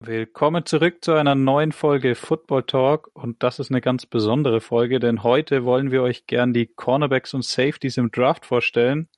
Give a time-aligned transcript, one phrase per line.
[0.00, 5.00] Willkommen zurück zu einer neuen Folge Football Talk und das ist eine ganz besondere Folge,
[5.00, 9.08] denn heute wollen wir euch gern die Cornerbacks und Safeties im Draft vorstellen.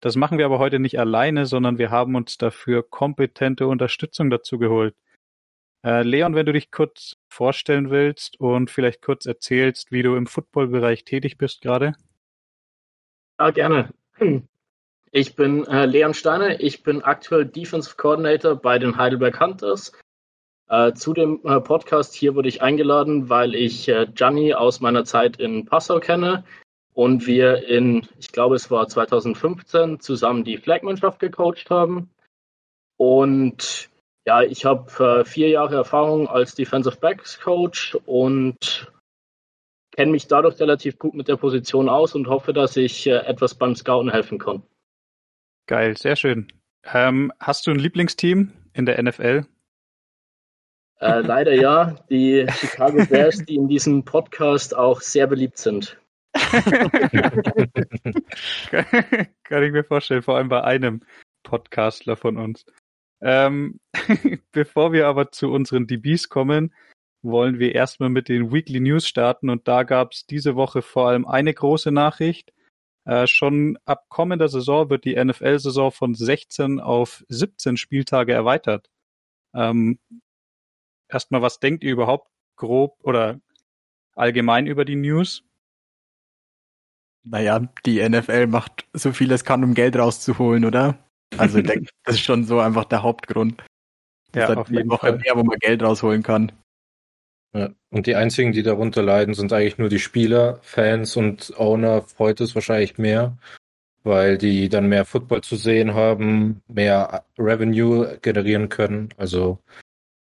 [0.00, 4.58] Das machen wir aber heute nicht alleine, sondern wir haben uns dafür kompetente Unterstützung dazu
[4.58, 4.96] geholt.
[5.86, 10.26] Äh, Leon, wenn du dich kurz vorstellen willst und vielleicht kurz erzählst, wie du im
[10.26, 11.94] Footballbereich tätig bist gerade.
[13.38, 13.94] Ja, gerne.
[15.14, 19.92] Ich bin äh, Leon Steiner, ich bin aktuell Defensive Coordinator bei den Heidelberg Hunters.
[20.70, 25.04] Äh, zu dem äh, Podcast hier wurde ich eingeladen, weil ich äh, Gianni aus meiner
[25.04, 26.44] Zeit in Passau kenne
[26.94, 32.08] und wir in, ich glaube es war 2015, zusammen die Flagmannschaft gecoacht haben.
[32.96, 33.90] Und
[34.26, 38.90] ja, ich habe äh, vier Jahre Erfahrung als Defensive Backs Coach und
[39.94, 43.54] kenne mich dadurch relativ gut mit der Position aus und hoffe, dass ich äh, etwas
[43.54, 44.62] beim Scouten helfen kann.
[45.66, 46.48] Geil, sehr schön.
[46.84, 49.46] Ähm, hast du ein Lieblingsteam in der NFL?
[51.00, 55.98] Äh, leider ja, die Chicago Bears, die in diesem Podcast auch sehr beliebt sind.
[59.44, 61.02] Kann ich mir vorstellen, vor allem bei einem
[61.42, 62.64] Podcastler von uns.
[63.20, 63.78] Ähm,
[64.52, 66.74] bevor wir aber zu unseren DBs kommen,
[67.22, 71.08] wollen wir erstmal mit den Weekly News starten und da gab es diese Woche vor
[71.08, 72.52] allem eine große Nachricht.
[73.04, 78.90] Äh, schon ab kommender Saison wird die NFL-Saison von 16 auf 17 Spieltage erweitert.
[79.54, 79.98] Ähm,
[81.08, 83.40] erstmal, was denkt ihr überhaupt grob oder
[84.14, 85.44] allgemein über die News?
[87.24, 90.98] Naja, die NFL macht so viel es kann, um Geld rauszuholen, oder?
[91.38, 93.64] Also ich denke, das ist schon so einfach der Hauptgrund.
[94.34, 95.18] Ja, auf jeden Woche Fall.
[95.18, 96.52] mehr, wo man Geld rausholen kann.
[97.52, 102.40] Und die einzigen, die darunter leiden, sind eigentlich nur die Spieler, Fans und Owner freut
[102.40, 103.36] es wahrscheinlich mehr,
[104.04, 109.10] weil die dann mehr Football zu sehen haben, mehr Revenue generieren können.
[109.18, 109.58] Also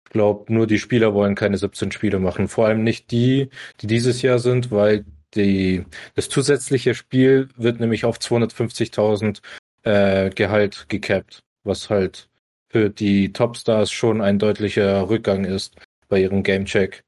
[0.06, 2.48] ich glaube, nur die Spieler wollen keine 17 Spiele machen.
[2.48, 3.50] Vor allem nicht die,
[3.82, 5.04] die dieses Jahr sind, weil
[5.36, 9.42] die, das zusätzliche Spiel wird nämlich auf 250.000
[9.84, 12.30] äh, Gehalt gecapped, was halt
[12.70, 15.76] für die Topstars schon ein deutlicher Rückgang ist
[16.08, 17.04] bei ihrem Gamecheck.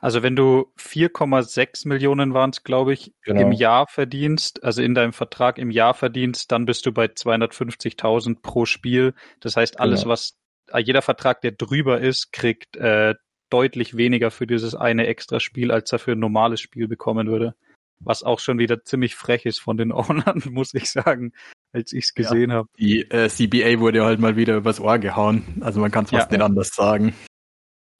[0.00, 3.40] Also wenn du 4,6 Millionen waren es, glaube ich, genau.
[3.40, 8.40] im Jahr verdienst, also in deinem Vertrag im Jahr verdienst, dann bist du bei 250.000
[8.40, 9.14] pro Spiel.
[9.40, 10.12] Das heißt, alles, genau.
[10.12, 10.38] was
[10.72, 13.14] äh, jeder Vertrag, der drüber ist, kriegt äh,
[13.50, 17.54] deutlich weniger für dieses eine extra Spiel, als er für ein normales Spiel bekommen würde.
[18.00, 21.32] Was auch schon wieder ziemlich frech ist von den Ownern, muss ich sagen,
[21.72, 22.68] als ich es gesehen ja, habe.
[22.78, 25.60] Die äh, CBA wurde halt mal wieder übers Ohr gehauen.
[25.60, 27.14] Also man kann es fast ja, nicht anders sagen.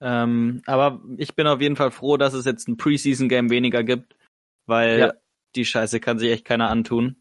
[0.00, 4.16] Ähm, aber ich bin auf jeden Fall froh, dass es jetzt ein Preseason-Game weniger gibt,
[4.66, 5.12] weil ja.
[5.56, 7.16] die Scheiße kann sich echt keiner antun.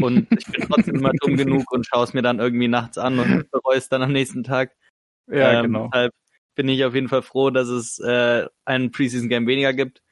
[0.00, 3.18] Und ich bin trotzdem immer dumm genug und schaue es mir dann irgendwie nachts an
[3.18, 4.74] und bereue es dann am nächsten Tag.
[5.30, 5.88] Ja, ähm, genau.
[5.92, 6.14] Deshalb
[6.54, 10.02] bin ich auf jeden Fall froh, dass es äh, ein Preseason-Game weniger gibt.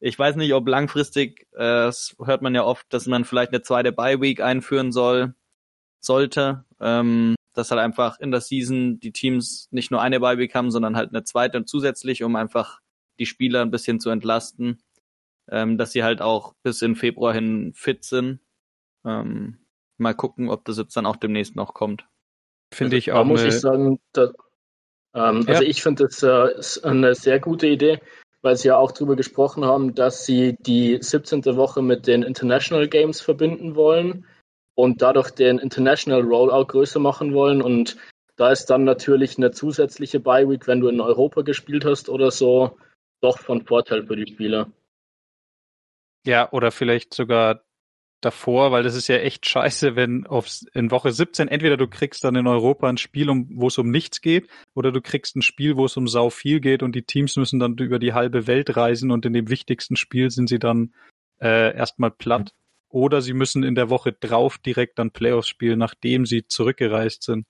[0.00, 3.62] Ich weiß nicht, ob langfristig, äh, das hört man ja oft, dass man vielleicht eine
[3.62, 5.34] zweite Bye-Week einführen soll,
[6.00, 6.64] sollte.
[6.80, 10.96] Ähm, dass halt einfach in der Season die Teams nicht nur eine Bye haben, sondern
[10.96, 12.80] halt eine zweite und zusätzlich, um einfach
[13.18, 14.82] die Spieler ein bisschen zu entlasten,
[15.50, 18.40] ähm, dass sie halt auch bis in Februar hin fit sind.
[19.04, 19.58] Ähm,
[19.98, 22.06] mal gucken, ob das jetzt dann auch demnächst noch kommt.
[22.72, 23.18] Finde ich auch.
[23.18, 24.32] Da muss ich sagen, da,
[25.14, 25.48] ähm, ja.
[25.48, 28.00] also ich finde das äh, eine sehr gute Idee,
[28.40, 31.44] weil sie ja auch darüber gesprochen haben, dass sie die 17.
[31.56, 34.26] Woche mit den International Games verbinden wollen
[34.74, 37.62] und dadurch den International Rollout größer machen wollen.
[37.62, 37.96] Und
[38.36, 42.30] da ist dann natürlich eine zusätzliche Bye Week, wenn du in Europa gespielt hast oder
[42.30, 42.78] so,
[43.20, 44.70] doch von Vorteil für die Spieler.
[46.24, 47.64] Ja, oder vielleicht sogar
[48.20, 52.22] davor, weil das ist ja echt scheiße, wenn aufs, in Woche 17 entweder du kriegst
[52.22, 55.42] dann in Europa ein Spiel, um, wo es um nichts geht, oder du kriegst ein
[55.42, 58.46] Spiel, wo es um sau viel geht und die Teams müssen dann über die halbe
[58.46, 60.94] Welt reisen und in dem wichtigsten Spiel sind sie dann
[61.40, 62.54] äh, erstmal platt
[62.92, 67.46] oder sie müssen in der Woche drauf direkt dann Playoffs spielen, nachdem sie zurückgereist sind.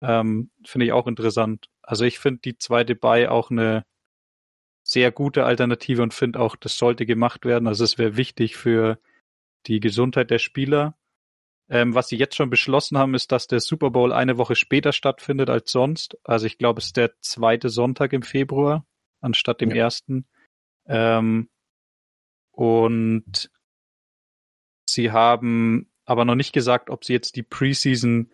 [0.00, 1.68] Ähm, finde ich auch interessant.
[1.82, 3.84] Also ich finde die zweite Bye auch eine
[4.82, 7.68] sehr gute Alternative und finde auch, das sollte gemacht werden.
[7.68, 8.98] Also es wäre wichtig für
[9.66, 10.96] die Gesundheit der Spieler.
[11.68, 14.92] Ähm, was sie jetzt schon beschlossen haben, ist, dass der Super Bowl eine Woche später
[14.92, 16.18] stattfindet als sonst.
[16.24, 18.86] Also ich glaube, es ist der zweite Sonntag im Februar
[19.20, 19.76] anstatt dem ja.
[19.76, 20.26] ersten.
[20.86, 21.48] Ähm,
[22.50, 23.50] und
[24.92, 28.30] Sie haben aber noch nicht gesagt, ob sie jetzt die Preseason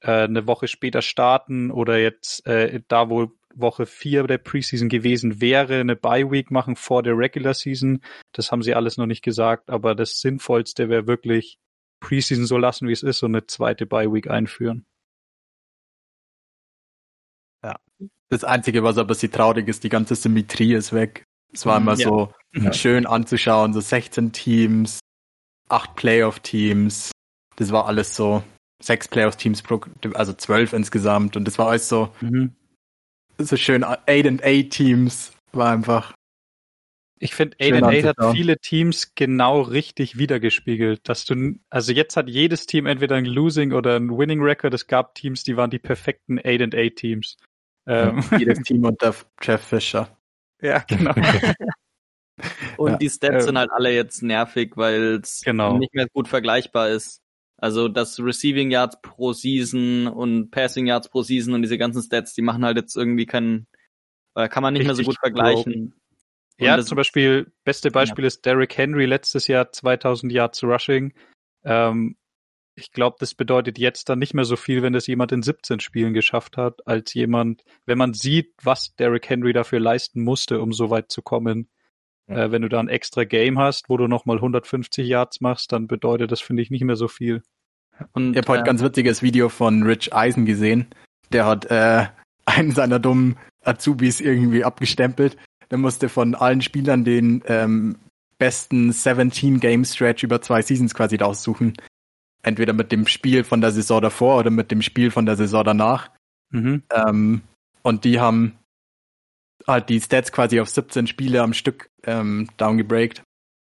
[0.00, 5.40] äh, eine Woche später starten oder jetzt äh, da, wo Woche 4 der Preseason gewesen
[5.40, 8.02] wäre, eine Bye Week machen vor der Regular Season.
[8.32, 11.58] Das haben sie alles noch nicht gesagt, aber das Sinnvollste wäre wirklich
[12.00, 14.86] Preseason so lassen, wie es ist und eine zweite Bye Week einführen.
[17.62, 17.76] Ja,
[18.28, 21.26] Das Einzige, was aber bisschen traurig ist, die ganze Symmetrie ist weg.
[21.52, 22.08] Es war immer ja.
[22.08, 22.72] so ja.
[22.72, 25.00] schön anzuschauen, so 16 Teams,
[25.72, 27.10] 8 Playoff-Teams.
[27.56, 28.42] Das war alles so,
[28.82, 29.80] sechs Playoff-Teams pro,
[30.14, 31.36] also zwölf insgesamt.
[31.36, 32.54] Und das war alles so, mhm.
[33.38, 35.32] so schön 8 and 8 Teams.
[35.52, 36.12] War einfach.
[37.18, 41.08] Ich finde, 8 and 8 hat viele Teams genau richtig wiedergespiegelt.
[41.08, 44.74] Dass du, also jetzt hat jedes Team entweder ein Losing oder ein Winning Record.
[44.74, 47.36] Es gab Teams, die waren die perfekten 8 and 8 Teams.
[47.86, 48.24] Ähm.
[48.38, 50.08] Jedes Team unter Jeff Fischer.
[50.64, 51.12] Ja, genau.
[52.76, 52.96] Und ja.
[52.98, 55.78] die Stats äh, sind halt alle jetzt nervig, weil es genau.
[55.78, 57.20] nicht mehr gut vergleichbar ist.
[57.58, 62.34] Also das Receiving Yards pro Season und Passing Yards pro Season und diese ganzen Stats,
[62.34, 63.68] die machen halt jetzt irgendwie keinen,
[64.34, 65.94] äh, kann man nicht mehr so gut vergleichen.
[66.58, 68.28] Ja, zum Beispiel, beste Beispiel ja.
[68.28, 71.12] ist Derrick Henry letztes Jahr 2000 Yards Rushing.
[71.64, 72.16] Ähm,
[72.74, 75.80] ich glaube, das bedeutet jetzt dann nicht mehr so viel, wenn das jemand in 17
[75.80, 80.72] Spielen geschafft hat, als jemand, wenn man sieht, was Derrick Henry dafür leisten musste, um
[80.72, 81.68] so weit zu kommen.
[82.28, 82.44] Ja.
[82.44, 85.86] Äh, wenn du da ein extra Game hast, wo du nochmal 150 Yards machst, dann
[85.86, 87.42] bedeutet das, finde ich, nicht mehr so viel.
[88.12, 90.86] Und ich habe äh, heute ein ganz witziges Video von Rich Eisen gesehen.
[91.32, 92.06] Der hat äh,
[92.44, 95.36] einen seiner dummen Azubis irgendwie abgestempelt.
[95.70, 97.96] Der musste von allen Spielern den ähm,
[98.38, 101.74] besten 17 Game Stretch über zwei Seasons quasi aussuchen
[102.42, 105.64] entweder mit dem Spiel von der Saison davor oder mit dem Spiel von der Saison
[105.64, 106.10] danach.
[106.50, 106.82] Mhm.
[106.92, 107.42] Ähm,
[107.82, 108.58] und die haben
[109.66, 113.22] halt die Stats quasi auf 17 Spiele am Stück ähm, downgebreakt.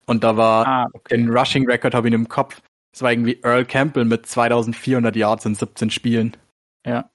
[0.06, 1.16] Und da war ah, okay.
[1.16, 2.62] den Rushing Record habe ich im Kopf.
[2.94, 6.38] Es war irgendwie Earl Campbell mit 2400 Yards in 17 Spielen.
[6.86, 7.10] Ja.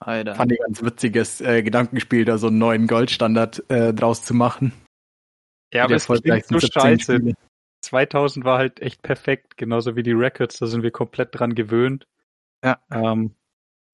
[0.00, 0.34] Alter.
[0.34, 4.72] Fand ich ganz witziges äh, Gedankenspiel, da so einen neuen Goldstandard äh, draus zu machen.
[5.72, 7.16] Ja, aber es klingt so scheiße.
[7.16, 7.34] Spiele.
[7.82, 12.06] 2000 war halt echt perfekt, genauso wie die Records, da sind wir komplett dran gewöhnt.
[12.64, 12.78] Ja.
[12.90, 13.34] Ähm,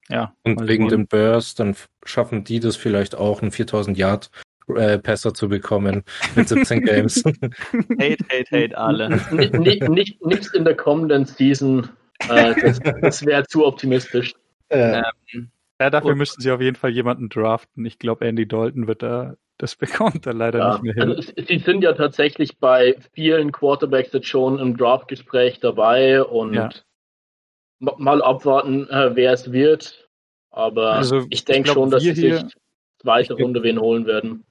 [0.09, 0.33] ja.
[0.43, 4.29] Und wegen dem Burst, dann schaffen die das vielleicht auch, einen 4000 Yard
[4.75, 6.03] äh, Passer zu bekommen
[6.35, 7.23] mit 17 Games.
[7.99, 9.19] hate, hate, hate alle.
[9.31, 11.89] nicht, nicht, nichts in der kommenden Season.
[12.29, 14.33] Äh, das, das wäre zu optimistisch.
[14.69, 15.01] Äh,
[15.33, 15.49] ähm,
[15.79, 17.85] ja, dafür müssten sie auf jeden Fall jemanden draften.
[17.85, 21.15] Ich glaube, Andy Dalton wird da das bekommt er leider ja, nicht mehr hin.
[21.15, 26.69] Also sie sind ja tatsächlich bei vielen Quarterbacks jetzt schon im Draft-Gespräch dabei und ja.
[27.79, 30.09] Mal abwarten, äh, wer es wird.
[30.51, 32.43] Aber also, ich denke schon, dass sie sich
[33.01, 34.45] zweite Runde wen holen werden.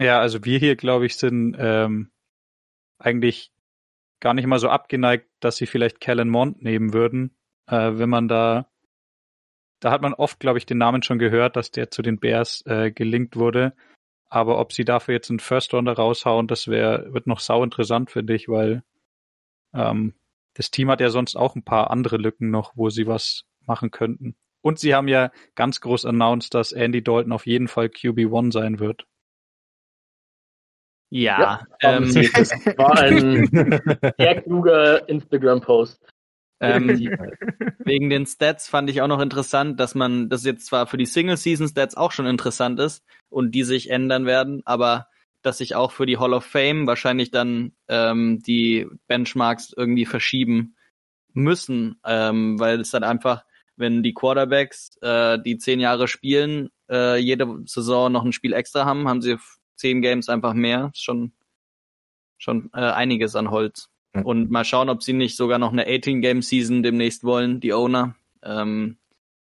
[0.00, 2.10] Ja, also wir hier, glaube ich, sind ähm,
[2.98, 3.52] eigentlich
[4.20, 7.36] gar nicht mal so abgeneigt, dass sie vielleicht Kellen Mond nehmen würden,
[7.68, 8.66] äh, wenn man da
[9.82, 12.62] da hat man oft, glaube ich, den Namen schon gehört, dass der zu den Bears
[12.66, 13.74] äh, gelinkt wurde.
[14.28, 18.10] Aber ob sie dafür jetzt einen First Rounder raushauen, das wäre, wird noch sau interessant,
[18.10, 18.84] finde ich, weil
[19.74, 20.14] ähm,
[20.54, 23.90] das Team hat ja sonst auch ein paar andere Lücken noch, wo sie was machen
[23.90, 24.36] könnten.
[24.60, 28.78] Und sie haben ja ganz groß announced, dass Andy Dalton auf jeden Fall QB1 sein
[28.78, 29.06] wird.
[31.10, 33.46] Ja, ja ähm, das war ein
[34.18, 36.00] sehr kluger Instagram-Post.
[36.60, 36.88] Ähm,
[37.84, 41.06] wegen den Stats fand ich auch noch interessant, dass man das jetzt zwar für die
[41.06, 45.08] Single-Season-Stats auch schon interessant ist und die sich ändern werden, aber
[45.42, 50.76] dass sich auch für die Hall of Fame wahrscheinlich dann ähm, die Benchmarks irgendwie verschieben
[51.32, 53.44] müssen, ähm, weil es dann einfach,
[53.76, 58.84] wenn die Quarterbacks, äh, die zehn Jahre spielen, äh, jede Saison noch ein Spiel extra
[58.84, 59.36] haben, haben sie
[59.76, 60.90] zehn Games einfach mehr.
[60.94, 61.32] Ist schon
[62.42, 63.88] schon äh, einiges an Holz.
[64.12, 68.16] Und mal schauen, ob sie nicht sogar noch eine 18-Game-Season demnächst wollen, die Owner.
[68.42, 68.98] Ähm,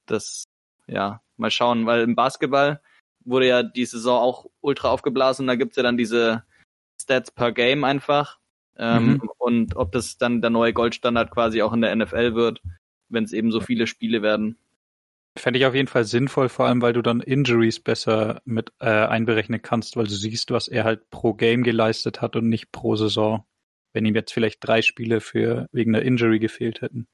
[0.06, 0.44] das,
[0.86, 2.82] ja, mal schauen, weil im Basketball
[3.30, 5.46] wurde ja die Saison auch ultra aufgeblasen.
[5.46, 6.44] Da gibt's ja dann diese
[7.00, 8.38] Stats per Game einfach.
[8.76, 9.30] Ähm, mhm.
[9.38, 12.62] Und ob das dann der neue Goldstandard quasi auch in der NFL wird,
[13.08, 14.58] wenn es eben so viele Spiele werden.
[15.38, 18.88] Fände ich auf jeden Fall sinnvoll, vor allem weil du dann Injuries besser mit äh,
[18.88, 22.96] einberechnen kannst, weil du siehst, was er halt pro Game geleistet hat und nicht pro
[22.96, 23.44] Saison
[23.92, 27.06] wenn ihm jetzt vielleicht drei Spiele für wegen einer Injury gefehlt hätten.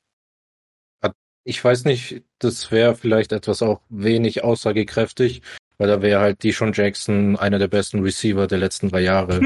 [1.44, 5.42] Ich weiß nicht, das wäre vielleicht etwas auch wenig aussagekräftig,
[5.78, 9.40] weil da wäre halt Deshaun Jackson einer der besten Receiver der letzten drei Jahre.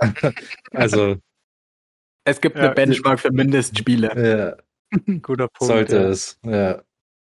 [0.72, 1.16] also
[2.24, 4.56] es gibt ja, eine Benchmark für Mindestspiele.
[4.92, 4.98] Ja.
[5.22, 5.72] Guter Punkt.
[5.72, 6.08] Sollte ja.
[6.08, 6.82] es, ja.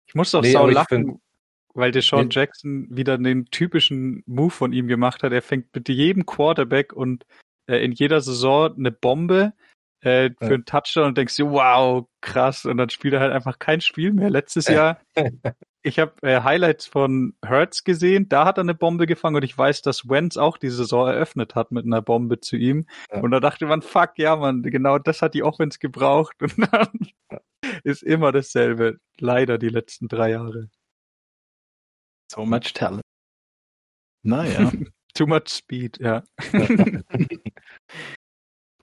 [0.07, 1.21] Ich muss doch nee, sau lachen, find,
[1.75, 2.33] weil Deshaun nee.
[2.33, 5.33] Jackson wieder den typischen Move von ihm gemacht hat.
[5.33, 7.25] Er fängt mit jedem Quarterback und
[7.67, 9.53] äh, in jeder Saison eine Bombe
[10.01, 10.55] äh, für ja.
[10.55, 12.65] einen Touchdown und denkst dir, wow, krass.
[12.65, 14.31] Und dann spielt er halt einfach kein Spiel mehr.
[14.31, 15.01] Letztes Jahr,
[15.83, 19.57] ich habe äh, Highlights von Hertz gesehen, da hat er eine Bombe gefangen und ich
[19.57, 22.87] weiß, dass Wentz auch die Saison eröffnet hat mit einer Bombe zu ihm.
[23.11, 23.21] Ja.
[23.21, 26.37] Und da dachte man, fuck, ja, man, genau das hat die Offense gebraucht.
[26.43, 26.89] Und dann
[27.83, 28.99] ist immer dasselbe.
[29.19, 30.69] Leider die letzten drei Jahre.
[32.31, 33.03] So much talent.
[34.23, 34.71] Naja.
[35.15, 36.23] Too much speed, ja.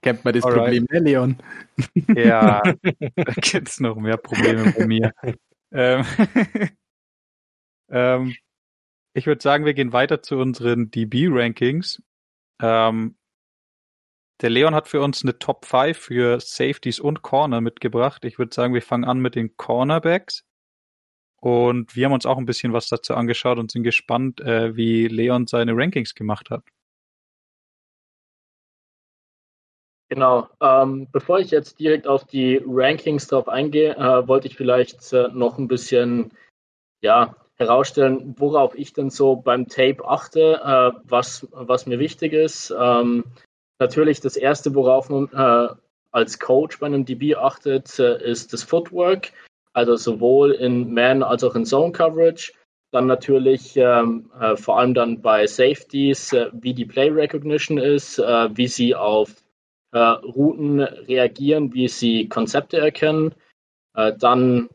[0.02, 0.64] Kennt man das Alright.
[0.64, 1.38] Problem, ne, Leon?
[2.16, 5.14] Ja, da gibt's noch mehr Probleme bei mir.
[5.72, 6.06] Ähm,
[7.90, 8.36] ähm,
[9.14, 12.02] ich würde sagen, wir gehen weiter zu unseren DB-Rankings.
[12.62, 13.18] Ähm,
[14.42, 18.24] der Leon hat für uns eine Top 5 für Safeties und Corner mitgebracht.
[18.26, 20.44] Ich würde sagen, wir fangen an mit den Cornerbacks.
[21.40, 25.08] Und wir haben uns auch ein bisschen was dazu angeschaut und sind gespannt, äh, wie
[25.08, 26.64] Leon seine Rankings gemacht hat.
[30.10, 30.48] Genau.
[30.62, 35.28] Ähm, bevor ich jetzt direkt auf die Rankings drauf eingehe, äh, wollte ich vielleicht äh,
[35.34, 36.32] noch ein bisschen
[37.02, 42.74] ja, herausstellen, worauf ich denn so beim Tape achte, äh, was, was mir wichtig ist.
[42.78, 43.26] Ähm,
[43.80, 45.74] natürlich das Erste, worauf man äh,
[46.12, 49.32] als Coach bei einem DB achtet, äh, ist das Footwork,
[49.74, 52.54] also sowohl in Man- als auch in Zone-Coverage.
[52.92, 58.20] Dann natürlich ähm, äh, vor allem dann bei Safeties, äh, wie die Play Recognition ist,
[58.20, 59.36] äh, wie sie auf
[59.94, 63.34] Routen reagieren, wie sie Konzepte erkennen.
[63.94, 64.70] Dann,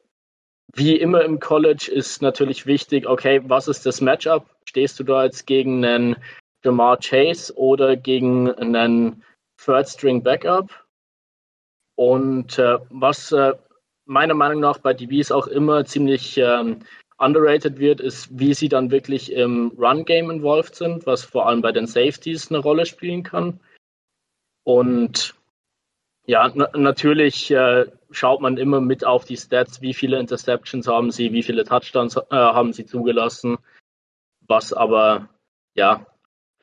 [0.75, 4.47] wie immer im College, ist natürlich wichtig, okay, was ist das Matchup?
[4.65, 6.17] Stehst du da jetzt gegen einen
[6.65, 9.23] Jamar Chase oder gegen einen
[9.63, 10.71] Third String Backup?
[11.95, 13.53] Und äh, was äh,
[14.07, 16.81] meiner Meinung nach bei DBs auch immer ziemlich ähm,
[17.19, 21.73] underrated wird, ist, wie sie dann wirklich im Run-Game involved sind, was vor allem bei
[21.73, 23.61] den Safeties eine Rolle spielen kann.
[24.65, 25.35] Und
[26.27, 31.11] ja, na natürlich äh, schaut man immer mit auf die Stats, wie viele Interceptions haben
[31.11, 33.59] sie, wie viele Touchdowns äh, haben sie zugelassen,
[34.47, 35.29] was aber
[35.75, 36.07] ja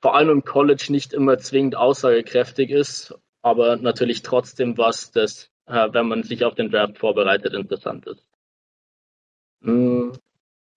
[0.01, 5.89] vor allem im College nicht immer zwingend aussagekräftig ist, aber natürlich trotzdem was, das, äh,
[5.91, 8.25] wenn man sich auf den Draft vorbereitet, interessant ist.
[9.61, 10.11] Mm,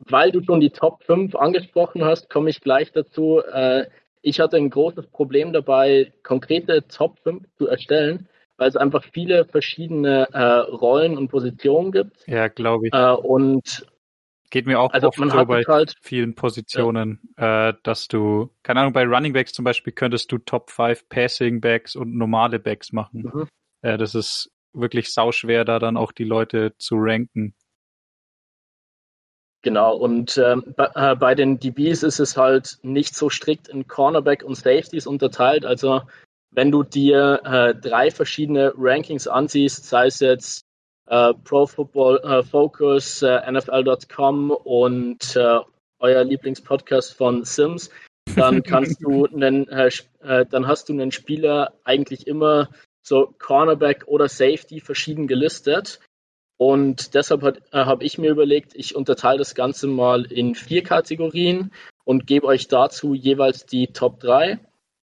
[0.01, 3.41] weil du schon die Top 5 angesprochen hast, komme ich gleich dazu.
[3.41, 3.87] Äh,
[4.23, 9.45] ich hatte ein großes Problem dabei, konkrete Top 5 zu erstellen, weil es einfach viele
[9.45, 12.27] verschiedene äh, Rollen und Positionen gibt.
[12.27, 12.95] Ja, glaube ich.
[12.95, 13.87] Äh, und
[14.53, 18.51] Geht mir auch also oft man so hat bei halt, vielen Positionen, äh, dass du,
[18.63, 22.59] keine Ahnung, bei Running Backs zum Beispiel könntest du Top 5 Passing Backs und normale
[22.59, 23.31] Backs machen.
[23.33, 23.49] Mhm.
[23.81, 27.55] Äh, das ist wirklich sauschwer, da dann auch die Leute zu ranken.
[29.63, 33.87] Genau, und ähm, bei, äh, bei den DBs ist es halt nicht so strikt in
[33.87, 35.65] Cornerback und Safeties unterteilt.
[35.65, 36.03] Also
[36.53, 40.63] wenn du dir äh, drei verschiedene Rankings ansiehst, sei es jetzt
[41.09, 45.59] äh, Pro Football äh, Focus, äh, NFL.com und äh,
[45.99, 47.91] euer Lieblingspodcast von Sims,
[48.37, 49.91] dann kannst du einen, äh,
[50.23, 52.69] äh, dann hast du einen Spieler eigentlich immer
[53.03, 56.01] so Cornerback oder Safety verschieden gelistet.
[56.59, 61.73] Und deshalb äh, habe ich mir überlegt, ich unterteile das Ganze mal in vier Kategorien
[62.05, 64.61] und gebe euch dazu jeweils die Top 3.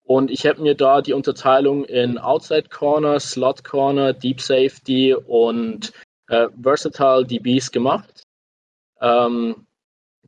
[0.07, 5.91] Und ich habe mir da die Unterteilung in Outside Corner, Slot Corner, Deep Safety und
[6.29, 8.23] äh, Versatile DBs gemacht.
[9.01, 9.67] Ähm,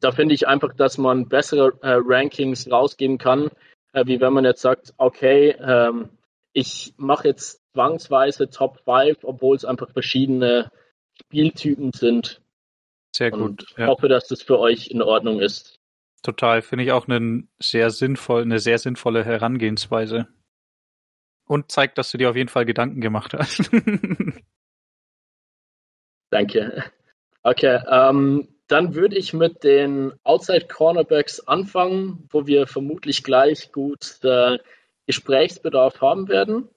[0.02, 3.52] da finde ich einfach, dass man bessere äh, Rankings rausgeben kann,
[3.94, 6.10] äh, wie wenn man jetzt sagt, okay, ähm,
[6.52, 10.70] ich mache jetzt zwangsweise Top 5, obwohl es einfach verschiedene
[11.22, 12.42] Spieltypen sind
[13.16, 13.78] Sehr und gut.
[13.78, 15.79] Ja, hoffe, dass das für euch in Ordnung ist.
[16.22, 16.62] Total.
[16.62, 20.28] Finde ich auch einen sehr sinnvoll, eine sehr sinnvolle Herangehensweise.
[21.46, 23.72] Und zeigt, dass du dir auf jeden Fall Gedanken gemacht hast.
[26.30, 26.84] Danke.
[27.42, 34.24] Okay, ähm, dann würde ich mit den Outside Cornerbacks anfangen, wo wir vermutlich gleich gut
[34.24, 34.60] äh,
[35.08, 36.70] Gesprächsbedarf haben werden.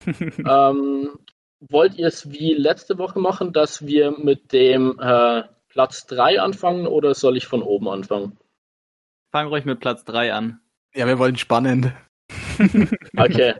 [0.06, 1.18] ähm,
[1.58, 6.86] wollt ihr es wie letzte Woche machen, dass wir mit dem äh, Platz 3 anfangen
[6.86, 8.38] oder soll ich von oben anfangen?
[9.34, 10.60] Fang ruhig mit Platz 3 an.
[10.94, 11.92] Ja, wir wollen spannend.
[13.16, 13.54] Okay,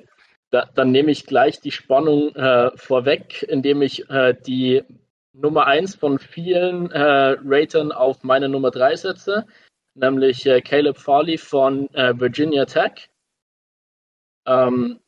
[0.50, 4.84] da, dann nehme ich gleich die Spannung äh, vorweg, indem ich äh, die
[5.32, 9.46] Nummer 1 von vielen äh, Ratern auf meine Nummer 3 setze,
[9.94, 13.10] nämlich äh, Caleb Farley von äh, Virginia Tech.
[14.46, 15.00] Ähm,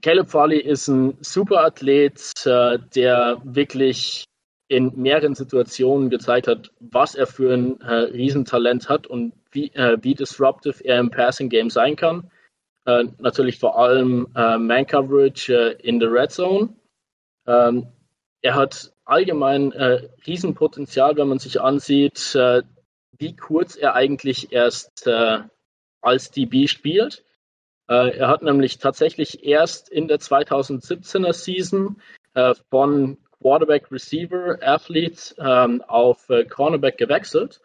[0.00, 4.26] Caleb Farley ist ein super Athlet, äh, der wirklich
[4.68, 9.96] in mehreren Situationen gezeigt hat, was er für ein äh, Riesentalent hat und wie, äh,
[10.02, 12.30] wie disruptive er im Passing Game sein kann.
[12.84, 16.74] Äh, natürlich vor allem äh, Man Coverage äh, in the Red Zone.
[17.46, 17.88] Ähm,
[18.42, 22.36] er hat allgemein äh, Riesenpotenzial, wenn man sich ansieht,
[23.18, 25.08] wie kurz er eigentlich erst
[26.02, 27.24] als DB spielt.
[27.86, 32.02] Er hat nämlich tatsächlich erst in der 2017er Season
[32.68, 33.16] von
[33.46, 37.60] Quarterback Receiver Athlete ähm, auf äh, Cornerback gewechselt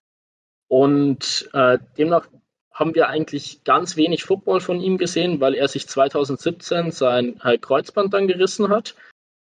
[0.68, 2.28] und äh, demnach
[2.72, 7.58] haben wir eigentlich ganz wenig Football von ihm gesehen, weil er sich 2017 sein äh,
[7.58, 8.96] Kreuzband dann gerissen hat.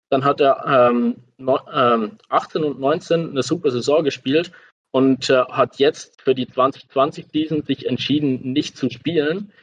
[0.10, 4.52] Dann hat er ähm, no, ähm, 18 und 19 eine super Saison gespielt
[4.92, 9.54] und äh, hat jetzt für die 2020-Season sich entschieden, nicht zu spielen,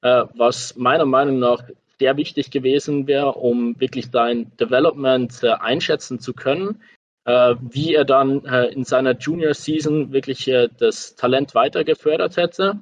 [0.00, 1.62] äh, was meiner Meinung nach
[2.02, 6.82] sehr wichtig gewesen wäre, um wirklich sein Development äh, einschätzen zu können,
[7.24, 12.36] äh, wie er dann äh, in seiner Junior Season wirklich äh, das Talent weiter gefördert
[12.36, 12.80] hätte,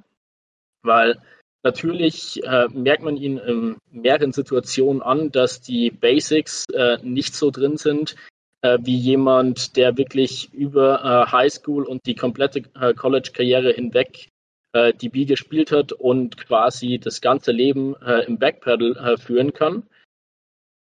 [0.83, 1.19] weil
[1.63, 7.51] natürlich äh, merkt man ihn in mehreren Situationen an, dass die Basics äh, nicht so
[7.51, 8.17] drin sind,
[8.63, 14.29] wie jemand, der wirklich über High School und die komplette College-Karriere hinweg
[14.73, 19.85] äh, DB gespielt hat und quasi das ganze Leben äh, im Backpedal äh, führen kann.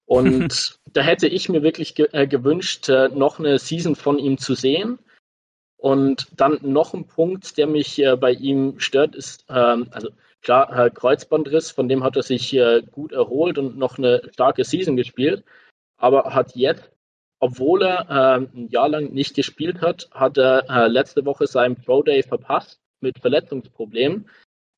[0.06, 4.38] Und da hätte ich mir wirklich ge äh, gewünscht, äh, noch eine Season von ihm
[4.38, 5.00] zu sehen.
[5.78, 10.10] Und dann noch ein Punkt, der mich äh, bei ihm stört, ist, ähm, also
[10.42, 12.58] klar, Kreuzbandriss, von dem hat er sich
[12.92, 15.46] gut erholt und noch eine starke Season gespielt,
[15.96, 16.94] aber hat jetzt
[17.44, 21.76] obwohl er äh, ein Jahr lang nicht gespielt hat, hat er äh, letzte Woche seinen
[21.76, 24.28] Pro Day verpasst mit Verletzungsproblemen,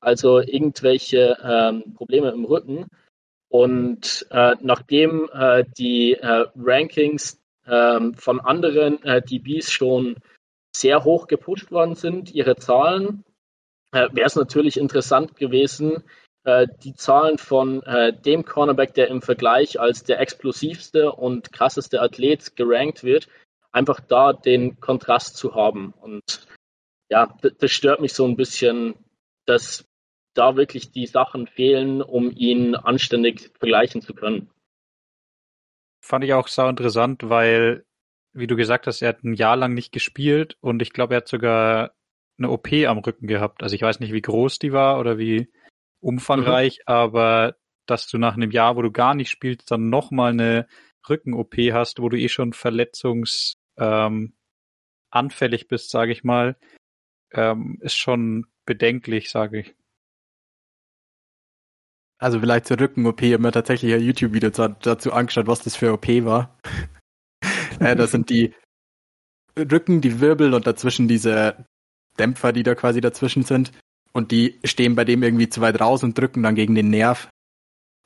[0.00, 2.86] also irgendwelche ähm, Probleme im Rücken.
[3.48, 10.16] Und äh, nachdem äh, die äh, Rankings ähm, von anderen äh, DBs schon
[10.76, 13.24] sehr hoch gepusht worden sind, ihre Zahlen,
[13.92, 16.02] äh, wäre es natürlich interessant gewesen,
[16.44, 17.82] äh, die Zahlen von
[18.24, 23.28] dem Cornerback, der im Vergleich als der explosivste und krasseste Athlet gerankt wird,
[23.72, 25.92] einfach da den Kontrast zu haben.
[26.00, 26.45] Und
[27.08, 28.94] ja, das stört mich so ein bisschen,
[29.46, 29.88] dass
[30.34, 34.50] da wirklich die Sachen fehlen, um ihn anständig vergleichen zu können.
[36.00, 37.84] Fand ich auch sau interessant, weil,
[38.32, 41.18] wie du gesagt hast, er hat ein Jahr lang nicht gespielt und ich glaube, er
[41.18, 41.92] hat sogar
[42.38, 43.62] eine OP am Rücken gehabt.
[43.62, 45.50] Also ich weiß nicht, wie groß die war oder wie
[46.00, 46.82] umfangreich, mhm.
[46.92, 50.66] aber dass du nach einem Jahr, wo du gar nicht spielst, dann nochmal eine
[51.08, 56.56] Rücken-OP hast, wo du eh schon verletzungsanfällig ähm, bist, sage ich mal,
[57.32, 59.74] ähm, ist schon bedenklich, sage ich.
[62.18, 65.92] Also vielleicht zur Rücken-OP, ich habe mir tatsächlich ein YouTube-Video dazu angeschaut, was das für
[65.92, 66.58] OP war.
[67.80, 68.54] äh, das sind die
[69.58, 71.66] Rücken, die Wirbel und dazwischen diese
[72.18, 73.72] Dämpfer, die da quasi dazwischen sind.
[74.12, 77.28] Und die stehen bei dem irgendwie zu weit raus und drücken dann gegen den Nerv.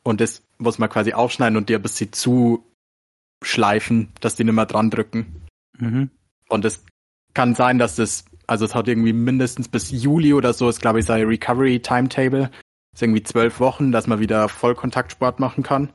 [0.02, 4.66] Und das muss man quasi aufschneiden und die ein bisschen zuschleifen, dass die nicht mehr
[4.66, 5.46] dran drücken.
[5.78, 6.10] Mhm.
[6.48, 6.84] Und es
[7.32, 10.98] kann sein, dass das also es hat irgendwie mindestens bis Juli oder so, ist glaube
[10.98, 12.50] ich sein Recovery Timetable.
[12.92, 15.92] Ist irgendwie zwölf Wochen, dass man wieder Vollkontaktsport machen kann.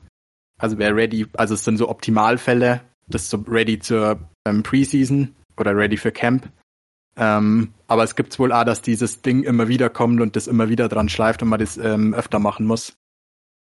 [0.57, 5.35] Also wer ready, also es sind so Optimalfälle, das ist so ready zur ähm, Preseason
[5.57, 6.49] oder ready für Camp.
[7.17, 10.69] Ähm, aber es gibt wohl auch, dass dieses Ding immer wieder kommt und das immer
[10.69, 12.95] wieder dran schleift und man das ähm, öfter machen muss.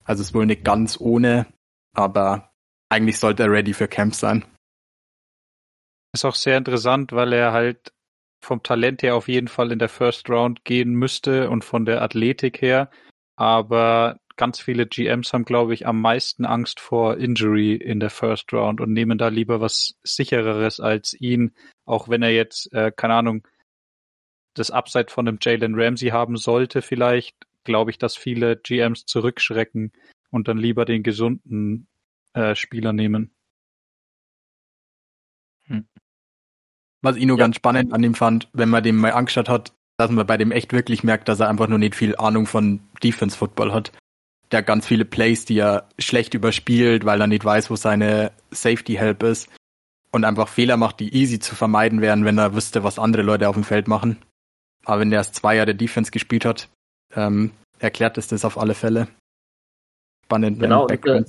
[0.04, 1.46] Also es ist wohl nicht ganz ohne,
[1.96, 2.52] aber
[2.90, 4.44] eigentlich sollte er ready für Camp sein.
[6.12, 7.92] Ist auch sehr interessant, weil er halt
[8.44, 12.02] vom Talent her auf jeden Fall in der First Round gehen müsste und von der
[12.02, 12.90] Athletik her.
[13.36, 18.52] Aber ganz viele GMs haben, glaube ich, am meisten Angst vor Injury in der First
[18.52, 21.52] Round und nehmen da lieber was sichereres als ihn,
[21.84, 23.46] auch wenn er jetzt, äh, keine Ahnung,
[24.54, 29.92] das Upside von einem Jalen Ramsey haben sollte, vielleicht, glaube ich, dass viele GMs zurückschrecken
[30.30, 31.88] und dann lieber den gesunden
[32.34, 33.33] äh, Spieler nehmen.
[37.04, 37.44] Was ich nur ja.
[37.44, 40.50] ganz spannend an ihm fand, wenn man dem mal angeschaut hat, dass man bei dem
[40.50, 43.92] echt wirklich merkt, dass er einfach nur nicht viel Ahnung von Defense Football hat.
[44.50, 48.32] Der hat ganz viele Plays, die er schlecht überspielt, weil er nicht weiß, wo seine
[48.50, 49.50] Safety Help ist.
[50.12, 53.50] Und einfach Fehler macht, die easy zu vermeiden wären, wenn er wüsste, was andere Leute
[53.50, 54.16] auf dem Feld machen.
[54.86, 56.70] Aber wenn der erst zwei Jahre Defense gespielt hat,
[57.14, 59.08] ähm, erklärt es das auf alle Fälle.
[60.34, 61.28] Spannend, genau, Background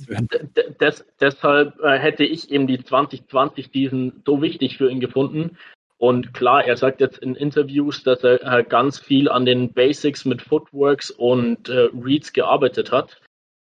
[0.80, 5.56] des, deshalb äh, hätte ich eben die 2020 diesen so wichtig für ihn gefunden.
[5.98, 10.24] Und klar, er sagt jetzt in Interviews, dass er äh, ganz viel an den Basics
[10.24, 13.20] mit Footworks und äh, Reads gearbeitet hat.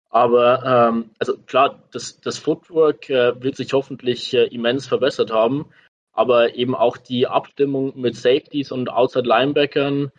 [0.08, 5.66] Aber ähm, also klar, das, das Footwork äh, wird sich hoffentlich äh, immens verbessert haben.
[6.12, 10.12] Aber eben auch die Abstimmung mit Safeties und Outside Linebackern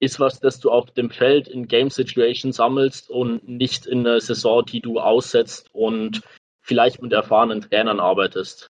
[0.00, 4.20] ist was, das du auf dem Feld in Game Situations sammelst und nicht in einer
[4.20, 6.22] Saison, die du aussetzt und
[6.62, 8.70] vielleicht mit erfahrenen Trainern arbeitest.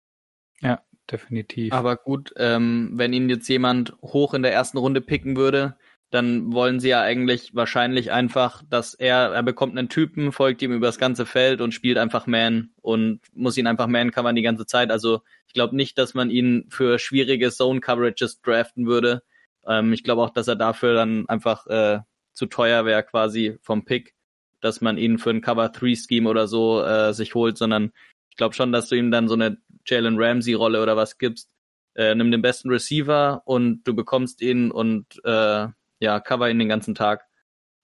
[0.62, 1.74] Ja, definitiv.
[1.74, 5.78] Aber gut, ähm, wenn ihn jetzt jemand hoch in der ersten Runde picken würde,
[6.10, 10.74] dann wollen sie ja eigentlich wahrscheinlich einfach, dass er, er bekommt einen Typen, folgt ihm
[10.74, 14.66] übers ganze Feld und spielt einfach Man und muss ihn einfach Man covern die ganze
[14.66, 14.92] Zeit.
[14.92, 19.24] Also ich glaube nicht, dass man ihn für schwierige Zone Coverages draften würde,
[19.68, 22.00] ähm, ich glaube auch, dass er dafür dann einfach äh,
[22.34, 24.16] zu teuer wäre quasi vom Pick,
[24.62, 27.92] dass man ihn für ein Cover-3-Scheme oder so äh, sich holt, sondern
[28.30, 31.50] ich glaube schon, dass du ihm dann so eine Jalen Ramsey-Rolle oder was gibst.
[31.96, 35.68] Äh, nimm den besten Receiver und du bekommst ihn und äh,
[36.00, 37.28] ja, cover ihn den ganzen Tag.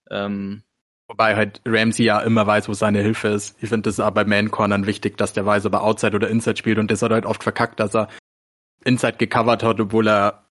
[0.09, 0.63] Ähm,
[1.09, 3.61] Wobei halt Ramsey ja immer weiß, wo seine Hilfe ist.
[3.61, 6.57] Ich finde das auch bei Man-Cornern wichtig, dass der weiß, ob er Outside oder Inside
[6.57, 6.79] spielt.
[6.79, 8.09] Und das hat halt oft verkackt, dass er
[8.83, 10.46] Inside gecovert hat, obwohl er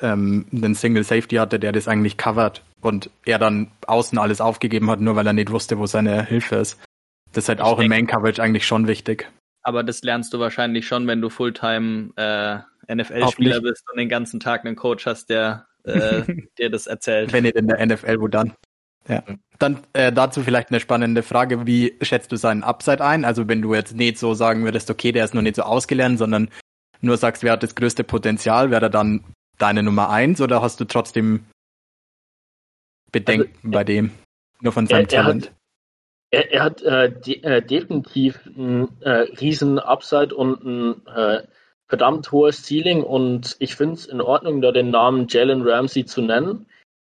[0.00, 2.62] ähm, einen Single Safety hatte, der das eigentlich covert.
[2.80, 6.56] Und er dann außen alles aufgegeben hat, nur weil er nicht wusste, wo seine Hilfe
[6.56, 6.78] ist.
[7.32, 9.28] Das ist halt ich auch im Main-Coverage eigentlich schon wichtig.
[9.62, 14.40] Aber das lernst du wahrscheinlich schon, wenn du Fulltime äh, NFL-Spieler bist und den ganzen
[14.40, 16.22] Tag einen Coach hast, der äh,
[16.58, 17.32] dir das erzählt.
[17.32, 18.54] Wenn nicht in der NFL, wo dann?
[19.08, 19.22] Ja.
[19.58, 21.66] Dann äh, dazu vielleicht eine spannende Frage.
[21.66, 23.24] Wie schätzt du seinen Upside ein?
[23.24, 26.18] Also wenn du jetzt nicht so sagen würdest, okay, der ist noch nicht so ausgelernt,
[26.18, 26.50] sondern
[27.00, 29.24] nur sagst, wer hat das größte Potenzial, wäre er dann
[29.58, 31.44] deine Nummer eins oder hast du trotzdem
[33.12, 34.10] Bedenken also, bei dem?
[34.60, 35.46] Nur von seinem er, Talent?
[35.46, 35.54] Hat,
[36.30, 41.42] er, er, hat äh, de, äh, definitiv ein äh, riesen Upside und ein äh,
[41.88, 46.20] verdammt hohes Ceiling und ich finde es in Ordnung, da den Namen Jalen Ramsey zu
[46.20, 46.66] nennen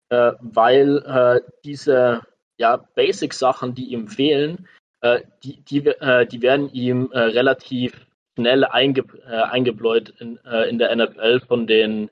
[0.10, 2.22] äh, weil äh, diese
[2.58, 4.68] ja, Basic-Sachen, die ihm fehlen,
[5.02, 8.06] äh, die, die, äh, die werden ihm äh, relativ
[8.38, 10.38] schnell einge, äh, eingebläut in,
[10.70, 12.10] in der NFL von den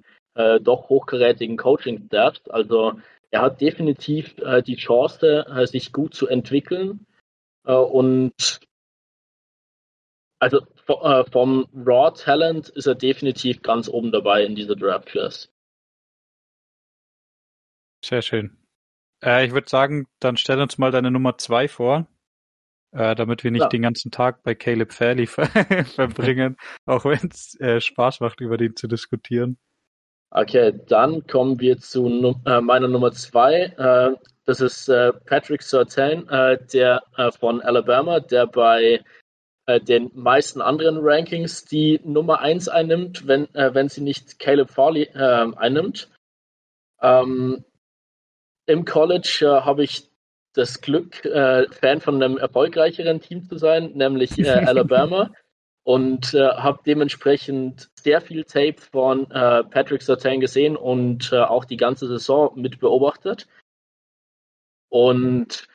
[0.61, 2.49] doch hochgerätigen Coaching-Staffs.
[2.49, 2.93] Also
[3.31, 7.05] er hat definitiv die Chance, sich gut zu entwickeln
[7.63, 8.59] und
[10.39, 10.61] also
[11.31, 15.49] vom Raw Talent ist er definitiv ganz oben dabei in dieser Draft Class.
[18.03, 18.57] Sehr schön.
[19.23, 22.07] Äh, ich würde sagen, dann stell uns mal deine Nummer zwei vor,
[22.91, 23.69] äh, damit wir nicht ja.
[23.69, 28.75] den ganzen Tag bei Caleb Fairley verbringen, auch wenn es äh, Spaß macht, über den
[28.75, 29.57] zu diskutieren.
[30.29, 33.73] Okay, dann kommen wir zu num äh, meiner Nummer zwei.
[33.77, 36.25] Äh, das ist äh, Patrick Surtain,
[36.71, 37.03] der
[37.37, 39.03] von Alabama, der bei
[39.81, 46.09] den meisten anderen Rankings die Nummer eins einnimmt, wenn, wenn sie nicht Caleb Farley einnimmt.
[47.01, 47.65] Ähm,
[48.67, 50.09] im College äh, habe ich
[50.53, 55.31] das Glück, äh, Fan von einem erfolgreicheren Team zu sein, nämlich äh, Alabama.
[55.87, 61.63] Und äh, habe dementsprechend sehr viel Tape von äh, Patrick Sertain gesehen und äh, auch
[61.63, 63.47] die ganze Saison mit beobachtet.
[64.89, 65.65] Und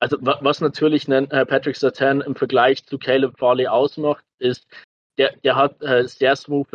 [0.00, 4.66] also was natürlich einen, Patrick Sertain im Vergleich zu Caleb Farley ausmacht, ist,
[5.18, 5.76] der, der hat
[6.08, 6.70] sehr smooth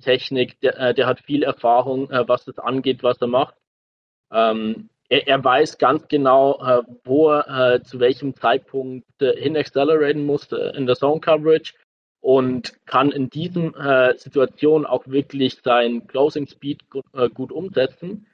[0.00, 3.56] Technik, der, der hat viel Erfahrung, was das angeht, was er macht.
[4.30, 9.56] Ähm, er, er weiß ganz genau, äh, wo er äh, zu welchem Zeitpunkt äh, hin
[9.56, 11.74] acceleraten muss äh, in der Zone Coverage
[12.20, 18.26] und kann in diesen äh, Situationen auch wirklich sein Closing Speed gut, äh, gut umsetzen.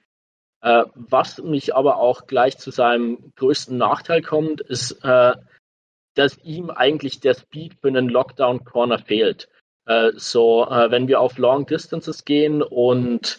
[0.62, 5.34] Äh, was mich aber auch gleich zu seinem größten Nachteil kommt, ist, äh,
[6.14, 9.48] dass ihm eigentlich der Speed für einen Lockdown Corner fehlt.
[9.86, 13.38] Äh, so, äh, wenn wir auf Long Distances gehen und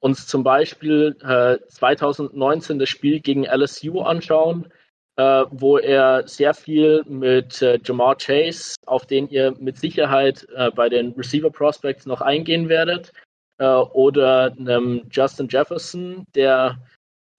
[0.00, 4.72] uns zum Beispiel äh, 2019 das Spiel gegen LSU anschauen,
[5.18, 10.70] äh, wo er sehr viel mit äh, Jamar Chase, auf den ihr mit Sicherheit äh,
[10.70, 13.12] bei den Receiver Prospects noch eingehen werdet,
[13.58, 16.78] äh, oder einem Justin Jefferson, der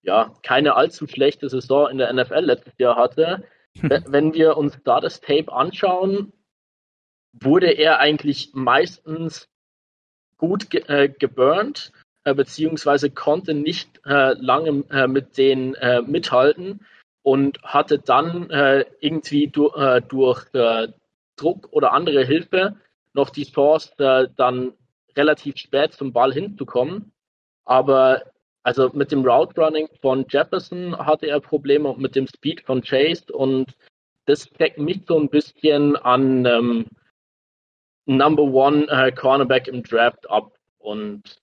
[0.01, 3.45] ja keine allzu schlechte Saison in der NFL letztes Jahr hatte.
[3.81, 6.33] Wenn wir uns da das Tape anschauen,
[7.31, 9.47] wurde er eigentlich meistens
[10.37, 11.93] gut ge äh, geburnt
[12.25, 16.85] äh, beziehungsweise konnte nicht äh, lange äh, mit denen äh, mithalten
[17.29, 20.45] und hatte dann äh, irgendwie du, äh, durch
[21.35, 22.75] Druck oder andere Hilfe
[23.13, 23.93] noch die Chance,
[24.35, 24.73] dann
[25.15, 27.11] relativ spät zum Ball hinzukommen.
[27.65, 28.23] Aber
[28.63, 32.81] also mit dem Route Running von Jefferson hatte er Probleme und mit dem Speed von
[32.81, 33.75] Chase und
[34.25, 36.85] das deckt mich so ein bisschen an ähm,
[38.05, 40.57] Number One äh, Cornerback im Draft ab.
[40.79, 41.37] Und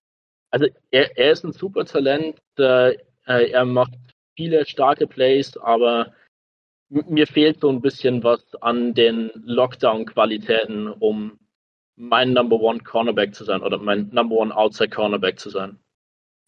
[0.51, 3.95] also er, er ist ein super Talent, äh, er macht
[4.37, 6.13] viele starke Plays, aber
[6.89, 11.39] mir fehlt so ein bisschen was an den Lockdown-Qualitäten, um
[11.97, 15.79] mein Number One Cornerback zu sein oder mein Number One Outside Cornerback zu sein.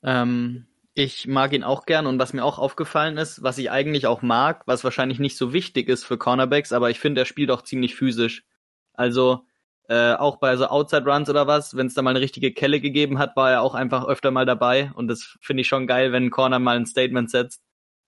[0.03, 4.07] Ähm, ich mag ihn auch gern und was mir auch aufgefallen ist, was ich eigentlich
[4.07, 7.51] auch mag, was wahrscheinlich nicht so wichtig ist für Cornerbacks, aber ich finde, er spielt
[7.51, 8.45] auch ziemlich physisch.
[8.93, 9.45] Also
[9.89, 12.81] äh, auch bei so Outside Runs oder was, wenn es da mal eine richtige Kelle
[12.81, 14.93] gegeben hat, war er auch einfach öfter mal dabei.
[14.95, 17.63] Und das finde ich schon geil, wenn ein Corner mal ein Statement setzt.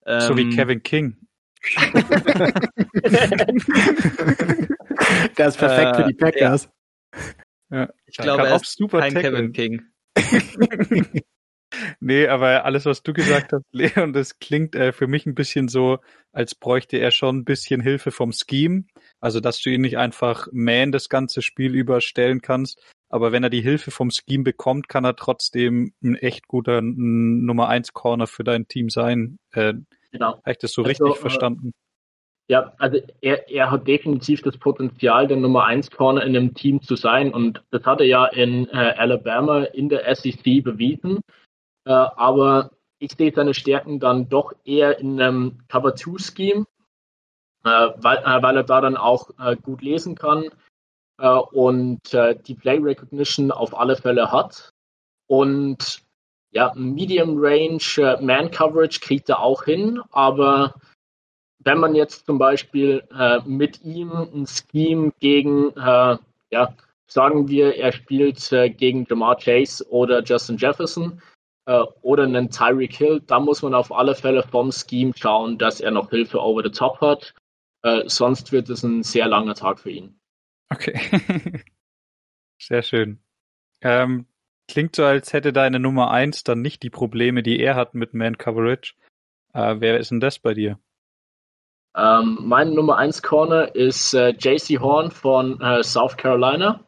[0.07, 1.17] Ähm, so wie ähm, Kevin King.
[5.37, 6.71] Der ist perfekt äh, für die Packers.
[7.71, 7.81] Ja.
[7.81, 7.89] ja.
[8.07, 9.31] Ich glaube, er ist super kein Tackle.
[9.31, 9.83] Kevin King.
[12.01, 15.69] nee, aber alles, was du gesagt hast, Leon, das klingt äh, für mich ein bisschen
[15.69, 15.99] so,
[16.33, 18.85] als bräuchte er schon ein bisschen Hilfe vom Scheme.
[19.21, 22.83] Also, dass du ihn nicht einfach man das ganze Spiel überstellen kannst.
[23.11, 27.69] Aber wenn er die Hilfe vom Scheme bekommt, kann er trotzdem ein echt guter Nummer
[27.69, 29.39] 1 Corner für dein Team sein.
[29.51, 29.75] Äh,
[30.13, 30.35] genau.
[30.37, 31.73] Habe ich das so also, richtig äh, verstanden?
[32.47, 36.83] Ja, also er, er hat definitiv das Potenzial, der Nummer 1 Corner in einem Team
[36.83, 37.35] zu sein.
[37.35, 41.19] Und das hat er ja in äh, Alabama in der SEC bewiesen.
[41.85, 42.71] Äh, aber
[43.01, 46.65] ich sehe seine Stärken dann doch eher in einem Cover-2-Scheme,
[47.65, 50.51] äh, weil, äh, weil er da dann auch äh, gut lesen kann
[51.21, 54.73] und die Play Recognition auf alle Fälle hat.
[55.27, 56.03] Und
[56.51, 60.75] ja, Medium Range Man Coverage kriegt er auch hin, aber
[61.63, 66.17] wenn man jetzt zum Beispiel äh, mit ihm ein Scheme gegen, äh,
[66.51, 66.75] ja,
[67.07, 71.21] sagen wir, er spielt äh, gegen Jamar Chase oder Justin Jefferson
[71.67, 75.81] äh, oder einen Tyreek Hill, da muss man auf alle Fälle vom Scheme schauen, dass
[75.81, 77.35] er noch Hilfe over the top hat.
[77.83, 80.20] Äh, sonst wird es ein sehr langer Tag für ihn.
[80.71, 80.99] Okay.
[82.59, 83.21] sehr schön.
[83.83, 84.27] Ähm,
[84.69, 88.15] klingt so, als hätte deine Nummer 1 dann nicht die Probleme, die er hat mit
[88.15, 88.95] Man Coverage.
[89.53, 90.79] Äh, wer ist denn das bei dir?
[91.97, 96.85] Ähm, mein Nummer 1 Corner ist äh, JC Horn von äh, South Carolina.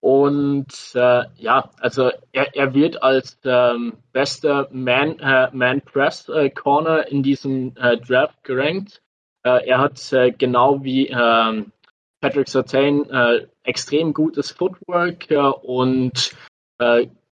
[0.00, 6.50] Und äh, ja, also er, er wird als ähm, bester Man, äh, Man Press äh,
[6.50, 9.02] Corner in diesem äh, Draft gerankt.
[9.42, 11.72] er hat genau wie ähm,
[12.20, 15.26] Patrick Sertain extrem gutes Footwork
[15.62, 16.34] und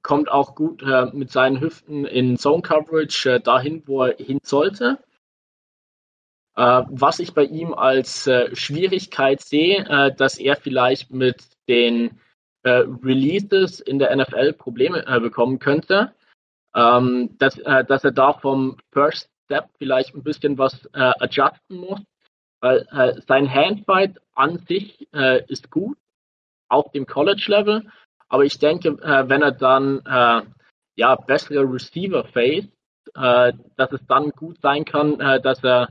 [0.03, 4.99] kommt auch gut mit seinen Hüften in Zone Coverage dahin, wo er hin sollte.
[6.57, 12.19] Äh, was ich bei ihm als äh, Schwierigkeit sehe, äh, dass er vielleicht mit den
[12.62, 16.15] äh, Releases in der NFL Probleme äh, bekommen könnte,
[16.75, 22.01] ähm, dass, äh, dass er da vom First Step vielleicht ein bisschen was adjusten muss,
[22.66, 25.09] weil sein Handfight an sich
[25.48, 25.96] ist gut,
[26.68, 27.87] auf dem College-Level,
[28.29, 30.02] aber ich denke, wenn er dann
[30.96, 32.70] ja, bessere Receiver faced,
[33.14, 35.88] dass es dann gut sein kann, dass er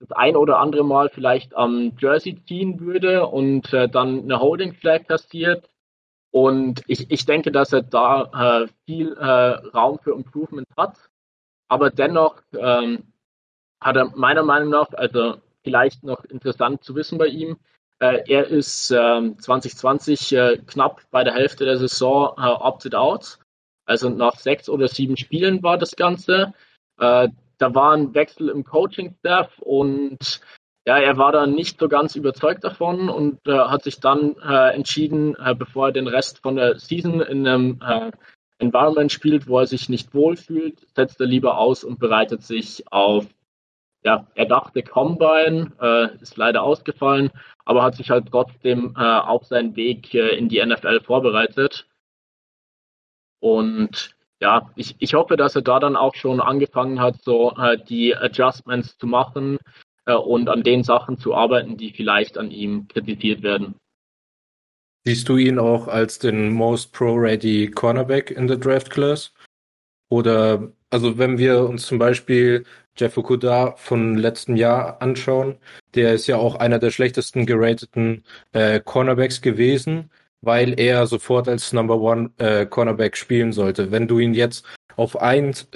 [0.00, 4.72] das ein oder andere Mal vielleicht am Jersey ziehen würde und äh, dann eine Holding
[4.72, 5.68] Flag kassiert.
[6.30, 9.24] Und ich, ich denke, dass er da äh, viel äh,
[9.76, 10.96] Raum für Improvement hat.
[11.68, 13.12] Aber dennoch ähm,
[13.80, 17.56] hat er meiner Meinung nach, also vielleicht noch interessant zu wissen bei ihm,
[18.00, 23.38] äh, er ist 2020 ähm, äh, knapp bei der Hälfte der Saison äh, opted out.
[23.84, 26.52] Also nach sechs oder sieben Spielen war das Ganze
[26.98, 30.42] da war ein Wechsel im Coaching-Staff und
[30.86, 35.86] ja, er war da nicht so ganz überzeugt davon und hat sich dann entschieden, bevor
[35.86, 37.80] er den Rest von der Season in einem
[38.58, 43.24] Environment spielt, wo er sich nicht wohlfühlt, setzt er lieber aus und bereitet sich auf,
[44.02, 47.30] ja, er dachte Combine, äh, ist leider ausgefallen,
[47.64, 51.86] aber hat sich halt trotzdem äh, auf seinen Weg in die NFL vorbereitet.
[53.40, 57.76] Und ja, ich, ich hoffe, dass er da dann auch schon angefangen hat, so äh,
[57.76, 59.58] die Adjustments zu machen
[60.06, 63.74] äh, und an den Sachen zu arbeiten, die vielleicht an ihm kritisiert werden.
[65.04, 69.32] Siehst du ihn auch als den most pro-ready Cornerback in der Draft Class?
[70.10, 72.64] Oder, also wenn wir uns zum Beispiel
[72.96, 75.58] Jeff Okuda von letzten Jahr anschauen,
[75.94, 80.10] der ist ja auch einer der schlechtesten gerateten äh, Cornerbacks gewesen
[80.42, 83.90] weil er sofort als Number One äh, Cornerback spielen sollte.
[83.90, 84.64] Wenn du ihn jetzt
[84.96, 85.68] auf eins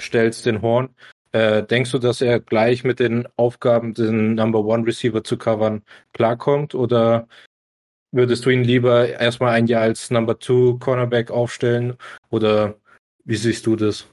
[0.00, 0.94] stellst, den Horn,
[1.32, 5.82] äh, denkst du, dass er gleich mit den Aufgaben, den Number One Receiver zu covern,
[6.12, 6.74] klarkommt?
[6.74, 7.28] Oder
[8.12, 11.96] würdest du ihn lieber erstmal ein Jahr als Number Two Cornerback aufstellen?
[12.30, 12.76] Oder
[13.24, 14.08] wie siehst du das?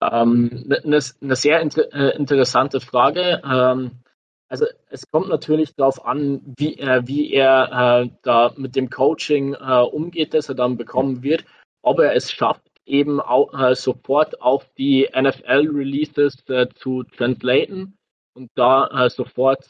[0.00, 3.42] Ähm, eine ähm, ne sehr inter äh, interessante Frage.
[3.44, 4.00] Ähm,
[4.48, 9.54] also es kommt natürlich darauf an, wie, äh, wie er äh, da mit dem Coaching
[9.54, 11.44] äh, umgeht, das er dann bekommen wird,
[11.82, 17.96] ob er es schafft, eben auch, äh, sofort auf die NFL-Releases äh, zu translaten
[18.34, 19.64] und da sofort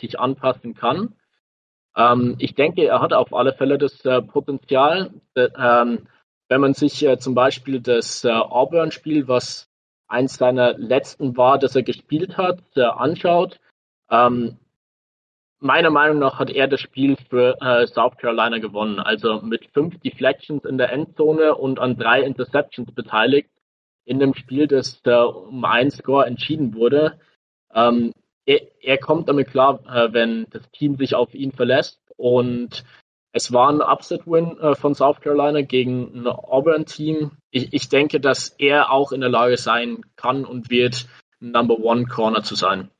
[0.00, 1.16] sich anpassen kann.
[1.96, 6.06] Ähm, ich denke, er hat auf alle Fälle das Potenzial, ähm,
[6.48, 9.68] wenn man sich zum Beispiel das Auburn-Spiel, was
[10.08, 13.58] eins seiner letzten war, das er gespielt hat, anschaut,
[14.10, 14.58] ähm,
[15.58, 19.00] meiner Meinung nach hat er das Spiel für äh, South Carolina gewonnen.
[19.00, 23.50] Also mit fünf Deflections in der Endzone und an drei Interceptions beteiligt
[24.04, 27.18] in dem Spiel, das äh, um einen Score entschieden wurde.
[27.74, 28.12] Ähm,
[28.44, 32.84] er, er, kommt damit klar, äh, wenn das Team sich auf ihn verlässt und
[33.36, 37.32] Es war ein Upset-Win äh, von South Carolina gegen ein Auburn-Team.
[37.50, 41.06] Ich, ich denke, dass er auch in der Lage sein kann und wird,
[41.38, 42.90] Number One Corner zu sein.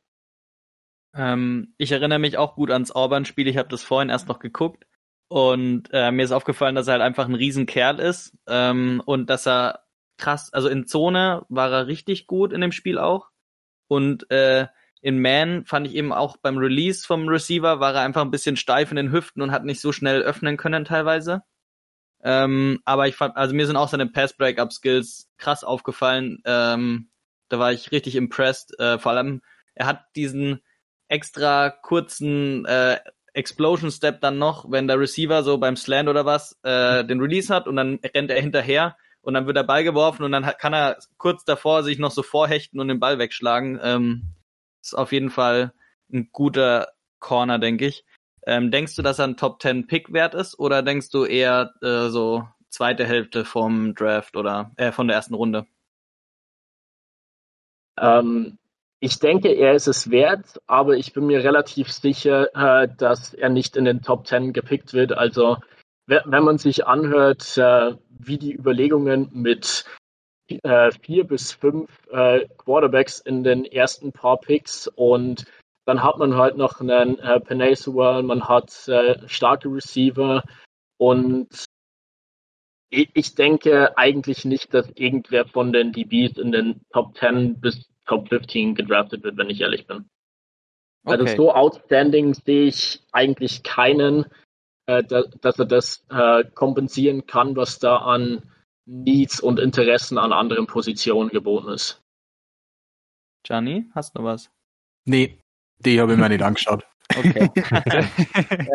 [1.15, 3.49] Ähm, ich erinnere mich auch gut ans Auburn-Spiel.
[3.49, 4.87] Ich habe das vorhin erst noch geguckt.
[5.29, 9.47] Und äh, mir ist aufgefallen, dass er halt einfach ein Riesenkerl ist ähm, und dass
[9.47, 9.87] er
[10.19, 13.31] krass, also in Zone war er richtig gut in dem Spiel auch.
[13.89, 14.67] Und äh,
[15.07, 18.57] in Man fand ich eben auch beim Release vom Receiver war er einfach ein bisschen
[18.57, 21.43] steif in den Hüften und hat nicht so schnell öffnen können teilweise.
[22.25, 26.43] Ähm, aber ich fand, also mir sind auch seine Pass-Breakup-Skills krass aufgefallen.
[26.45, 27.09] Ähm,
[27.49, 28.77] da war ich richtig impressed.
[28.81, 29.43] Äh, vor allem,
[29.77, 30.61] er hat diesen
[31.07, 32.99] extra kurzen äh,
[33.33, 37.55] Explosion Step dann noch, wenn der Receiver so beim Slant oder was äh, den Release
[37.55, 40.75] hat und dann rennt er hinterher und dann wird der Ball geworfen und dann kann
[40.75, 43.79] er kurz davor sich noch so vorhechten und den Ball wegschlagen.
[43.81, 44.33] Ähm,
[44.87, 45.73] ist auf jeden Fall
[46.13, 48.05] ein guter Corner, denke ich.
[48.47, 51.73] Ähm, denkst du, dass er ein Top 10 Pick wert ist oder denkst du eher
[51.83, 55.67] äh, so zweite Hälfte vom Draft oder äh, von der ersten Runde?
[57.99, 58.59] Ähm,
[59.01, 63.49] ich denke, er ist es wert, aber ich bin mir relativ sicher, äh, dass er
[63.49, 65.13] nicht in den Top 10 gepickt wird.
[65.13, 65.57] Also
[66.07, 69.85] wenn man sich anhört, äh, wie die Überlegungen mit
[70.49, 75.47] äh, vier bis fünf äh, Quarterbacks in den ersten paar Picks und
[75.85, 80.43] dann hat man halt noch einen äh, Penay Sewell, man hat äh, starke Receiver
[80.99, 81.67] und
[82.91, 87.89] ich, ich denke eigentlich nicht, dass irgendwer von den DBs in den Top 10 bis
[88.07, 90.09] Top 15 gedraftet wird, wenn ich ehrlich bin.
[91.05, 91.31] Also okay.
[91.33, 94.27] Also so outstanding sehe ich eigentlich keinen,
[94.87, 98.43] äh, da, dass er das äh, kompensieren kann, was da an
[98.87, 102.03] Needs und Interessen an anderen Positionen geboten ist.
[103.43, 104.51] Gianni, hast du was?
[105.05, 105.39] Nee,
[105.79, 106.87] die habe ich mir nicht angeschaut.
[107.17, 107.51] Okay.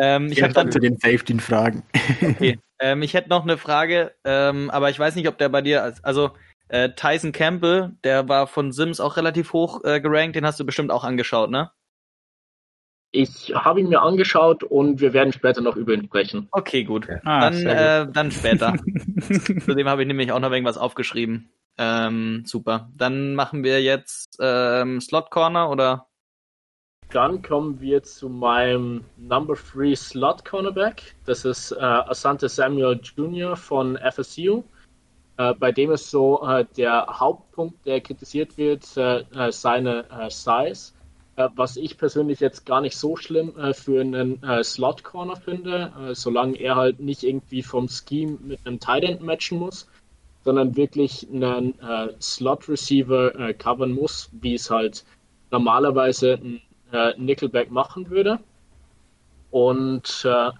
[0.00, 1.82] ähm, ich, ich habe dann zu den Safety-Fragen.
[2.22, 2.58] okay.
[2.78, 5.94] Ähm, ich hätte noch eine Frage, ähm, aber ich weiß nicht, ob der bei dir,
[6.02, 6.32] also
[6.68, 10.64] äh, Tyson Campbell, der war von Sims auch relativ hoch äh, gerankt, den hast du
[10.64, 11.70] bestimmt auch angeschaut, ne?
[13.14, 16.48] Ich habe ihn mir angeschaut und wir werden später noch über ihn sprechen.
[16.50, 17.06] Okay, gut.
[17.24, 18.74] Ah, dann, äh, dann später.
[19.20, 21.50] Zudem habe ich nämlich auch noch irgendwas aufgeschrieben.
[21.76, 22.90] Ähm, super.
[22.96, 26.06] Dann machen wir jetzt ähm, Slot Corner oder?
[27.10, 31.14] Dann kommen wir zu meinem Number 3 Slot Cornerback.
[31.26, 33.56] Das ist äh, Asante Samuel Jr.
[33.56, 34.62] von FSU.
[35.36, 40.92] Äh, bei dem ist so äh, der Hauptpunkt, der kritisiert wird, äh, äh, seine Size
[40.94, 41.01] äh,
[41.36, 45.92] was ich persönlich jetzt gar nicht so schlimm äh, für einen äh, Slot Corner finde,
[45.98, 49.88] äh, solange er halt nicht irgendwie vom Scheme mit einem Tight End matchen muss,
[50.44, 55.04] sondern wirklich einen äh, Slot Receiver äh, covern muss, wie es halt
[55.50, 56.62] normalerweise ein
[57.16, 58.38] Nickelback machen würde.
[59.50, 60.52] Und da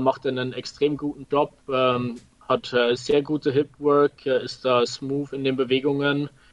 [0.00, 2.16] macht er einen extrem guten Job, ähm,
[2.48, 6.47] hat sehr gute Hip Work, ist da smooth in den Bewegungen äh,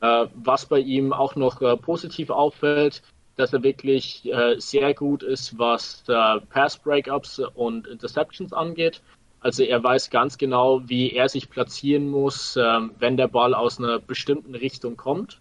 [0.00, 3.02] was bei ihm auch noch äh, positiv auffällt,
[3.36, 9.02] dass er wirklich äh, sehr gut ist, was Pass-Breakups und Interceptions angeht.
[9.40, 13.78] Also er weiß ganz genau, wie er sich platzieren muss, ähm, wenn der Ball aus
[13.78, 15.40] einer bestimmten Richtung kommt.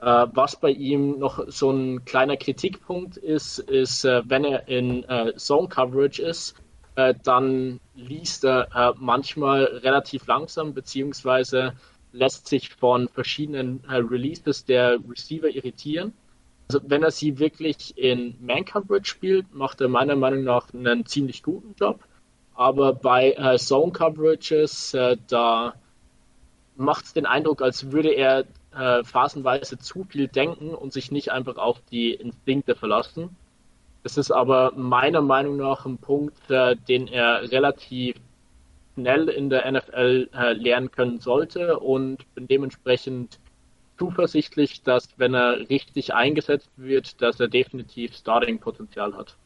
[0.00, 6.20] was bei ihm noch so ein kleiner Kritikpunkt ist, ist, wenn er in Zone Coverage
[6.20, 6.56] ist,
[7.22, 11.72] dann liest er manchmal relativ langsam, beziehungsweise
[12.14, 16.12] lässt sich von verschiedenen äh, Releases der Receiver irritieren.
[16.68, 21.42] Also wenn er sie wirklich in Man-Coverage spielt, macht er meiner Meinung nach einen ziemlich
[21.42, 22.00] guten Job.
[22.54, 25.74] Aber bei äh, Zone-Coverages, äh, da
[26.76, 31.32] macht es den Eindruck, als würde er äh, phasenweise zu viel denken und sich nicht
[31.32, 33.36] einfach auf die Instinkte verlassen.
[34.04, 38.16] Das ist aber meiner Meinung nach ein Punkt, äh, den er relativ
[38.94, 43.38] schnell in der NFL äh, lernen können sollte und bin dementsprechend
[43.98, 49.36] zuversichtlich, dass wenn er richtig eingesetzt wird, dass er definitiv Starting-Potenzial hat.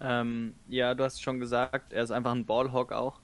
[0.00, 3.20] Ähm, ja, du hast schon gesagt, er ist einfach ein Ballhawk auch.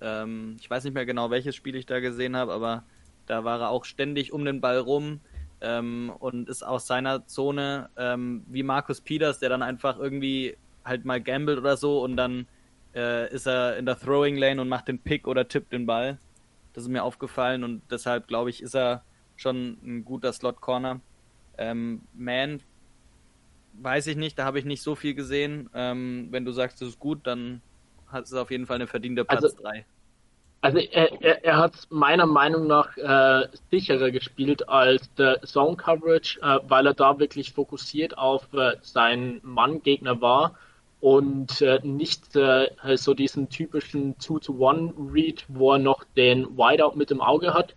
[0.00, 2.84] Ähm, ich weiß nicht mehr genau, welches Spiel ich da gesehen habe, aber
[3.26, 5.20] da war er auch ständig um den Ball rum
[5.60, 11.04] ähm, und ist aus seiner Zone ähm, wie Markus Peters, der dann einfach irgendwie halt
[11.04, 12.46] mal gambelt oder so und dann
[12.94, 16.18] äh, ist er in der Throwing Lane und macht den Pick oder tippt den Ball.
[16.72, 19.02] Das ist mir aufgefallen und deshalb glaube ich, ist er
[19.36, 21.00] schon ein guter Slot Corner.
[21.58, 22.60] Ähm, Man
[23.74, 25.68] weiß ich nicht, da habe ich nicht so viel gesehen.
[25.74, 27.60] Ähm, wenn du sagst, das ist gut, dann
[28.08, 29.84] hat es auf jeden Fall eine verdiente Platz 3.
[30.60, 35.76] Also, also er, er, er, hat meiner Meinung nach äh, sicherer gespielt als der Zone
[35.76, 40.56] Coverage, äh, weil er da wirklich fokussiert auf äh, seinen Mann-Gegner war
[41.00, 47.20] und äh, nicht äh, so diesen typischen 2-to-1-Read, wo er noch den Wideout mit im
[47.20, 47.74] Auge hat,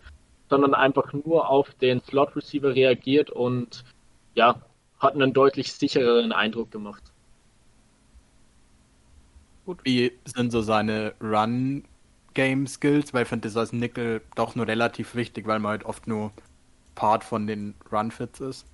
[0.49, 3.83] sondern einfach nur auf den Slot-Receiver reagiert und
[4.35, 4.61] ja,
[4.99, 7.03] hat einen deutlich sichereren Eindruck gemacht.
[9.65, 9.79] Gut.
[9.83, 13.13] Wie sind so seine Run-Game-Skills?
[13.13, 16.31] Weil ich finde das als Nickel doch nur relativ wichtig, weil man halt oft nur
[16.95, 18.65] Part von den Run-Fits ist.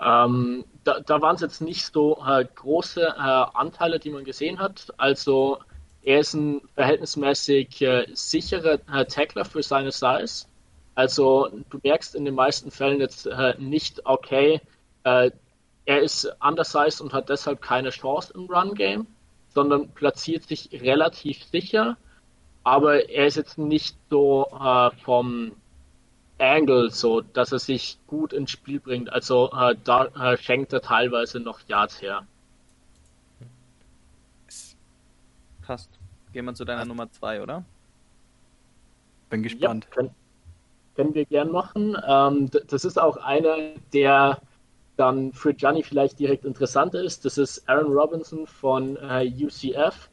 [0.00, 4.58] Ähm, da, da waren es jetzt nicht so äh, große äh, Anteile, die man gesehen
[4.58, 4.92] hat.
[4.96, 5.58] Also
[6.02, 10.46] er ist ein verhältnismäßig äh, sicherer äh, Tackler für seine Size.
[10.94, 14.60] Also du merkst in den meisten Fällen jetzt äh, nicht, okay,
[15.04, 15.30] äh,
[15.84, 19.06] er ist undersized und hat deshalb keine Chance im Run-Game,
[19.54, 21.96] sondern platziert sich relativ sicher.
[22.62, 24.46] Aber er ist jetzt nicht so
[25.02, 25.52] vom
[26.38, 29.12] Angle, so dass er sich gut ins Spiel bringt.
[29.12, 32.26] Also äh, da äh, schenkt er teilweise noch Yards her.
[35.62, 35.90] Passt.
[36.32, 36.88] Gehen wir zu deiner Passt.
[36.88, 37.64] Nummer 2, oder?
[39.30, 39.86] Bin gespannt.
[39.90, 40.10] Ja, können,
[40.94, 41.96] können, wir gern machen.
[42.06, 43.56] Ähm, das ist auch einer,
[43.92, 44.40] der
[44.96, 47.24] dann für Gianni vielleicht direkt interessant ist.
[47.24, 50.08] Das ist Aaron Robinson von äh, UCF.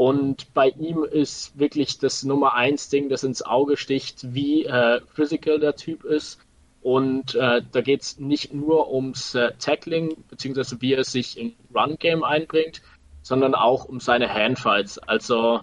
[0.00, 5.02] Und bei ihm ist wirklich das Nummer eins Ding, das ins Auge sticht, wie äh,
[5.12, 6.40] physical der Typ ist.
[6.80, 11.52] Und äh, da geht es nicht nur ums äh, Tackling, beziehungsweise wie er sich im
[11.74, 12.80] Run-Game einbringt,
[13.20, 14.96] sondern auch um seine Handfights.
[14.96, 15.60] Also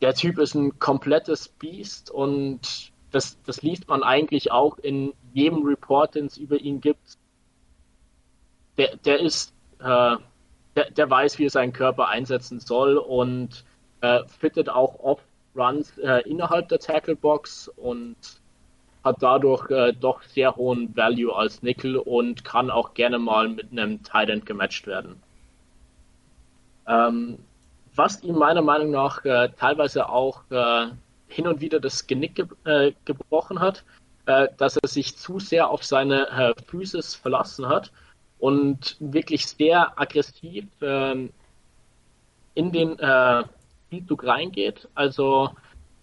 [0.00, 5.62] der Typ ist ein komplettes Biest und das, das liest man eigentlich auch in jedem
[5.62, 7.16] Report, den es über ihn gibt.
[8.76, 10.16] Der, der ist äh,
[10.76, 13.64] der, der weiß, wie er seinen Körper einsetzen soll und
[14.02, 15.24] äh, fittet auch oft
[15.56, 18.16] Runs äh, innerhalb der Tacklebox und
[19.02, 23.72] hat dadurch äh, doch sehr hohen Value als Nickel und kann auch gerne mal mit
[23.72, 25.22] einem Tight End gematcht werden.
[26.86, 27.38] Ähm,
[27.94, 30.88] was ihm meiner Meinung nach äh, teilweise auch äh,
[31.28, 33.84] hin und wieder das Genick ge äh, gebrochen hat,
[34.26, 37.90] äh, dass er sich zu sehr auf seine äh, Physis verlassen hat
[38.38, 41.30] und wirklich sehr aggressiv ähm,
[42.54, 43.44] in den äh,
[43.86, 44.88] Spielzug reingeht.
[44.94, 45.50] Also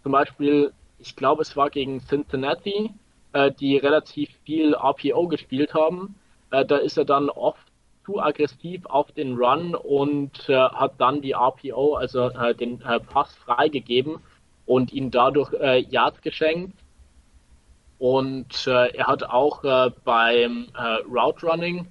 [0.04, 2.92] zum Beispiel, ich glaube, es war gegen Cincinnati,
[3.34, 6.16] äh, die relativ viel RPO gespielt haben.
[6.52, 7.62] Äh, da ist er dann oft
[8.06, 13.00] zu aggressiv auf den Run und äh, hat dann die RPO, also äh, den äh,
[13.00, 14.18] Pass freigegeben
[14.66, 16.78] und ihn dadurch äh, Yards geschenkt.
[18.00, 21.88] Und äh, er hat auch äh, beim äh, Route Running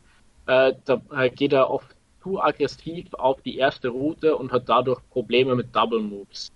[0.47, 5.01] äh, da äh, geht er oft zu aggressiv auf die erste Route und hat dadurch
[5.11, 6.53] Probleme mit Double Moves.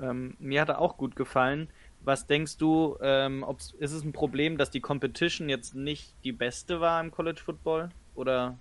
[0.00, 1.68] Ähm, mir hat er auch gut gefallen.
[2.02, 3.44] Was denkst du, ähm,
[3.78, 7.88] ist es ein Problem, dass die Competition jetzt nicht die beste war im College Football?
[8.14, 8.58] Oder?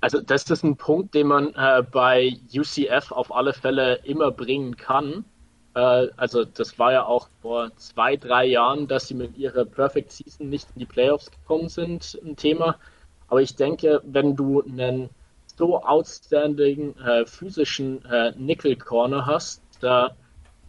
[0.00, 4.76] Also das ist ein Punkt, den man äh, bei UCF auf alle Fälle immer bringen
[4.76, 5.24] kann.
[5.76, 10.10] Äh, also das war ja auch vor zwei, drei Jahren, dass sie mit ihrer Perfect
[10.10, 12.76] Season nicht in die Playoffs gekommen sind, ein Thema.
[13.28, 15.10] Aber ich denke, wenn du einen
[15.56, 20.16] so outstanding äh, physischen äh, Nickel Corner hast, da,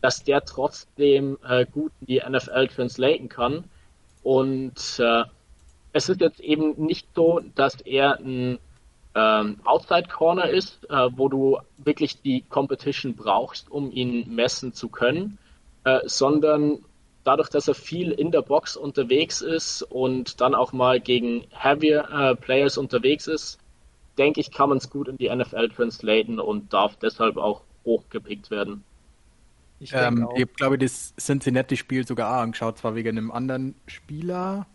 [0.02, 3.64] dass der trotzdem äh, gut in die NFL translaten kann.
[4.24, 5.24] Und äh,
[5.94, 8.60] es ist jetzt eben nicht so, dass er ein
[9.18, 14.90] ähm, Outside Corner ist, äh, wo du wirklich die Competition brauchst, um ihn messen zu
[14.90, 15.40] können,
[15.86, 16.86] äh, sondern
[17.24, 22.08] dadurch, dass er viel in der Box unterwegs ist und dann auch mal gegen heavier
[22.12, 23.58] äh, Players unterwegs ist,
[24.20, 28.52] denke ich, kann man es gut in die NFL translaten und darf deshalb auch hochgepickt
[28.52, 28.84] werden.
[29.80, 34.68] Ich, ähm, ich glaube, das Cincinnati-Spiel sogar auch angeschaut, zwar wegen einem anderen Spieler,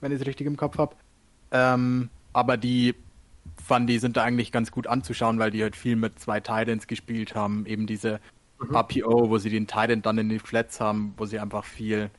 [0.00, 0.96] wenn ich es richtig im Kopf habe.
[1.52, 2.94] Ähm, aber die
[3.64, 6.86] fand, die sind da eigentlich ganz gut anzuschauen, weil die halt viel mit zwei Titans
[6.86, 7.66] gespielt haben.
[7.66, 8.20] Eben diese
[8.60, 8.74] mhm.
[8.74, 12.10] RPO, wo sie den Titan dann in den Flats haben, wo sie einfach viel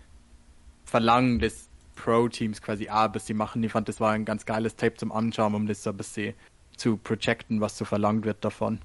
[0.85, 3.63] verlangen des Pro-Teams quasi A bis sie machen.
[3.63, 6.33] Ich fand, das war ein ganz geiles Tape zum Anschauen, um das so ein bisschen
[6.75, 8.79] zu projecten, was so verlangt wird davon.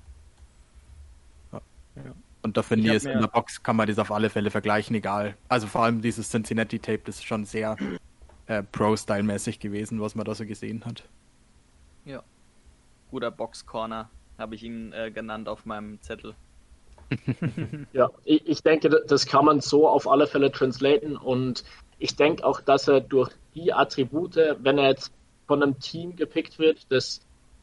[1.52, 1.60] Ja.
[1.96, 2.14] Ja.
[2.42, 4.96] Und da finde ich, es in der Box kann man das auf alle Fälle vergleichen,
[4.96, 5.36] egal.
[5.48, 7.76] Also vor allem dieses Cincinnati-Tape, das ist schon sehr
[8.46, 11.06] äh, Pro-Style-mäßig gewesen, was man da so gesehen hat.
[12.06, 12.22] Ja.
[13.10, 16.34] Guter Box-Corner habe ich ihn äh, genannt auf meinem Zettel.
[17.92, 21.64] ja, ich, ich, denke, das kann man so auf alle Fälle translaten und
[21.98, 25.12] ich denke auch, dass er durch die Attribute, wenn er jetzt
[25.46, 27.20] von einem Team gepickt wird, das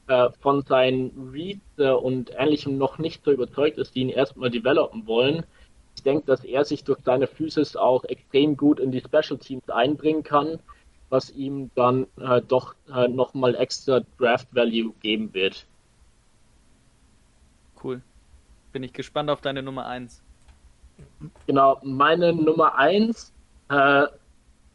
[0.08, 4.50] äh, von seinen Reads äh, und Ähnlichem noch nicht so überzeugt ist, die ihn erstmal
[4.50, 5.45] developen wollen,
[5.95, 9.68] ich denke, dass er sich durch seine Physis auch extrem gut in die Special Teams
[9.70, 10.60] einbringen kann
[11.10, 15.66] was ihm dann äh, doch äh, nochmal extra Draft Value geben wird.
[17.84, 18.01] Cool.
[18.74, 20.22] Bin ich gespannt auf deine Nummer 1.
[21.45, 23.32] Genau, meine Nummer 1
[23.70, 24.08] äh,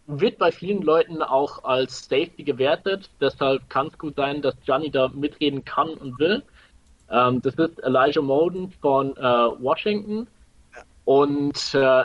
[0.07, 3.11] wird bei vielen Leuten auch als Safety gewertet.
[3.20, 6.43] Deshalb kann es gut sein, dass Gianni da mitreden kann und will.
[7.11, 10.26] Ähm, das ist Elijah Molden von äh, Washington.
[11.05, 12.05] Und äh,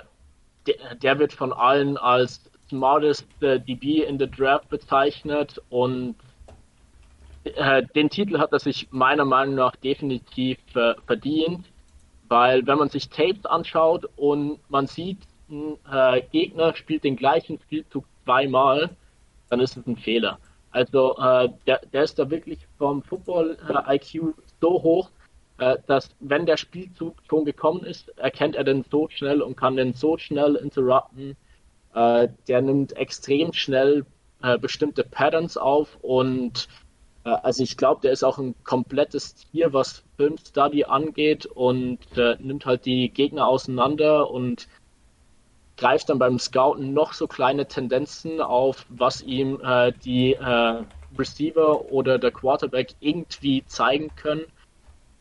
[0.66, 5.62] der, der, wird von allen als smartest äh, DB in the Draft bezeichnet.
[5.70, 6.16] Und
[7.44, 11.66] äh, den Titel hat er sich meiner Meinung nach definitiv äh, verdient.
[12.30, 17.58] Weil wenn man sich Tapes anschaut und man sieht, ein äh, Gegner spielt den gleichen
[17.60, 18.90] Spielzug zweimal,
[19.50, 20.40] dann ist es ein Fehler.
[20.72, 25.10] Also äh, der, der ist da wirklich vom Football-IQ äh, so hoch,
[25.88, 29.94] dass wenn der Spielzug schon gekommen ist, erkennt er den so schnell und kann den
[29.94, 31.36] so schnell interrupten.
[31.98, 34.06] Äh, der nimmt extrem schnell
[34.44, 36.68] äh, bestimmte Patterns auf und
[37.24, 42.66] also ich glaube, der ist auch ein komplettes Tier, was Film Study angeht und nimmt
[42.66, 44.70] halt die Gegner auseinander und
[45.78, 50.84] greift dann beim Scouten noch so kleine Tendenzen auf, was ihm äh, die äh,
[51.18, 54.46] Receiver oder der Quarterback irgendwie zeigen können.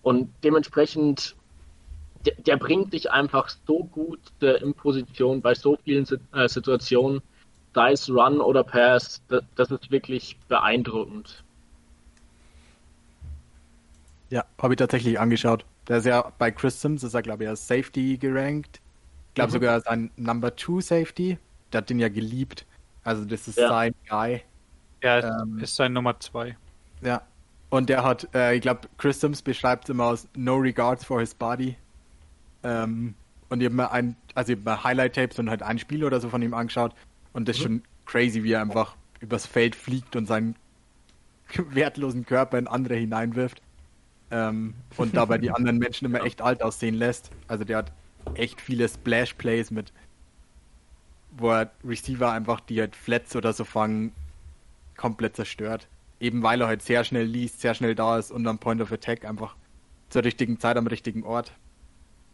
[0.02, 1.36] Und dementsprechend,
[2.26, 7.22] der, der bringt dich einfach so gut äh, in Position bei so vielen äh, Situationen,
[7.74, 11.42] sei es Run oder Pass, das, das ist wirklich beeindruckend.
[14.30, 15.64] Ja, habe ich tatsächlich angeschaut.
[15.88, 18.80] Der ist ja bei Chris Sims, ist er glaube ich als Safety gerankt
[19.36, 19.52] glaube mhm.
[19.52, 21.38] sogar sein Number Two Safety.
[21.72, 22.66] Der hat den ja geliebt.
[23.04, 23.68] Also das ist ja.
[23.68, 24.42] sein Guy.
[25.02, 26.56] Ja, ähm, ist sein Nummer zwei.
[27.02, 27.22] Ja.
[27.68, 31.34] Und der hat, äh, ich glaube, Chris Sims beschreibt immer aus No Regards for his
[31.34, 31.76] body.
[32.66, 33.14] Ähm,
[33.48, 36.28] und ich habe mir ein, also ich mir Highlight-Tapes und halt ein Spiel oder so
[36.28, 36.92] von ihm angeschaut.
[37.32, 37.66] Und das ist mhm.
[37.66, 40.56] schon crazy, wie er einfach übers Feld fliegt und seinen
[41.70, 43.62] wertlosen Körper in andere hineinwirft.
[44.32, 47.30] Ähm, und dabei die anderen Menschen immer echt alt aussehen lässt.
[47.46, 47.92] Also der hat
[48.34, 49.92] echt viele Splash-Plays mit,
[51.30, 54.12] wo er Receiver einfach, die halt Flats oder so fangen,
[54.96, 55.86] komplett zerstört.
[56.18, 58.90] Eben weil er halt sehr schnell liest, sehr schnell da ist und am Point of
[58.90, 59.54] Attack einfach
[60.08, 61.52] zur richtigen Zeit am richtigen Ort.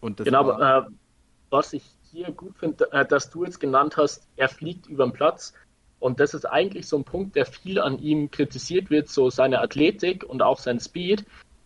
[0.02, 0.86] Genau, war...
[0.86, 0.90] äh,
[1.50, 5.12] was ich hier gut finde, äh, dass du jetzt genannt hast, er fliegt über den
[5.12, 5.54] Platz.
[6.00, 9.60] Und das ist eigentlich so ein Punkt, der viel an ihm kritisiert wird, so seine
[9.60, 11.24] Athletik und auch sein Speed.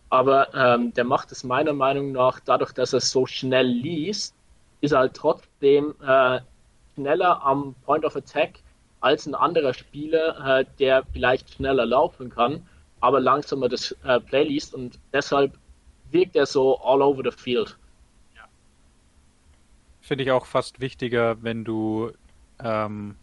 [0.09, 4.35] Aber ähm, der macht es meiner Meinung nach, dadurch, dass er so schnell liest,
[4.79, 6.39] ist er halt trotzdem äh,
[6.93, 8.59] schneller am Point of Attack
[8.99, 12.67] als ein anderer Spieler, äh, der vielleicht schneller laufen kann,
[12.99, 15.53] aber langsamer das äh, Play liest und deshalb
[16.11, 17.77] wirkt er so all over the field.
[20.07, 22.13] Finde ich auch fast wichtiger, wenn du
[22.63, 23.17] ähm,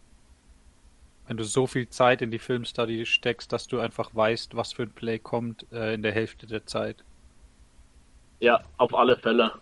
[1.27, 4.83] wenn du so viel Zeit in die Filmstudy steckst, dass du einfach weißt, was für
[4.83, 6.97] ein Play kommt äh, in der Hälfte der Zeit.
[8.39, 9.53] Ja, auf alle Fälle.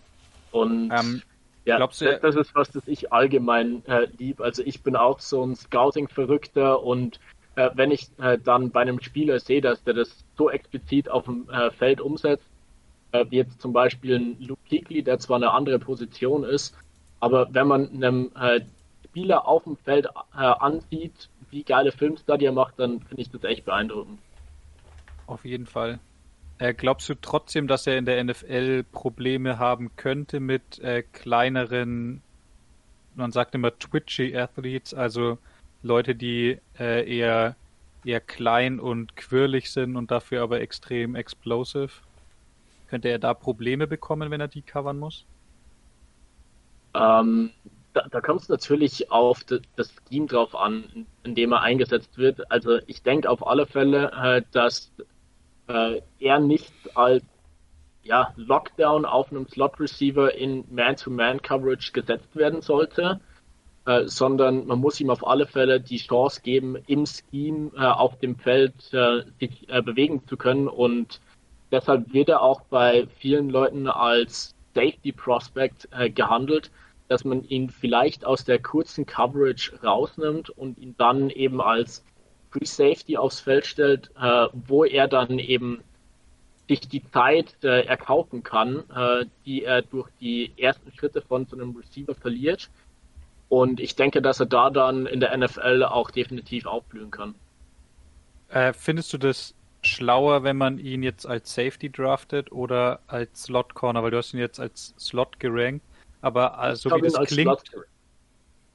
[0.51, 1.21] Und ähm,
[1.63, 4.41] ja, du, das, das, ist was, das ich allgemein äh, lieb.
[4.41, 7.21] Also ich bin auch so ein Scouting-Verrückter und
[7.55, 11.23] äh, wenn ich äh, dann bei einem Spieler sehe, dass der das so explizit auf
[11.23, 12.49] dem äh, Feld umsetzt,
[13.13, 16.75] äh, wie jetzt zum Beispiel ein Luke Kuechly, der zwar eine andere Position ist,
[17.23, 18.59] aber wenn man einem äh,
[19.05, 23.63] Spieler auf dem Feld ansieht, wie geile Filmstudy er macht, dann finde ich das echt
[23.63, 24.19] beeindruckend.
[25.25, 25.99] Auf jeden Fall.
[26.57, 32.21] Äh, glaubst du trotzdem, dass er in der NFL Probleme haben könnte mit äh, kleineren,
[33.15, 35.37] man sagt immer twitchy Athletes, also
[35.81, 37.55] Leute, die äh, eher,
[38.03, 41.91] eher klein und quirlig sind und dafür aber extrem explosive?
[42.89, 45.25] Könnte er da Probleme bekommen, wenn er die covern muss?
[46.93, 47.51] Ähm,
[47.93, 52.51] da, da kommt es natürlich auf das, Scheme drauf an, in, dem er eingesetzt wird.
[52.51, 54.91] Also ich denke auf alle Fälle, äh, dass
[55.67, 57.23] äh, er nicht als
[58.03, 63.21] ja, Lockdown auf einem Slot Receiver in Man-to-Man-Coverage gesetzt werden sollte,
[63.85, 68.19] äh, sondern man muss ihm auf alle Fälle die Chance geben, im Scheme äh, auf
[68.19, 71.21] dem Feld äh, sich äh, bewegen zu können und
[71.71, 76.71] deshalb wird er auch bei vielen Leuten als Safety Prospect gehandelt
[77.07, 82.03] dass man ihn vielleicht aus der kurzen Coverage rausnimmt und ihn dann eben als
[82.51, 85.83] Free Safety aufs Feld stellt, äh, wo er dann eben
[86.67, 91.57] sich die Zeit äh, erkaufen kann, äh, die er durch die ersten Schritte von so
[91.57, 92.69] einem Receiver verliert.
[93.49, 97.35] Und ich denke, dass er da dann in der NFL auch definitiv aufblühen kann.
[98.49, 103.73] Äh, findest du das schlauer, wenn man ihn jetzt als Safety draftet oder als Slot
[103.73, 104.01] Corner?
[104.03, 105.85] Weil du hast ihn jetzt als Slot gerankt.
[106.23, 107.61] Aber also wie das klingt,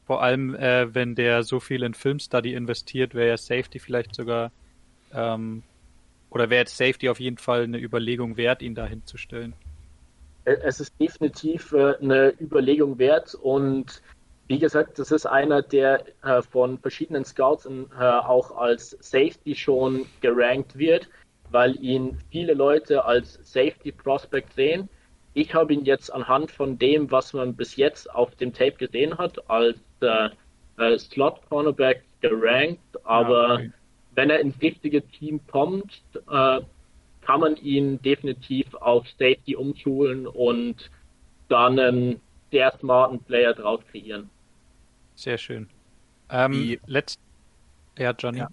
[0.04, 4.52] Vor allem, äh, wenn der so viel in Filmstudy investiert, wäre ja Safety vielleicht sogar,
[5.14, 5.62] ähm,
[6.28, 9.54] oder wäre jetzt Safety auf jeden Fall eine Überlegung wert, ihn da hinzustellen.
[10.44, 14.02] Es ist definitiv äh, eine Überlegung wert und
[14.46, 20.04] wie gesagt, das ist einer, der äh, von verschiedenen Scouts äh, auch als Safety schon
[20.20, 21.08] gerankt wird,
[21.50, 24.90] weil ihn viele Leute als Safety Prospect sehen.
[25.34, 29.16] Ich habe ihn jetzt anhand von dem, was man bis jetzt auf dem Tape gesehen
[29.18, 30.30] hat, als äh,
[30.78, 33.72] äh Slot Cornerback gerankt, aber ja, okay.
[34.14, 36.60] wenn er ins richtige Team kommt, äh,
[37.20, 40.90] kann man ihn definitiv auf Safety umschulen und
[41.48, 42.20] dann einen
[42.50, 44.30] sehr smarten Player draus kreieren.
[45.14, 45.68] Sehr schön.
[46.30, 47.20] Ähm, wie, letzt
[47.98, 48.38] ja, Johnny.
[48.38, 48.48] Ja.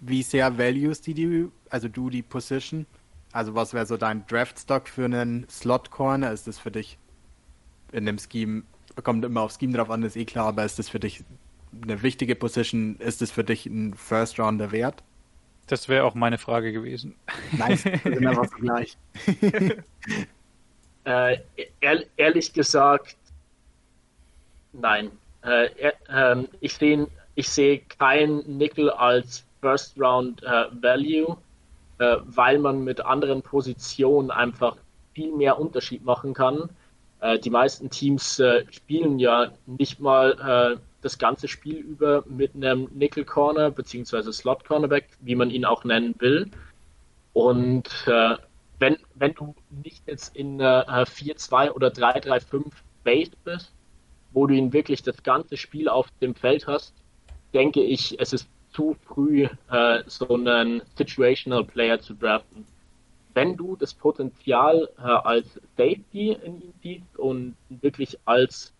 [0.00, 2.86] Wie sehr values die, die, also du die Position?
[3.34, 6.30] Also was wäre so dein Draftstock für einen Slot Corner?
[6.30, 6.98] Ist das für dich
[7.90, 8.62] in dem Scheme,
[9.02, 11.24] kommt immer auf Scheme drauf an, ist eh klar, aber ist das für dich
[11.82, 12.94] eine wichtige Position?
[13.00, 15.02] Ist das für dich ein First Rounder wert?
[15.66, 17.16] Das wäre auch meine Frage gewesen.
[17.50, 18.96] Nice, sind einfach so gleich.
[21.04, 21.38] äh,
[22.16, 23.16] ehrlich gesagt,
[24.72, 25.10] nein.
[25.42, 25.70] Äh,
[26.08, 31.36] äh, ich sehe ich seh kein Nickel als First Round äh, Value,
[31.98, 34.76] äh, weil man mit anderen Positionen einfach
[35.14, 36.70] viel mehr Unterschied machen kann.
[37.20, 42.88] Äh, die meisten Teams äh, spielen ja nicht mal das ganze Spiel über mit einem
[42.94, 44.32] Nickel Corner bzw.
[44.32, 46.50] Slot Cornerback, wie man ihn auch nennen will.
[47.34, 48.36] Und äh,
[48.78, 52.64] wenn, wenn du nicht jetzt in äh, 4-2 oder 3-3-5
[53.04, 53.72] Base bist,
[54.32, 56.94] wo du ihn wirklich das ganze Spiel auf dem Feld hast,
[57.52, 62.66] denke ich, es ist zu früh, äh, so einen Situational Player zu draften.
[63.32, 68.72] Wenn du das Potenzial äh, als Safety in ihm siehst und wirklich als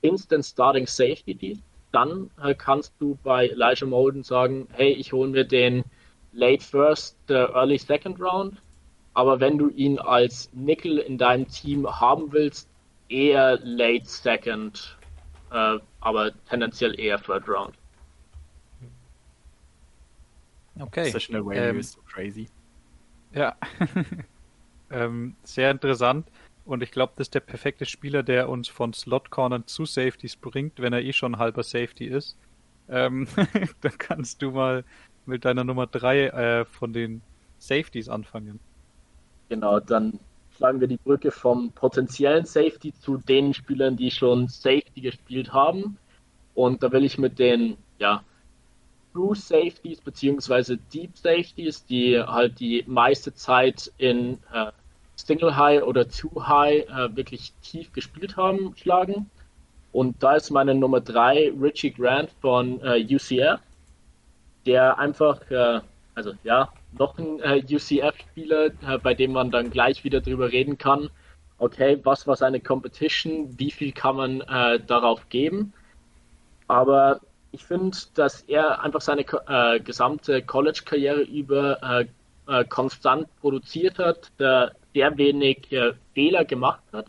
[0.00, 5.30] Instant Starting Safety siehst, dann äh, kannst du bei Elijah Molden sagen, hey, ich hole
[5.30, 5.84] mir den
[6.32, 8.60] Late First, äh, Early Second Round.
[9.14, 12.68] Aber wenn du ihn als Nickel in deinem Team haben willst,
[13.08, 14.96] eher Late Second,
[15.50, 17.77] äh, aber tendenziell eher Third Round.
[20.80, 21.10] Okay.
[21.10, 22.48] Sessional Value ähm, ist so crazy.
[23.32, 23.56] Ja.
[24.90, 26.26] ähm, sehr interessant.
[26.64, 30.36] Und ich glaube, das ist der perfekte Spieler, der uns von Slot Cornern zu Safeties
[30.36, 32.36] bringt, wenn er eh schon halber Safety ist.
[32.88, 33.26] Ähm,
[33.80, 34.84] dann kannst du mal
[35.24, 37.22] mit deiner Nummer drei äh, von den
[37.58, 38.60] Safeties anfangen.
[39.48, 40.18] Genau, dann
[40.56, 45.96] schlagen wir die Brücke vom potenziellen Safety zu den Spielern, die schon Safety gespielt haben.
[46.54, 48.24] Und da will ich mit den, ja,
[49.18, 54.70] True Safeties beziehungsweise Deep Safeties, die halt die meiste Zeit in äh,
[55.16, 59.28] Single High oder Two High äh, wirklich tief gespielt haben, schlagen.
[59.90, 63.58] Und da ist meine Nummer 3 Richie Grant von äh, UCF,
[64.66, 65.80] der einfach, äh,
[66.14, 70.78] also ja, noch ein äh, UCF-Spieler, äh, bei dem man dann gleich wieder drüber reden
[70.78, 71.10] kann,
[71.58, 74.38] okay, was war seine Competition, wie viel kann man
[74.86, 75.72] darauf geben.
[76.68, 77.20] Aber
[77.52, 79.24] ich finde, dass er einfach seine
[79.82, 82.04] gesamte College-Karriere über
[82.68, 87.06] konstant produziert hat, der sehr wenig äh, Fehler gemacht hat,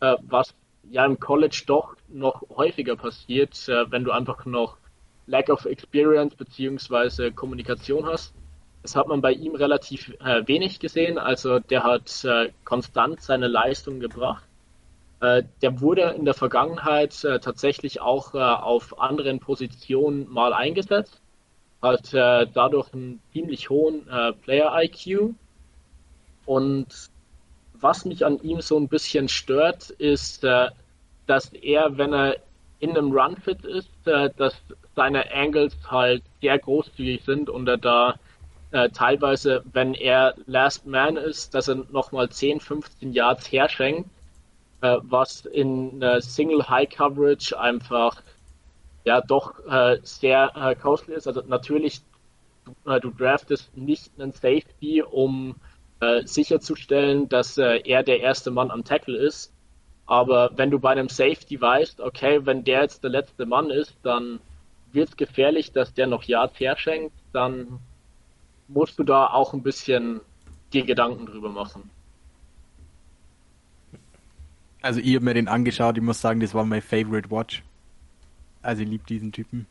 [0.00, 0.54] äh, was
[0.90, 4.78] ja im College doch noch häufiger passiert, äh, wenn du einfach noch
[5.26, 8.34] Lack of Experience beziehungsweise Kommunikation hast.
[8.82, 11.18] Das hat man bei ihm relativ äh, wenig gesehen.
[11.18, 14.44] Also der hat äh, konstant seine Leistung gebracht.
[15.20, 21.20] Äh, der wurde in der Vergangenheit tatsächlich auch auf anderen Positionen mal eingesetzt.
[21.82, 24.06] Hat dadurch einen ziemlich hohen
[24.42, 25.34] Player IQ
[26.44, 27.10] und
[27.80, 30.68] was mich an ihm so ein bisschen stört, ist, äh,
[31.26, 32.36] dass er, wenn er
[32.78, 34.54] in einem Run-Fit ist, äh, dass
[34.96, 38.14] seine Angles halt sehr großzügig sind und er da
[38.72, 44.08] äh, teilweise, wenn er Last Man ist, dass er nochmal 10, 15 Yards herschenkt,
[44.80, 48.22] äh, was in Single High Coverage einfach
[49.04, 51.26] ja doch äh, sehr äh, costly ist.
[51.26, 52.00] Also natürlich,
[52.64, 55.56] du, du draftest nicht einen Safety, um
[56.00, 59.52] äh, sicherzustellen, dass äh, er der erste Mann am Tackle ist.
[60.06, 63.96] Aber wenn du bei einem Safety weißt, okay, wenn der jetzt der letzte Mann ist,
[64.02, 64.40] dann
[64.92, 67.78] wird es gefährlich, dass der noch Yards herschenkt, dann
[68.66, 70.20] musst du da auch ein bisschen
[70.72, 71.90] dir Gedanken drüber machen.
[74.82, 77.62] Also ich habe mir den angeschaut, ich muss sagen, das war mein favorite watch.
[78.62, 79.66] Also ich liebe diesen Typen.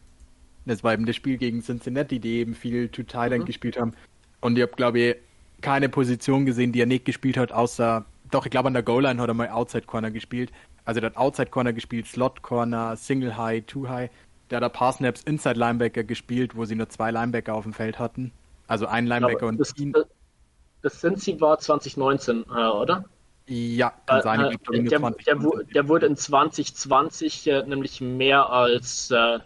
[0.65, 3.47] Das war eben das Spiel gegen Cincinnati, die eben viel to Thailand mhm.
[3.47, 3.93] gespielt haben.
[4.41, 5.15] Und ich habe, glaube ich,
[5.61, 9.21] keine Position gesehen, die er nicht gespielt hat, außer, doch, ich glaube, an der Goal-Line
[9.21, 10.51] hat er mal Outside Corner gespielt.
[10.85, 14.09] Also der hat Outside Corner gespielt, Slot Corner, Single High, Two High.
[14.49, 17.73] Der hat ein paar Snaps Inside Linebacker gespielt, wo sie nur zwei Linebacker auf dem
[17.73, 18.31] Feld hatten.
[18.67, 19.93] Also ein Linebacker und das, ihn.
[20.81, 23.05] Das sind sie war 2019, äh, oder?
[23.51, 24.39] Ja, kann äh, sein.
[24.41, 25.39] Äh, der, der,
[25.73, 29.39] der, wurde in 2020 äh, nämlich mehr als äh,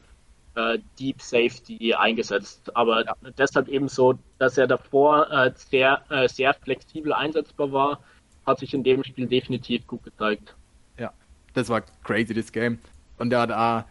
[0.55, 2.75] äh, Deep Safety eingesetzt.
[2.75, 3.15] Aber ja.
[3.37, 7.99] deshalb eben so, dass er davor sehr, sehr flexibel einsetzbar war,
[8.45, 10.53] hat sich in dem Spiel definitiv gut gezeigt.
[10.99, 11.13] Ja,
[11.53, 12.79] das war crazy, das Game.
[13.19, 13.87] Und der hat auch,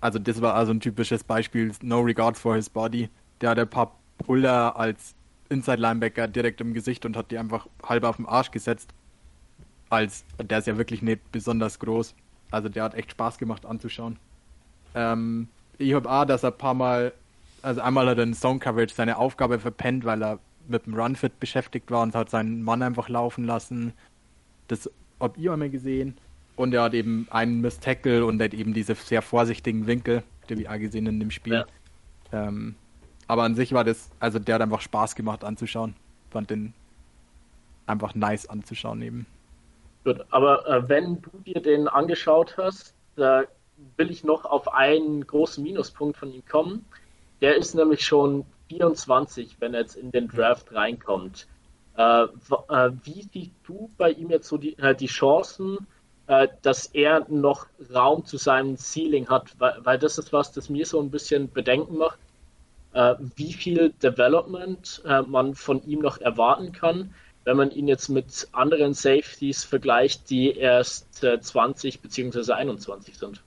[0.00, 3.08] also das war also ein typisches Beispiel, no regard for his body.
[3.40, 5.14] Der hat ein paar Puller als
[5.48, 8.92] Inside Linebacker direkt im Gesicht und hat die einfach halb auf den Arsch gesetzt.
[9.92, 12.14] Als, der ist ja wirklich nicht besonders groß.
[12.50, 14.18] Also der hat echt Spaß gemacht anzuschauen.
[14.94, 17.12] Ähm, ich habe auch, dass er ein paar Mal,
[17.60, 21.38] also einmal hat er in Zone Coverage seine Aufgabe verpennt, weil er mit dem Runfit
[21.40, 23.92] beschäftigt war und hat seinen Mann einfach laufen lassen.
[24.68, 24.90] Das
[25.20, 26.16] habe ich einmal gesehen.
[26.56, 30.22] Und er hat eben einen Miss Tackle und er hat eben diese sehr vorsichtigen Winkel,
[30.48, 31.66] die wir auch gesehen in dem Spiel.
[32.32, 32.48] Ja.
[32.48, 32.76] Ähm,
[33.26, 35.94] aber an sich war das, also der hat einfach Spaß gemacht anzuschauen.
[36.30, 36.72] Fand den
[37.86, 39.26] einfach nice anzuschauen eben.
[40.04, 43.44] Gut, aber äh, wenn du dir den angeschaut hast, da
[43.96, 46.84] will ich noch auf einen großen Minuspunkt von ihm kommen.
[47.40, 51.46] Der ist nämlich schon 24, wenn er jetzt in den Draft reinkommt.
[51.96, 55.78] Äh, äh, wie siehst du bei ihm jetzt so die, äh, die Chancen,
[56.26, 59.54] äh, dass er noch Raum zu seinem Ceiling hat?
[59.58, 62.18] Weil, weil, das ist was, das mir so ein bisschen Bedenken macht,
[62.92, 67.14] äh, wie viel Development äh, man von ihm noch erwarten kann,
[67.44, 72.52] wenn man ihn jetzt mit anderen Safeties vergleicht, die erst 20 bzw.
[72.52, 73.42] 21 sind.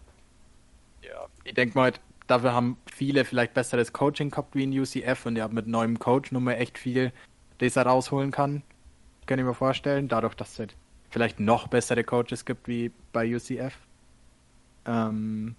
[1.02, 1.94] Ja, ich denke mal,
[2.28, 6.00] dafür haben viele vielleicht besseres Coaching gehabt wie in UCF und ihr habt mit neuem
[6.00, 7.12] Coach nun mal echt viel,
[7.60, 8.64] das er rausholen kann.
[9.26, 10.76] Kann ich mir vorstellen, dadurch, dass es halt
[11.10, 13.74] vielleicht noch bessere Coaches gibt wie bei UCF.
[14.86, 15.56] Ähm,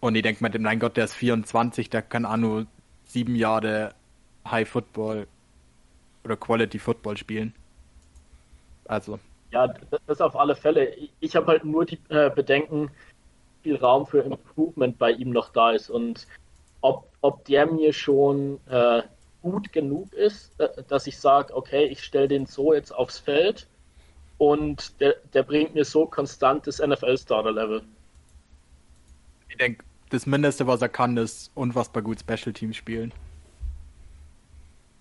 [0.00, 2.66] und ich denke mal, mein Gott, der ist 24, der kann auch nur
[3.04, 3.94] sieben Jahre
[4.48, 5.26] High Football
[6.24, 7.54] oder Quality Football spielen.
[8.88, 9.18] Also.
[9.50, 9.72] Ja,
[10.06, 10.94] das auf alle Fälle.
[11.20, 12.90] Ich habe halt nur die äh, Bedenken,
[13.62, 16.26] viel Raum für Improvement bei ihm noch da ist und
[16.80, 19.02] ob, ob der mir schon äh,
[19.42, 23.66] gut genug ist, äh, dass ich sage, okay, ich stelle den so jetzt aufs Feld
[24.38, 27.82] und der, der bringt mir so konstant das NFL-Starter-Level.
[29.48, 33.12] Ich denke, das Mindeste, was er kann, ist unfassbar gut Special Teams spielen.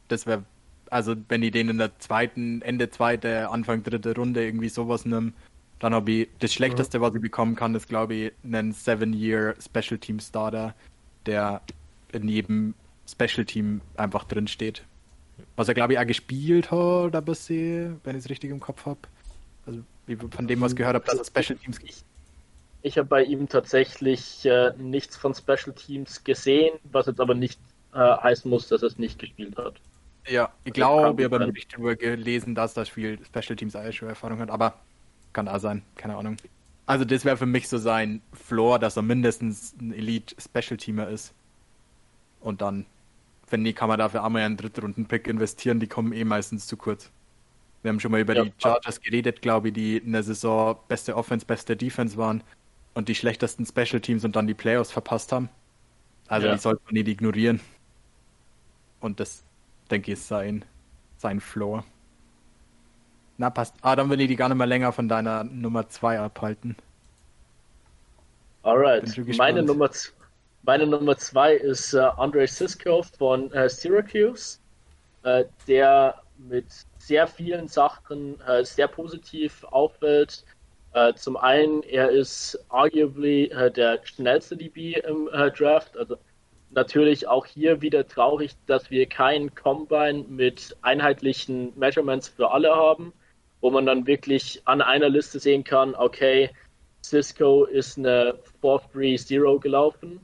[0.08, 0.44] Das wäre,
[0.92, 5.34] also wenn die den in der zweiten, Ende zweite, Anfang dritte Runde irgendwie sowas nimmt,
[5.80, 10.00] dann habe ich das Schlechteste, was ich bekommen kann, ist, glaube ich, einen Seven-Year Special
[10.00, 10.74] Team Starter,
[11.26, 11.62] der
[12.12, 12.74] in jedem
[13.08, 14.84] Special Team einfach drin steht.
[15.56, 18.86] Was er, glaube ich, auch gespielt hat, ein bisschen, wenn ich es richtig im Kopf
[18.86, 19.00] habe.
[19.66, 19.82] Also,
[20.32, 22.04] von dem, was ich gehört habe, dass er Special Teams ich,
[22.82, 27.60] ich habe bei ihm tatsächlich äh, nichts von Special Teams gesehen, was jetzt aber nicht
[27.94, 29.76] äh, heißen muss, dass er es nicht gespielt hat.
[30.30, 34.40] Ja, ich glaube, ich habe im Bericht darüber gelesen, dass er viel Special Teams Erfahrung
[34.40, 34.80] hat, aber
[35.34, 36.38] kann da sein, keine Ahnung.
[36.86, 41.34] Also das wäre für mich so sein Floor, dass er mindestens ein Elite-Special-Teamer ist.
[42.40, 42.86] Und dann,
[43.50, 47.12] wenn nie, kann man dafür einmal einen Drittrunden-Pick investieren, die kommen eh meistens zu kurz.
[47.84, 48.46] Wir haben schon mal über ja.
[48.46, 52.42] die Chargers geredet, glaube ich, die in der Saison beste Offense, beste Defense waren
[52.94, 55.50] und die schlechtesten Special Teams und dann die Playoffs verpasst haben.
[56.28, 56.54] Also ja.
[56.54, 57.60] die sollte man nicht ignorieren.
[59.02, 59.44] Und das,
[59.88, 60.66] denke ich, ist sein,
[61.18, 61.84] sein Floor.
[63.38, 63.76] Na, passt.
[63.82, 66.76] Ah, dann will ich die gar nicht mehr länger von deiner Nummer 2 abhalten.
[68.64, 69.16] Alright.
[69.38, 69.90] Meine Nummer,
[70.64, 74.60] meine Nummer 2 ist äh, Andre Sisko von äh, Syracuse,
[75.24, 76.66] äh, der mit
[76.98, 80.44] sehr vielen Sachen äh, sehr positiv auffällt.
[80.94, 85.96] Äh, zum einen, er ist arguably äh, der schnellste DB im Draft.
[85.96, 86.18] Also
[86.72, 93.14] natürlich auch hier wieder traurig, dass wir keinen Combine mit einheitlichen Measurements für alle haben
[93.62, 96.50] wo man dann wirklich an einer Liste sehen kann, okay,
[97.04, 100.20] Cisco ist eine 4-3-0 gelaufen,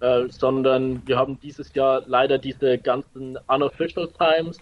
[0.00, 4.58] äh, sondern wir haben dieses Jahr leider diese ganzen unofficial Times,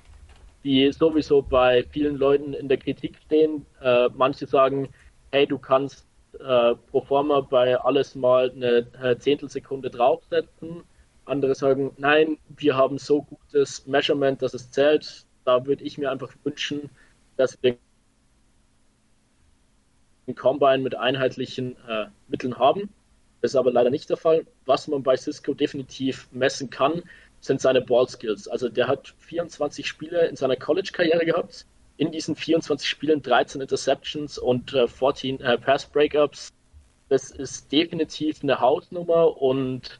[0.64, 3.66] die sowieso bei vielen Leuten in der Kritik stehen.
[3.80, 4.88] Äh, manche sagen,
[5.30, 6.06] hey, du kannst
[6.38, 10.82] äh, pro bei alles mal eine Zehntelsekunde draufsetzen.
[11.32, 15.24] Andere sagen, nein, wir haben so gutes Measurement, dass es zählt.
[15.46, 16.90] Da würde ich mir einfach wünschen,
[17.38, 17.76] dass wir
[20.26, 22.90] einen Combine mit einheitlichen äh, Mitteln haben.
[23.40, 24.46] Das ist aber leider nicht der Fall.
[24.66, 27.02] Was man bei Cisco definitiv messen kann,
[27.40, 28.46] sind seine Ball Skills.
[28.46, 31.64] Also der hat 24 Spiele in seiner College-Karriere gehabt.
[31.96, 36.50] In diesen 24 Spielen 13 Interceptions und äh, 14 äh, Pass Breakups.
[37.08, 39.98] das ist definitiv eine Hausnummer und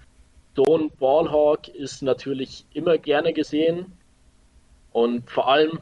[0.59, 3.93] ein Ballhawk ist natürlich immer gerne gesehen.
[4.93, 5.81] Und vor allem,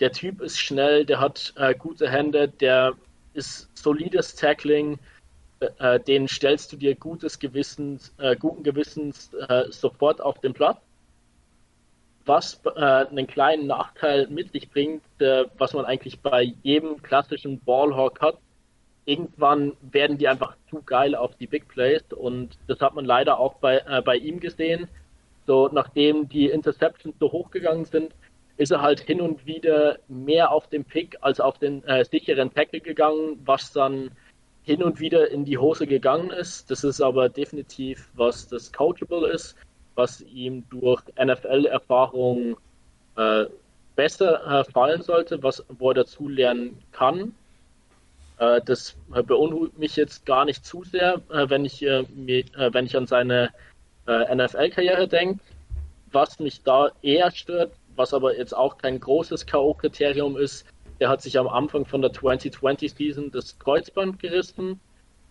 [0.00, 2.94] der Typ ist schnell, der hat äh, gute Hände, der
[3.34, 4.98] ist solides Tackling,
[5.60, 10.54] äh, äh den stellst du dir gutes Gewissens, äh, guten Gewissens äh, sofort auf den
[10.54, 10.78] Platz.
[12.24, 15.02] Was äh, einen kleinen Nachteil mit sich bringt,
[15.58, 18.38] was man eigentlich bei jedem klassischen Ballhawk hat,
[19.06, 23.38] irgendwann werden die einfach zu geil auf die Big Plays und das hat man leider
[23.38, 24.88] auch bei, äh, bei ihm gesehen.
[25.46, 28.12] So, nachdem die Interceptions so hochgegangen sind,
[28.56, 32.52] ist er halt hin und wieder mehr auf den Pick als auf den äh, sicheren
[32.52, 34.10] Tackle gegangen, was dann
[34.62, 36.70] hin und wieder in die Hose gegangen ist.
[36.70, 39.56] Das ist aber definitiv, was das Coachable ist,
[39.94, 42.56] was ihm durch NFL-Erfahrung
[43.16, 43.44] äh,
[43.94, 47.34] besser äh, fallen sollte, was, wo er dazu lernen kann.
[48.38, 52.04] Äh, das beunruhigt mich jetzt gar nicht zu sehr, äh, wenn, ich, äh,
[52.72, 53.50] wenn ich an seine
[54.08, 55.40] NFL-Karriere denke.
[56.12, 60.64] Was mich da eher stört, was aber jetzt auch kein großes K.O.-Kriterium ist,
[61.00, 64.80] der hat sich am Anfang von der 2020-Season das Kreuzband gerissen.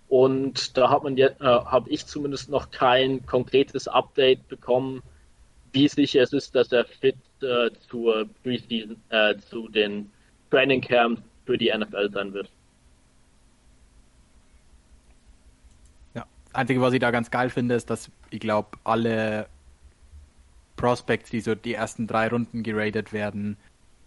[0.07, 5.01] Und da hat man jetzt, äh, habe ich zumindest noch kein konkretes Update bekommen,
[5.71, 10.11] wie sicher es ist, dass er fit äh, zur äh, zu den
[10.51, 12.49] Training Camps für die NFL sein wird.
[16.55, 19.47] Einzige, was ich da ganz geil finde, ist, dass ich glaube, alle
[20.75, 23.57] Prospects, die so die ersten drei Runden geradet werden,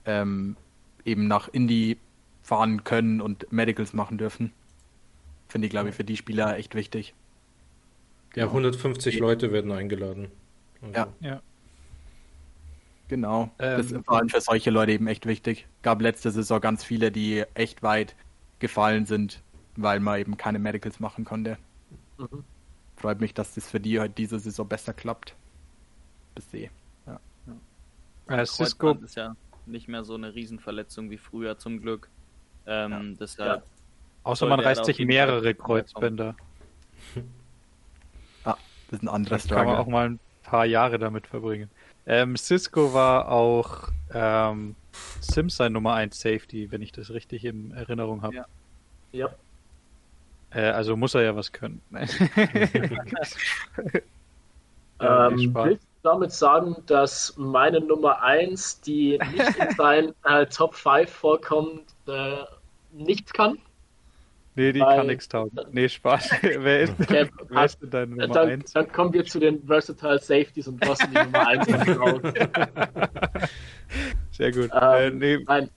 [0.04, 0.56] ähm,
[1.04, 1.98] eben nach Indie
[2.42, 4.52] fahren können und Medicals machen dürfen.
[5.48, 7.14] Finde ich, glaube ich, für die Spieler echt wichtig.
[8.34, 9.20] Ja, 150 ja.
[9.20, 10.28] Leute werden eingeladen.
[10.82, 10.94] Also.
[10.94, 11.08] Ja.
[11.20, 11.42] ja.
[13.08, 13.50] Genau.
[13.58, 15.66] Ähm, das ist vor allem für solche Leute eben echt wichtig.
[15.82, 18.14] Gab letzte Saison ganz viele, die echt weit
[18.58, 19.42] gefallen sind,
[19.76, 21.56] weil man eben keine Medicals machen konnte.
[22.18, 22.44] Mhm.
[22.96, 25.34] Freut mich, dass das für die halt diese Saison besser klappt.
[26.34, 26.70] Bis sie.
[27.06, 27.20] Ja.
[28.28, 28.40] ja.
[28.40, 32.08] Äh, Cisco ist ja nicht mehr so eine Riesenverletzung wie früher zum Glück.
[32.66, 33.16] Ähm, ja.
[33.20, 33.66] Deshalb ja.
[34.24, 36.36] Außer man reißt sich mehrere Kreuzbänder.
[38.44, 38.56] ah,
[38.90, 41.70] das ist ein anderes Kann man auch mal ein paar Jahre damit verbringen.
[42.04, 44.74] Ähm, Cisco war auch ähm,
[45.20, 48.34] Sims sein Nummer 1 Safety, wenn ich das richtig in Erinnerung habe.
[48.34, 48.46] Ja.
[49.12, 49.28] ja.
[50.50, 51.80] Äh, also muss er ja was können.
[51.92, 52.08] ähm,
[55.54, 61.10] willst du damit sagen, dass meine Nummer 1, die nicht in seinen äh, Top 5
[61.10, 62.38] vorkommt, äh,
[62.92, 63.58] nichts kann?
[64.54, 65.56] Nee, die Weil, kann nichts taugen.
[65.70, 66.30] Nee, Spaß.
[66.42, 68.72] wer ist, okay, wer ist denn deine Nummer 1?
[68.72, 72.20] Dann, dann kommen wir zu den Versatile Safeties und was die Nummer 1 raus.
[74.32, 74.68] Sehr gut.
[74.72, 75.38] Ähm, äh, nee.
[75.46, 75.70] Nein.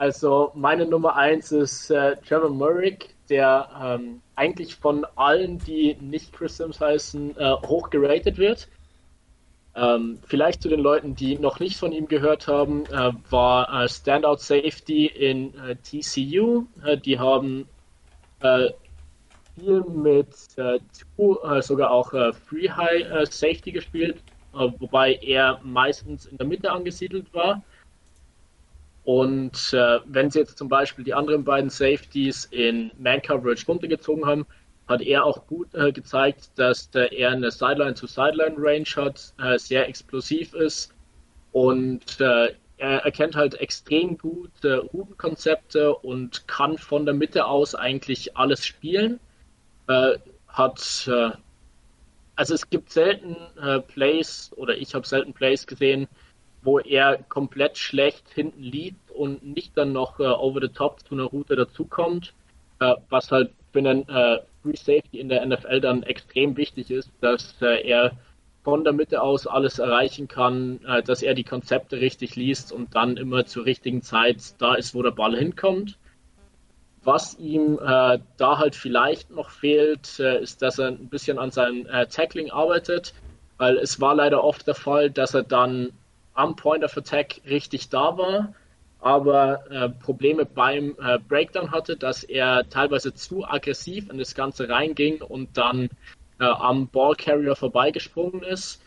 [0.00, 6.32] Also meine Nummer 1 ist äh, Trevor Murrick, der ähm, eigentlich von allen, die nicht
[6.32, 8.66] Chris Sims heißen, äh, hoch geratet wird.
[9.76, 13.90] Ähm, vielleicht zu den Leuten, die noch nicht von ihm gehört haben, äh, war äh,
[13.90, 16.64] Standout Safety in äh, TCU.
[16.82, 17.68] Äh, die haben
[18.40, 22.12] viel mit two, sogar auch
[22.46, 24.22] Free High Safety gespielt,
[24.52, 27.62] wobei er meistens in der Mitte angesiedelt war.
[29.04, 34.46] Und äh, wenn sie jetzt zum Beispiel die anderen beiden Safeties in Man-Coverage runtergezogen haben,
[34.90, 40.52] hat er auch gut äh, gezeigt, dass äh, er eine Sideline-to-Sideline-Range hat, äh, sehr explosiv
[40.52, 40.92] ist
[41.52, 47.74] und äh, er erkennt halt extrem gut äh, Routenkonzepte und kann von der Mitte aus
[47.74, 49.20] eigentlich alles spielen.
[49.86, 51.10] hat
[52.36, 53.36] also es gibt selten
[53.88, 56.06] Plays oder ich habe selten Plays gesehen,
[56.62, 61.14] wo er komplett schlecht hinten liegt und nicht dann noch äh, over the top zu
[61.14, 62.34] einer Route dazukommt,
[62.80, 67.10] äh, was halt für einen äh, Free Safety in der NFL dann extrem wichtig ist,
[67.20, 68.12] dass äh, er
[68.62, 72.94] von der Mitte aus alles erreichen kann, äh, dass er die Konzepte richtig liest und
[72.94, 75.96] dann immer zur richtigen Zeit da ist, wo der Ball hinkommt.
[77.02, 81.50] Was ihm äh, da halt vielleicht noch fehlt, äh, ist, dass er ein bisschen an
[81.50, 83.14] seinem äh, Tackling arbeitet,
[83.56, 85.92] weil es war leider oft der Fall, dass er dann
[86.40, 88.54] am Point of Attack richtig da war,
[89.00, 94.68] aber äh, Probleme beim äh, Breakdown hatte, dass er teilweise zu aggressiv in das Ganze
[94.68, 95.90] reinging und dann
[96.38, 98.80] äh, am Ballcarrier vorbeigesprungen ist.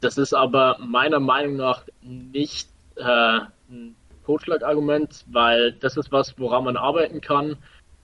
[0.00, 3.40] Das ist aber meiner Meinung nach nicht äh,
[3.70, 3.94] ein
[4.26, 7.56] Totschlagargument, weil das ist was, woran man arbeiten kann.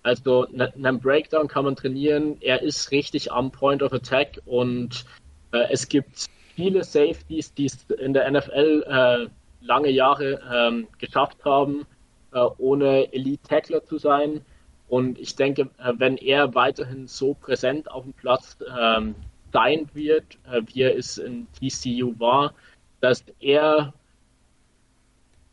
[0.05, 2.37] Also ne, einen Breakdown kann man trainieren.
[2.41, 5.05] Er ist richtig am Point of Attack und
[5.53, 6.29] äh, es gibt
[6.59, 9.29] viele Safeties, die es in der NFL äh,
[9.65, 11.87] lange Jahre ähm, geschafft haben,
[12.33, 14.41] äh, ohne Elite-Tackler zu sein.
[14.89, 19.15] Und ich denke, äh, wenn er weiterhin so präsent auf dem Platz ähm,
[19.53, 22.53] sein wird, äh, wie er es in TCU war,
[23.01, 23.95] dass er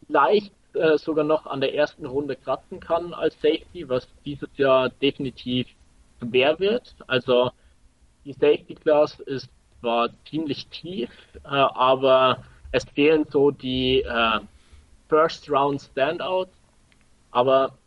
[0.07, 4.89] leicht äh, sogar noch an der ersten Runde kratzen kann als Safety, was dieses Jahr
[4.89, 5.67] definitiv
[6.19, 6.95] schwer wird.
[7.05, 7.51] Also
[8.25, 9.49] die Safety Class ist
[9.85, 11.11] zwar ziemlich tief,
[11.43, 14.39] äh, aber es fehlen so die äh,
[15.09, 16.51] First Round Standouts.
[17.29, 17.77] Aber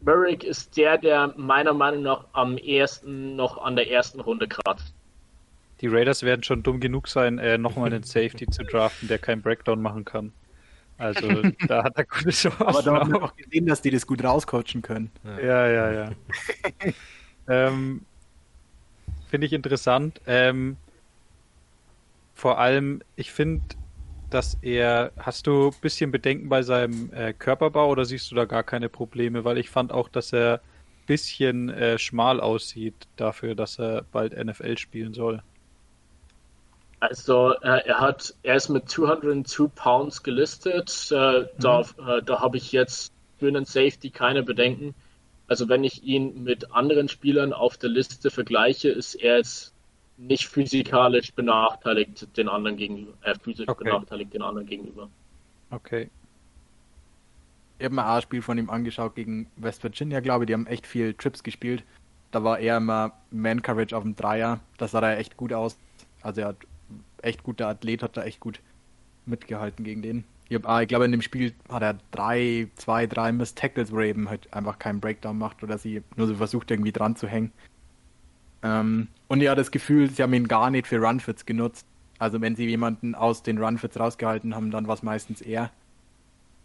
[0.00, 4.94] Merrick ist der, der meiner Meinung nach am ehesten noch an der ersten Runde kratzt.
[5.82, 9.42] Die Raiders werden schon dumm genug sein, äh, nochmal einen Safety zu draften, der keinen
[9.42, 10.32] Breakdown machen kann.
[10.96, 11.28] Also
[11.68, 12.62] da hat er gute Chancen.
[12.62, 15.10] Aber da haben wir auch gesehen, dass die das gut rauscoachen können.
[15.42, 16.10] Ja, ja, ja.
[17.48, 18.06] ähm,
[19.30, 20.20] finde ich interessant.
[20.26, 20.76] Ähm,
[22.34, 23.62] vor allem, ich finde,
[24.30, 28.44] dass er, hast du ein bisschen Bedenken bei seinem äh, Körperbau oder siehst du da
[28.44, 29.44] gar keine Probleme?
[29.44, 34.32] Weil ich fand auch, dass er ein bisschen äh, schmal aussieht dafür, dass er bald
[34.32, 35.42] NFL spielen soll.
[37.00, 41.08] Also äh, er hat, er ist mit 202 Pounds gelistet.
[41.10, 41.46] Äh, mhm.
[41.58, 44.94] Da, äh, da habe ich jetzt für einen Safety keine Bedenken.
[45.50, 49.74] Also wenn ich ihn mit anderen Spielern auf der Liste vergleiche, ist er jetzt
[50.16, 53.14] nicht physikalisch benachteiligt den anderen gegenüber.
[53.22, 53.82] Äh, physisch okay.
[53.82, 55.10] benachteiligt den anderen gegenüber.
[55.72, 56.08] Okay.
[57.80, 60.46] Ich habe mir auch ein Spiel von ihm angeschaut gegen West Virginia, glaube ich.
[60.46, 61.82] Die haben echt viel Trips gespielt.
[62.30, 64.60] Da war er immer Man-Coverage auf dem Dreier.
[64.78, 65.76] Das sah da echt gut aus.
[66.22, 66.58] Also er hat
[67.22, 68.60] echt guter Athlet, hat da echt gut
[69.26, 70.24] mitgehalten gegen den.
[70.50, 73.92] Ich, hab, ah, ich glaube, in dem Spiel hat er drei, zwei, drei Miss Tackles,
[73.92, 77.14] wo er eben halt einfach keinen Breakdown macht oder sie nur so versucht, irgendwie dran
[77.14, 77.52] zu hängen.
[78.64, 81.86] Ähm, und ja, das Gefühl, sie haben ihn gar nicht für Runfits genutzt.
[82.18, 85.70] Also wenn sie jemanden aus den Runfits rausgehalten haben, dann war es meistens er.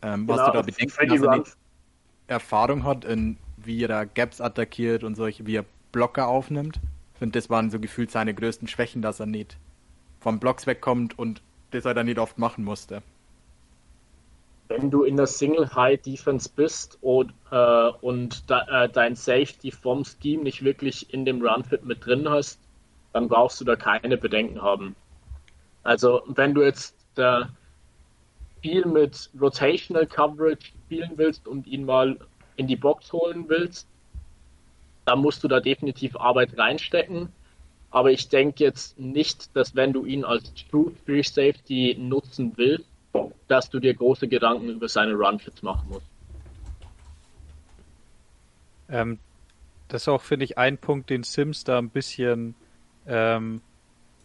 [0.02, 1.44] Ähm, genau, was du da bedenkst, dass er
[2.26, 6.80] Erfahrung hat, in wie er da Gaps attackiert und solche, wie er Blocker aufnimmt.
[7.14, 9.58] Ich finde, das waren so gefühlt seine größten Schwächen, dass er nicht
[10.20, 13.04] vom Blocks wegkommt und das er dann nicht oft machen musste
[14.68, 19.72] wenn du in der Single High Defense bist und, äh, und da, äh, dein Safety
[19.72, 22.60] vom Scheme nicht wirklich in dem Runfit mit drin hast,
[23.14, 24.96] dann brauchst du da keine Bedenken haben.
[25.84, 27.50] Also wenn du jetzt da
[28.62, 32.18] viel mit Rotational Coverage spielen willst und ihn mal
[32.56, 33.88] in die Box holen willst,
[35.06, 37.30] dann musst du da definitiv Arbeit reinstecken.
[37.92, 42.90] Aber ich denke jetzt nicht, dass wenn du ihn als True Free Safety nutzen willst,
[43.48, 46.08] dass du dir große Gedanken über seine Runfits machen musst.
[48.90, 49.20] Ähm,
[49.88, 52.56] das ist auch, finde ich, ein Punkt, den Sims da ein bisschen.
[53.08, 53.62] Ähm,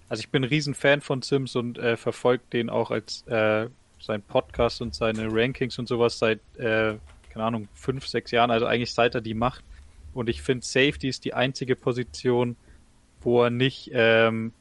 [0.08, 3.68] also, ich bin ein Riesenfan von Sims und äh, verfolge den auch als äh,
[4.00, 6.96] sein Podcast und seine Rankings und sowas seit, äh,
[7.30, 9.62] keine Ahnung, fünf, sechs Jahren, also eigentlich seit er die macht.
[10.14, 12.56] Und ich finde, Safety ist die einzige Position,
[13.20, 14.52] wo er nicht ähm,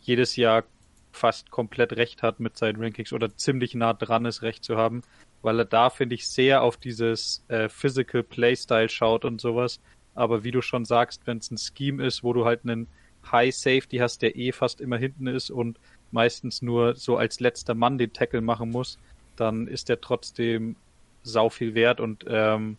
[0.00, 0.64] jedes Jahr
[1.12, 5.02] fast komplett recht hat mit seinen Rankings oder ziemlich nah dran ist, recht zu haben,
[5.42, 9.80] weil er da, finde ich, sehr auf dieses äh, Physical Playstyle schaut und sowas.
[10.14, 12.88] Aber wie du schon sagst, wenn es ein Scheme ist, wo du halt einen
[13.30, 15.78] High Safety hast, der eh fast immer hinten ist und
[16.10, 18.98] meistens nur so als letzter Mann den Tackle machen muss,
[19.36, 20.76] dann ist der trotzdem
[21.22, 22.76] sau viel wert und ähm,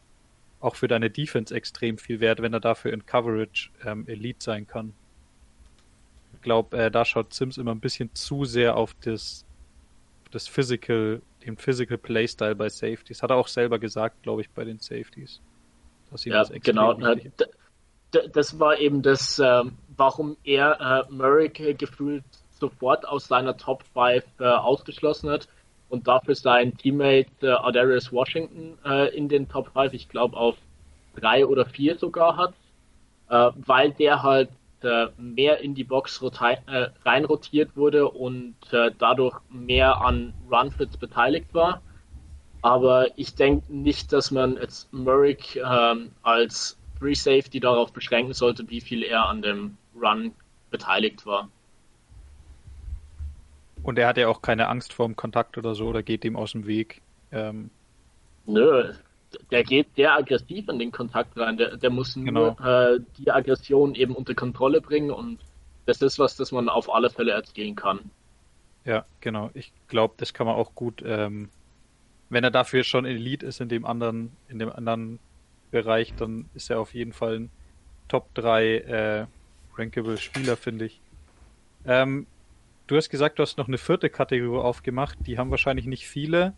[0.59, 4.67] auch für deine Defense extrem viel wert, wenn er dafür in Coverage ähm, Elite sein
[4.67, 4.93] kann
[6.43, 9.45] glaube, äh, da schaut Sims immer ein bisschen zu sehr auf das,
[10.31, 13.23] das Physical, den Physical Playstyle bei Safeties.
[13.23, 15.41] Hat er auch selber gesagt, glaube ich, bei den Safeties.
[16.11, 16.97] Dass ihm ja, das genau.
[18.33, 19.63] Das war eben das, äh,
[19.97, 25.47] warum er äh, Murray gefühlt sofort aus seiner Top 5 äh, ausgeschlossen hat
[25.89, 30.55] und dafür sein Teammate äh, Adarius Washington äh, in den Top 5, ich glaube auf
[31.15, 32.53] drei oder vier sogar hat,
[33.29, 34.49] äh, weil der halt
[34.83, 41.53] äh, mehr in die Box äh, reinrotiert wurde und äh, dadurch mehr an Runfits beteiligt
[41.53, 41.81] war.
[42.61, 48.69] Aber ich denke nicht, dass man jetzt Murrick ähm, als Free Safety darauf beschränken sollte,
[48.69, 50.31] wie viel er an dem Run
[50.71, 51.49] beteiligt war.
[53.83, 56.37] Und er hat ja auch keine Angst vor dem Kontakt oder so oder geht dem
[56.37, 57.01] aus dem Weg.
[57.33, 57.69] Ähm,
[58.45, 58.93] Nö,
[59.51, 61.57] der geht sehr aggressiv in den Kontakt rein.
[61.57, 62.55] Der, der muss genau.
[62.57, 65.39] nur äh, die Aggression eben unter Kontrolle bringen und
[65.85, 67.99] das ist was, das man auf alle Fälle erzählen kann.
[68.85, 69.49] Ja, genau.
[69.53, 71.49] Ich glaube, das kann man auch gut, ähm,
[72.29, 75.19] wenn er dafür schon Elite ist in dem anderen, in dem anderen
[75.71, 77.49] Bereich, dann ist er auf jeden Fall ein
[78.07, 79.25] Top 3 äh,
[79.75, 80.99] rankable Spieler, finde ich.
[81.85, 82.27] Ähm,
[82.87, 85.17] du hast gesagt, du hast noch eine vierte Kategorie aufgemacht.
[85.25, 86.53] Die haben wahrscheinlich nicht viele.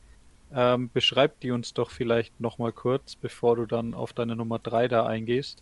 [0.58, 4.88] Ähm, beschreib die uns doch vielleicht nochmal kurz, bevor du dann auf deine Nummer 3
[4.88, 5.62] da eingehst.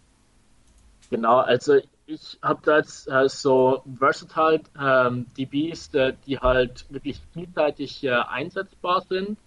[1.09, 7.19] Genau, also ich habe da jetzt äh, so versatile ähm, DBs, äh, die halt wirklich
[7.33, 9.37] vielseitig äh, einsetzbar sind,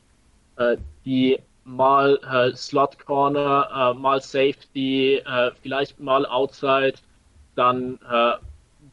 [0.57, 5.23] äh, die mal äh, Slot Corner, äh, mal Safety,
[5.63, 6.95] vielleicht mal Outside,
[7.55, 7.99] dann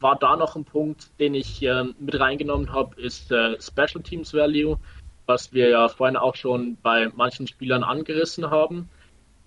[0.00, 1.60] war da noch ein Punkt, den ich
[1.98, 4.78] mit reingenommen habe, ist Special Teams Value,
[5.26, 8.88] was wir ja vorhin auch schon bei manchen Spielern angerissen haben.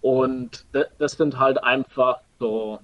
[0.02, 0.66] Und
[1.00, 2.80] das sind halt einfach so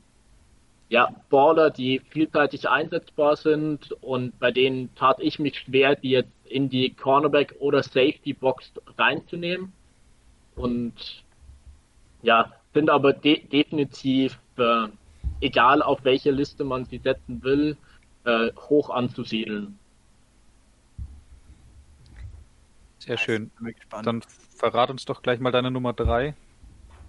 [0.94, 6.30] ja, Baller, die vielseitig einsetzbar sind und bei denen tat ich mich schwer, die jetzt
[6.46, 9.74] in die Cornerback oder Safety Box reinzunehmen.
[10.56, 11.24] Und
[12.22, 14.88] ja, sind aber de definitiv, äh,
[15.42, 17.76] egal auf welche Liste man sie setzen will,
[18.26, 19.80] äh, hoch anzusiedeln.
[23.06, 23.52] Sehr schön.
[24.04, 24.22] Dann
[24.56, 26.36] verrat uns doch gleich mal deine Nummer drei.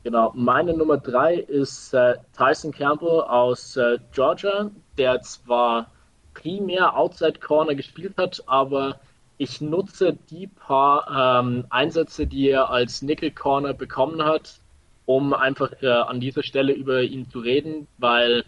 [0.03, 5.91] Genau, meine Nummer drei ist äh, Tyson Campbell aus äh, Georgia, der zwar
[6.35, 9.01] primär Outside Corner gespielt hat, aber
[9.39, 14.59] ich nutze die paar ähm, Einsätze, die er als Nickel Corner bekommen hat,
[15.07, 18.45] um einfach äh, an dieser Stelle über ihn zu reden, weil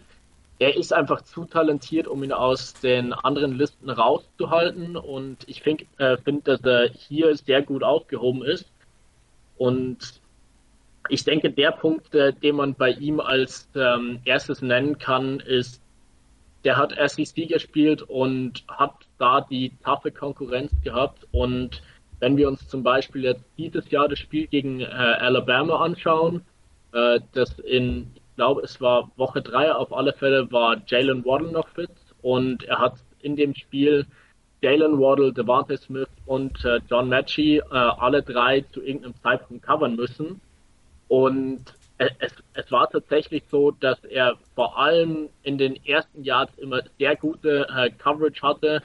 [0.59, 5.85] er ist einfach zu talentiert, um ihn aus den anderen Listen rauszuhalten und ich finde,
[5.97, 8.65] äh, find, dass er hier sehr gut aufgehoben ist.
[9.57, 10.19] Und
[11.09, 15.81] ich denke, der Punkt, äh, den man bei ihm als ähm, erstes nennen kann, ist,
[16.63, 21.27] der hat SEC gespielt und hat da die taffe Konkurrenz gehabt.
[21.31, 21.81] Und
[22.19, 26.41] wenn wir uns zum Beispiel jetzt dieses Jahr das Spiel gegen äh, Alabama anschauen,
[26.93, 31.67] äh, das in, glaube, es war Woche drei, auf alle Fälle war Jalen Waddle noch
[31.69, 31.89] fit
[32.21, 34.05] und er hat in dem Spiel
[34.61, 39.95] Jalen Waddle, Devante Smith und äh, John Matchy äh, alle drei zu irgendeinem Zeitpunkt covern
[39.95, 40.41] müssen.
[41.09, 41.61] Und
[41.97, 47.15] es, es war tatsächlich so, dass er vor allem in den ersten Jahren immer sehr
[47.15, 48.81] gute äh, Coverage hatte,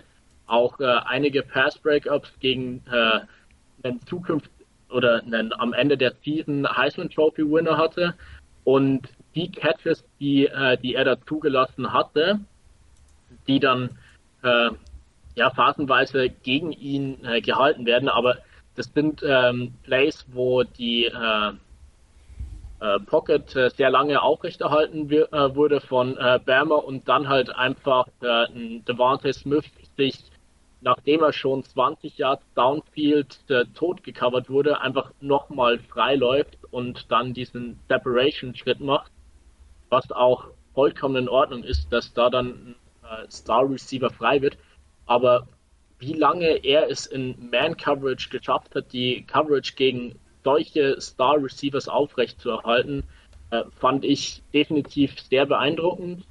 [0.46, 3.20] auch äh, einige Pass-Breakups gegen äh,
[3.86, 4.50] einen Zukunft
[4.90, 8.14] oder einen am Ende der Season Heisman Trophy Winner hatte.
[8.64, 12.40] Und die Catches, die, äh, die er da zugelassen hatte,
[13.46, 13.90] die dann
[14.42, 14.70] äh,
[15.34, 18.38] ja phasenweise gegen ihn äh, gehalten werden, aber
[18.74, 21.52] das sind ähm, Plays, wo die äh,
[22.82, 29.32] äh, Pocket sehr lange aufrechterhalten äh, wurde von äh, Bama und dann halt einfach Devante
[29.32, 30.18] Smith sich,
[30.80, 33.38] nachdem er schon 20 Yards Downfield
[33.74, 39.12] tot gecovert wurde, einfach nochmal frei läuft und dann diesen Separation-Schritt macht,
[39.92, 42.74] was auch vollkommen in Ordnung ist, dass da dann ein
[43.04, 44.56] äh, Star Receiver frei wird.
[45.06, 45.46] Aber
[45.98, 53.04] wie lange er es in Man-Coverage geschafft hat, die Coverage gegen solche Star Receivers aufrechtzuerhalten,
[53.50, 56.24] äh, fand ich definitiv sehr beeindruckend.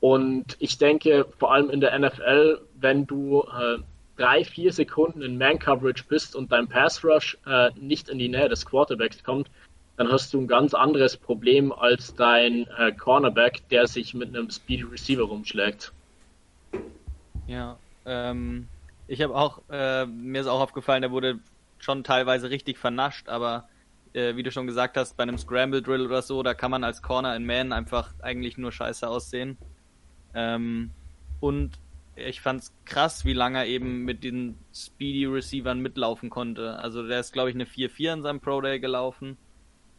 [0.00, 3.78] Und ich denke, vor allem in der NFL, wenn du äh,
[4.16, 8.64] drei, vier Sekunden in Man-Coverage bist und dein Pass-Rush äh, nicht in die Nähe des
[8.64, 9.50] Quarterbacks kommt,
[9.96, 14.50] dann hast du ein ganz anderes Problem als dein äh, Cornerback, der sich mit einem
[14.50, 15.92] Speedy Receiver rumschlägt.
[17.46, 18.68] Ja, ähm,
[19.08, 21.38] ich habe auch, äh, mir ist auch aufgefallen, der wurde
[21.78, 23.68] schon teilweise richtig vernascht, aber
[24.12, 26.84] äh, wie du schon gesagt hast, bei einem Scramble Drill oder so, da kann man
[26.84, 29.56] als Corner in Man einfach eigentlich nur scheiße aussehen.
[30.34, 30.90] Ähm,
[31.40, 31.78] und
[32.16, 36.78] ich fand's krass, wie lange er eben mit den Speedy Receivern mitlaufen konnte.
[36.78, 39.36] Also der ist, glaube ich, eine 4-4 in seinem Pro Day gelaufen.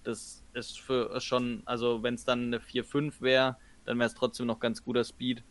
[0.03, 4.47] Das ist für schon, also wenn es dann eine 4-5 wäre, dann wäre es trotzdem
[4.47, 5.43] noch ganz guter Speed.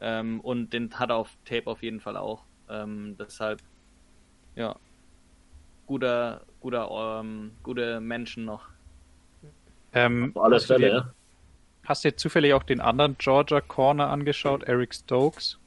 [0.00, 2.44] Ähm, und den hat er auf Tape auf jeden Fall auch.
[2.68, 3.60] Ähm, deshalb,
[4.56, 4.76] ja,
[5.86, 8.68] guter, guter, ähm, gute Menschen noch.
[9.92, 11.12] Ähm, Auf alle Fälle, ja.
[11.84, 15.58] Hast du dir zufällig auch den anderen Georgia Corner angeschaut, Eric Stokes?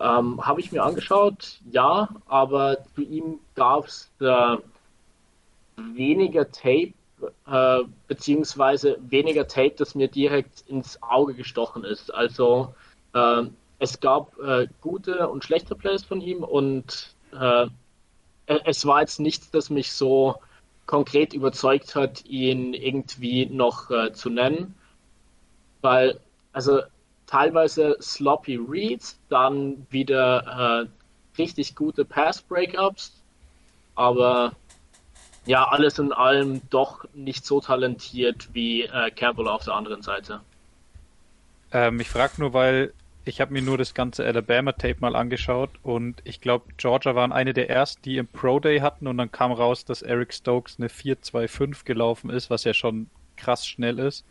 [0.00, 4.56] Ähm, Habe ich mir angeschaut, ja, aber zu ihm gab es äh,
[5.76, 6.92] weniger Tape,
[7.46, 12.12] äh, beziehungsweise weniger Tape, das mir direkt ins Auge gestochen ist.
[12.14, 12.74] Also
[13.14, 13.44] äh,
[13.78, 17.66] es gab äh, gute und schlechte Plays von ihm und äh,
[18.46, 20.36] äh, es war jetzt nichts, das mich so
[20.86, 24.74] konkret überzeugt hat, ihn irgendwie noch äh, zu nennen.
[25.80, 26.18] Weil,
[26.52, 26.80] also
[27.26, 30.88] teilweise sloppy Reads, dann wieder
[31.36, 33.22] richtig gute Pass-Breakups,
[33.94, 34.52] aber
[35.48, 40.40] ja, alles in allem doch nicht so talentiert wie äh, Campbell auf der anderen Seite.
[41.72, 42.92] Ähm, ich frage nur, weil
[43.24, 47.54] ich habe mir nur das ganze Alabama-Tape mal angeschaut und ich glaube, Georgia waren eine
[47.54, 50.88] der ersten, die im Pro Day hatten und dann kam raus, dass Eric Stokes eine
[50.88, 54.26] 4-2-5 gelaufen ist, was ja schon krass schnell ist.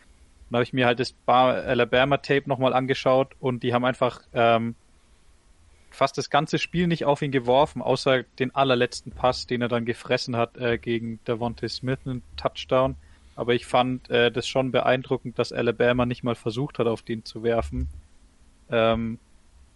[0.50, 4.76] Dann habe ich mir halt das Alabama-Tape nochmal angeschaut und die haben einfach ähm,
[5.98, 9.84] fast das ganze Spiel nicht auf ihn geworfen, außer den allerletzten Pass, den er dann
[9.84, 12.96] gefressen hat äh, gegen Devontae Smith, einen Touchdown.
[13.36, 17.26] Aber ich fand äh, das schon beeindruckend, dass Alabama nicht mal versucht hat, auf den
[17.26, 17.88] zu werfen.
[18.70, 19.20] Ähm,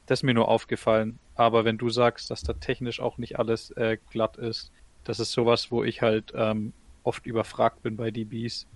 [0.06, 1.18] das ist mir nur aufgefallen.
[1.35, 4.72] Aber wenn du sagst, dass da technisch auch nicht alles äh, glatt ist,
[5.03, 6.73] das ist sowas, wo ich halt ähm,
[7.03, 8.68] oft überfragt bin bei DBs.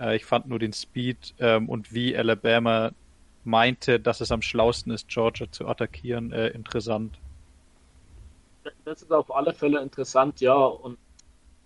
[0.00, 2.90] Äh, ich fand nur den Speed ähm, und wie Alabama
[3.44, 7.18] meinte, dass es am schlausten ist, Georgia zu attackieren, äh, interessant.
[8.84, 10.54] Das ist auf alle Fälle interessant, ja.
[10.54, 10.98] Und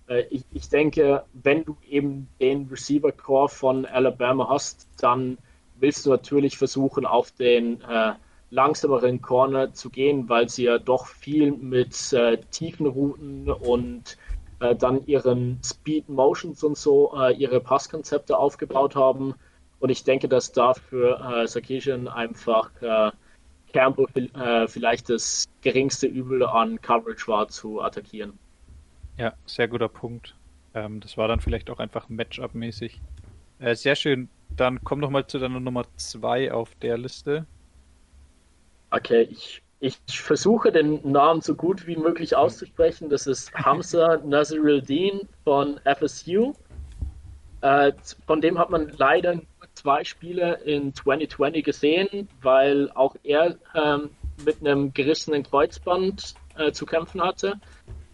[0.09, 5.39] äh, ich, ich denke, wenn du eben den Receiver Core von Alabama hast, dann
[5.77, 8.13] willst du natürlich versuchen, auf den äh,
[8.51, 14.17] langsameren Corner zu gehen, weil sie ja doch viel mit äh, tiefen Routen und
[14.61, 19.35] äh, dann ihren Speed Motions und so äh, ihre Passkonzepte aufgebaut haben.
[19.85, 23.11] Und ich denke, dass dafür äh, Sarkisian einfach äh,
[23.71, 28.39] Campbell äh, vielleicht das geringste Übel an Coverage war zu attackieren.
[29.19, 30.37] Ja, sehr guter Punkt.
[30.73, 32.99] Ähm, das war dann vielleicht auch einfach Matchup-mäßig.
[33.59, 34.31] Äh, sehr schön.
[34.57, 37.45] Dann komm noch mal zu deiner Nummer 2 auf der Liste.
[38.91, 43.11] Okay, ich, ich versuche den Namen so gut wie möglich auszusprechen.
[43.11, 46.55] Das ist Hamza Naziruddin von FSU.
[47.61, 47.93] Äh,
[48.27, 49.41] von dem hat man leider
[49.85, 54.09] zwei Spiele in 2020 gesehen, weil auch er ähm,
[54.43, 57.61] mit einem gerissenen Kreuzband äh, zu kämpfen hatte.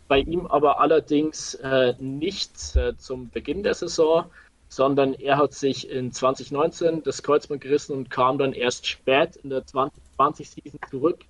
[0.09, 4.25] Bei ihm aber allerdings äh, nicht äh, zum Beginn der Saison,
[4.69, 9.51] sondern er hat sich in 2019 das Kreuzband gerissen und kam dann erst spät in
[9.51, 11.21] der 2020-Season zurück,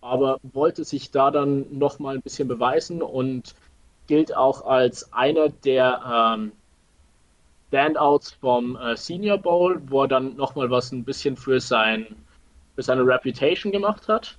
[0.00, 3.54] aber wollte sich da dann nochmal ein bisschen beweisen und
[4.08, 6.52] gilt auch als einer der ähm,
[7.68, 12.06] Standouts vom äh, Senior Bowl, wo er dann nochmal was ein bisschen für, sein,
[12.74, 14.36] für seine Reputation gemacht hat.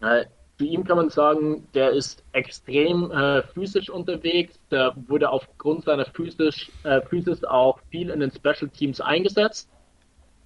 [0.00, 0.24] Äh,
[0.56, 4.58] für ihn kann man sagen, der ist extrem äh, physisch unterwegs.
[4.70, 9.68] Der wurde aufgrund seiner physisch, äh, Physis auch viel in den Special Teams eingesetzt.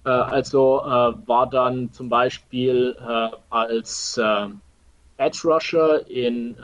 [0.05, 4.47] Äh, also äh, war dann zum Beispiel äh, als äh,
[5.17, 6.55] Edge Rusher in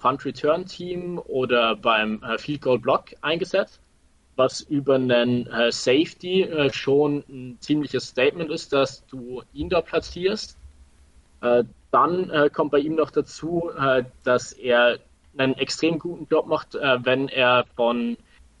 [0.00, 3.80] Punt Return Team oder beim Field Goal Block eingesetzt,
[4.42, 10.56] was über einen Safety schon ein ziemliches Statement ist, dass du ihn da platzierst.
[11.92, 14.98] Dann äh, kommt bei ihm noch dazu, äh, dass er
[15.36, 18.16] einen extrem guten Job macht, äh, wenn er von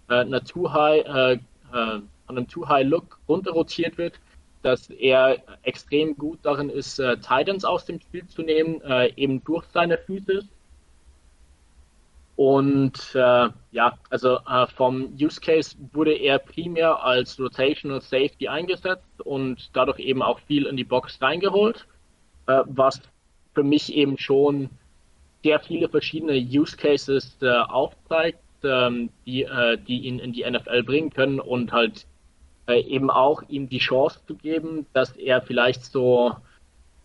[0.08, 1.38] äh, einer Too High, äh, äh,
[1.72, 4.20] von einem Too High Look runterrotiert wird,
[4.60, 8.80] dass er extrem gut darin ist, äh, Titans aus dem Spiel zu nehmen,
[9.16, 10.44] eben durch seine Füße.
[12.36, 14.38] Und ja, also
[14.74, 20.66] vom Use Case wurde er primär als Rotational Safety eingesetzt und dadurch eben auch viel
[20.66, 21.86] in die Box reingeholt,
[22.46, 23.00] was
[23.54, 24.70] für mich eben schon
[25.42, 30.82] sehr viele verschiedene Use Cases äh, aufzeigt, ähm, die, äh, die ihn in die NFL
[30.84, 32.06] bringen können und halt
[32.68, 36.36] äh, eben auch ihm die Chance zu geben, dass er vielleicht so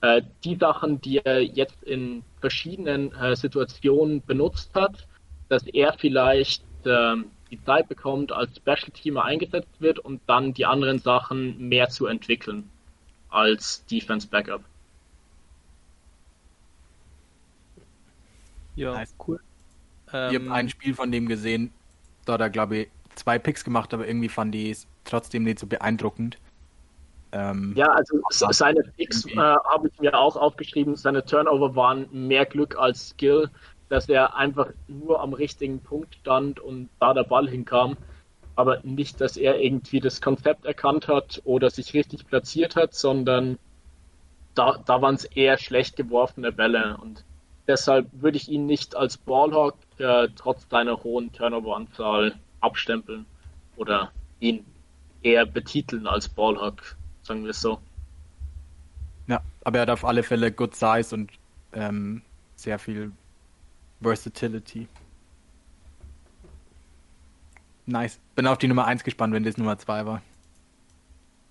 [0.02, 5.08] äh, die Sachen, die er jetzt in verschiedenen äh, Situationen benutzt hat,
[5.50, 10.66] dass er vielleicht ähm, die Zeit bekommt, als Special Teamer eingesetzt wird und dann die
[10.66, 12.70] anderen Sachen mehr zu entwickeln
[13.30, 14.64] als Defense Backup.
[18.76, 19.16] Ja, nice.
[19.28, 19.40] cool.
[20.14, 21.72] Ähm, ich habe ein Spiel von dem gesehen,
[22.26, 25.60] da hat er, glaube ich, zwei Picks gemacht, aber irgendwie fand ich es trotzdem nicht
[25.60, 26.38] so beeindruckend.
[27.32, 30.96] Ähm, ja, also seine Picks äh, habe ich mir auch aufgeschrieben.
[30.96, 33.50] Seine Turnover waren mehr Glück als Skill,
[33.90, 37.98] dass er einfach nur am richtigen Punkt stand und da der Ball hinkam.
[38.56, 43.60] Aber nicht, dass er irgendwie das Konzept erkannt hat oder sich richtig platziert hat, sondern
[44.56, 46.98] da, da waren es eher schlecht geworfene Bälle.
[46.98, 47.24] Und
[47.68, 53.26] Deshalb würde ich ihn nicht als Ballhawk äh, trotz seiner hohen Turnover-Anzahl abstempeln
[53.76, 54.66] oder ihn
[55.22, 57.80] eher betiteln als Ballhawk, sagen wir es so.
[59.28, 61.32] Ja, aber er hat auf alle Fälle Good Size und
[61.74, 62.22] ähm,
[62.56, 63.12] sehr viel
[64.02, 64.88] Versatility.
[67.86, 68.20] Nice.
[68.36, 70.22] Bin auf die Nummer 1 gespannt, wenn das Nummer 2 war.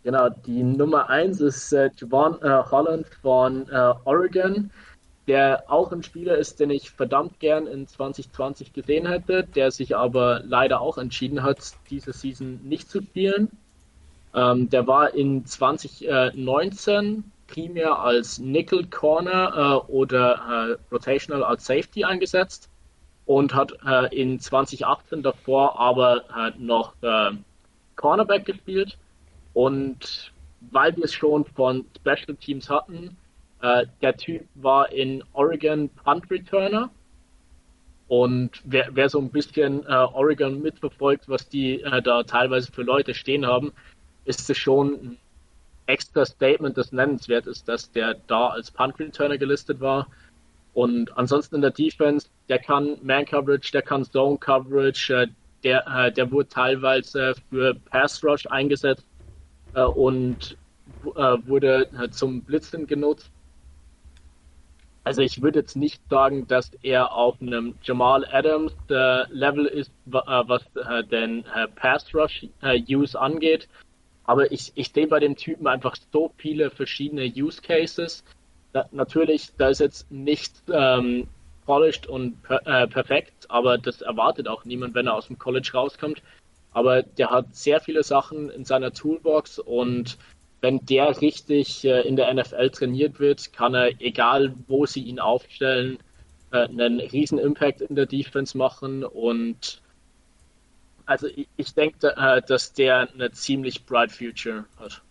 [0.02, 4.70] Genau, die Nummer 1 ist äh, Javon äh, Holland von äh, Oregon
[5.26, 9.96] der auch ein Spieler ist, den ich verdammt gern in 2020 gesehen hätte, der sich
[9.96, 11.58] aber leider auch entschieden hat,
[11.90, 13.50] diese Season nicht zu spielen.
[14.34, 22.04] Ähm, der war in 2019 primär als Nickel Corner äh, oder äh, Rotational als Safety
[22.04, 22.68] eingesetzt
[23.24, 27.32] und hat äh, in 2018 davor aber äh, noch äh,
[27.96, 28.96] Cornerback gespielt.
[29.52, 30.32] Und
[30.70, 33.16] weil wir es schon von Special Teams hatten,
[33.62, 36.90] äh, der Typ war in Oregon Punt Returner.
[38.08, 43.14] Und wer, wer so ein bisschen äh, Oregon mitverfolgt, was die da teilweise für Leute
[43.14, 43.72] stehen haben,
[44.24, 45.18] ist es schon ein
[45.86, 50.06] extra Statement, das nennenswert ist, dass der da als Punt Returner gelistet war.
[50.74, 55.26] Und ansonsten in der Defense, der kann Man Coverage, der kann Zone Coverage, äh,
[55.64, 59.06] der, äh, der wurde teilweise für Pass Rush eingesetzt
[59.74, 60.56] äh, und
[61.02, 63.30] wurde zum Blitzen genutzt.
[65.04, 70.62] Also ich würde jetzt nicht sagen, dass er auf einem Jamal Adams Level ist, was
[71.10, 71.44] den
[71.76, 72.46] Pass Rush
[72.88, 73.68] Use angeht.
[74.26, 78.24] Aber ich, ich sehe bei dem Typen einfach so viele verschiedene Use Cases.
[78.72, 81.28] Da, natürlich, da ist jetzt nicht ähm,
[81.64, 85.70] polished und per, äh, perfekt, aber das erwartet auch niemand, wenn er aus dem College
[85.74, 86.22] rauskommt.
[86.72, 90.18] Aber der hat sehr viele Sachen in seiner Toolbox und
[90.60, 95.20] wenn der richtig äh, in der NFL trainiert wird, kann er, egal wo sie ihn
[95.20, 95.98] aufstellen,
[96.50, 99.80] äh, einen riesen Impact in der Defense machen und
[101.06, 105.02] also ich, ich denke, äh, dass der eine ziemlich bright future hat.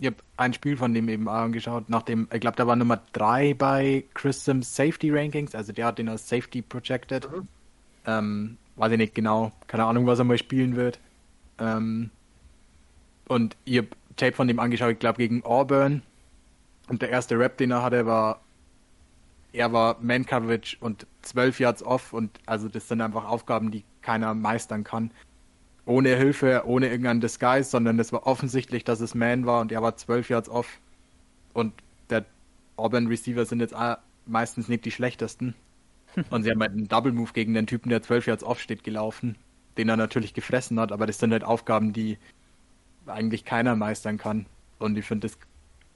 [0.00, 3.54] Ich habe ein Spiel von dem eben angeschaut, nachdem, ich glaube, der war Nummer 3
[3.54, 7.30] bei Chris Sims Safety Rankings, also der hat den als Safety projected.
[7.30, 7.48] Mhm.
[8.06, 10.98] Ähm, weiß ich nicht genau, keine Ahnung, was er mal spielen wird.
[11.58, 12.10] Ähm,
[13.28, 16.02] und ich habe Tape von dem angeschaut, ich glaube, gegen Auburn.
[16.88, 18.40] Und der erste Rap, den er hatte, war
[19.54, 23.84] er war Man Coverage und 12 Yards off und also das sind einfach Aufgaben, die
[24.02, 25.12] keiner meistern kann.
[25.86, 29.80] Ohne Hilfe, ohne irgendeinen Disguise, sondern es war offensichtlich, dass es Man war und er
[29.80, 30.80] war 12 Yards off.
[31.52, 31.72] Und
[32.10, 32.24] der
[32.76, 33.74] Auburn Receiver sind jetzt
[34.26, 35.54] meistens nicht die schlechtesten.
[36.30, 38.84] Und sie haben halt einen Double Move gegen den Typen, der 12 Yards off steht,
[38.84, 39.36] gelaufen,
[39.76, 42.18] den er natürlich gefressen hat, aber das sind halt Aufgaben, die
[43.06, 44.46] eigentlich keiner meistern kann.
[44.78, 45.38] Und ich finde, das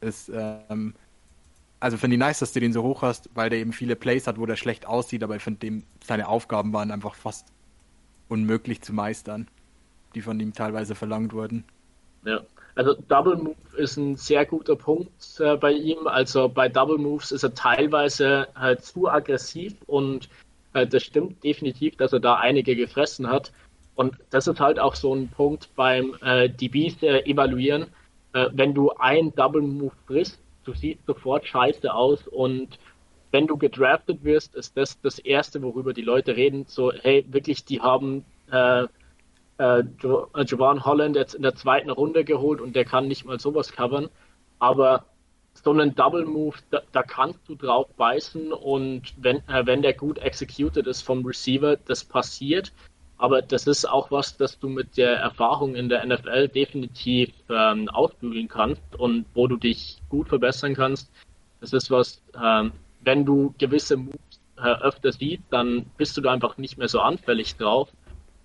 [0.01, 0.95] ist ähm,
[1.81, 4.27] also finde ich nice, dass du den so hoch hast, weil der eben viele Plays
[4.27, 7.49] hat, wo der schlecht aussieht, aber ich finde, seine Aufgaben waren einfach fast
[8.29, 9.49] unmöglich zu meistern,
[10.15, 11.65] die von ihm teilweise verlangt wurden.
[12.25, 12.41] Ja,
[12.75, 15.11] also Double Move ist ein sehr guter Punkt
[15.41, 16.07] äh, bei ihm.
[16.07, 20.29] Also bei Double Moves ist er teilweise halt zu aggressiv und
[20.75, 23.53] äh, das stimmt definitiv, dass er da einige gefressen hat.
[23.95, 27.87] Und das ist halt auch so ein Punkt beim äh, DBs äh, evaluieren.
[28.33, 30.39] Äh, wenn du ein Double Move frisst,
[30.69, 32.79] du siehst sofort scheiße aus und
[33.31, 36.65] wenn du gedraftet wirst, ist das das Erste, worüber die Leute reden.
[36.67, 38.85] So, hey, wirklich, die haben äh,
[39.59, 43.39] äh, jo äh, Holland jetzt in der zweiten Runde geholt und der kann nicht mal
[43.39, 44.09] sowas covern.
[44.59, 45.05] Aber
[45.53, 49.95] so einen Double Move, da, da kannst du drauf beißen und wenn, äh, wenn der
[49.95, 52.73] gut executed ist vom Receiver, das passiert.
[53.19, 57.89] Aber das ist auch was, das du mit der Erfahrung in der NFL definitiv ähm,
[57.89, 61.11] ausbügeln kannst und wo du dich gut verbessern kannst.
[61.61, 66.33] Das ist was, ähm, wenn du gewisse Moves äh, öfter siehst, dann bist du da
[66.33, 67.89] einfach nicht mehr so anfällig drauf.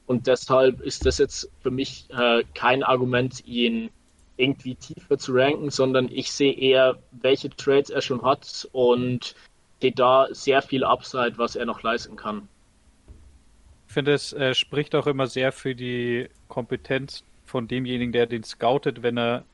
[0.08, 3.92] Und deshalb ist das jetzt für mich äh, kein Argument, ihn
[4.38, 9.36] irgendwie tiefer zu ranken, sondern ich sehe eher, welche Trades er schon hat und
[9.80, 12.48] sehe da sehr viel Upside, was er noch leisten kann
[13.94, 19.04] finde, es äh, spricht auch immer sehr für die Kompetenz von demjenigen, der den scoutet,
[19.04, 19.46] wenn er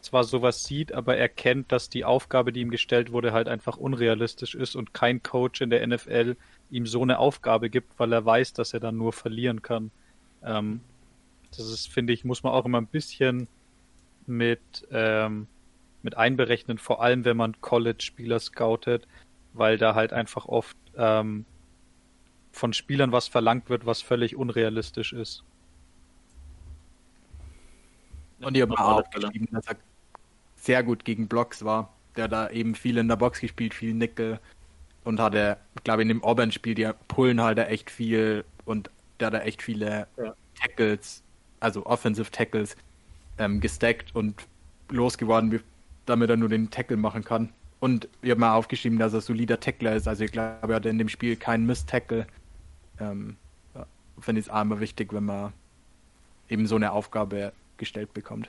[0.00, 4.54] zwar sowas sieht, aber erkennt, dass die Aufgabe, die ihm gestellt wurde, halt einfach unrealistisch
[4.54, 6.36] ist und kein Coach in der NFL
[6.70, 9.90] ihm so eine Aufgabe gibt, weil er weiß, dass er dann nur verlieren kann.
[10.44, 10.80] Ähm,
[11.50, 13.48] das ist, finde ich, muss man auch immer ein bisschen
[14.26, 15.46] mit, ähm,
[16.02, 19.08] mit einberechnen, vor allem wenn man College-Spieler scoutet,
[19.54, 21.44] weil da halt einfach oft ähm,
[22.58, 25.44] von Spielern was verlangt wird, was völlig unrealistisch ist.
[28.40, 29.76] Und ihr habt auch geschrieben, dass er
[30.56, 31.92] sehr gut gegen Blocks war.
[32.16, 34.40] Der da eben viel in der Box gespielt, viel Nickel.
[35.04, 38.90] Und hatte, glaube ich, in dem Auburn-Spiel, die pullen halt da echt viel und
[39.20, 40.34] der da echt viele ja.
[40.60, 41.22] Tackles,
[41.60, 42.76] also Offensive Tackles,
[43.38, 44.46] ähm, gestackt und
[44.90, 45.62] losgeworden,
[46.06, 47.50] damit er nur den Tackle machen kann.
[47.80, 50.08] Und wir haben mal aufgeschrieben, dass er solider Tackler ist.
[50.08, 52.26] Also ich glaube, er hatte in dem Spiel keinen Miss-Tackle
[53.00, 53.36] ähm,
[54.20, 55.52] finde ich es auch immer wichtig, wenn man
[56.48, 58.48] eben so eine Aufgabe gestellt bekommt.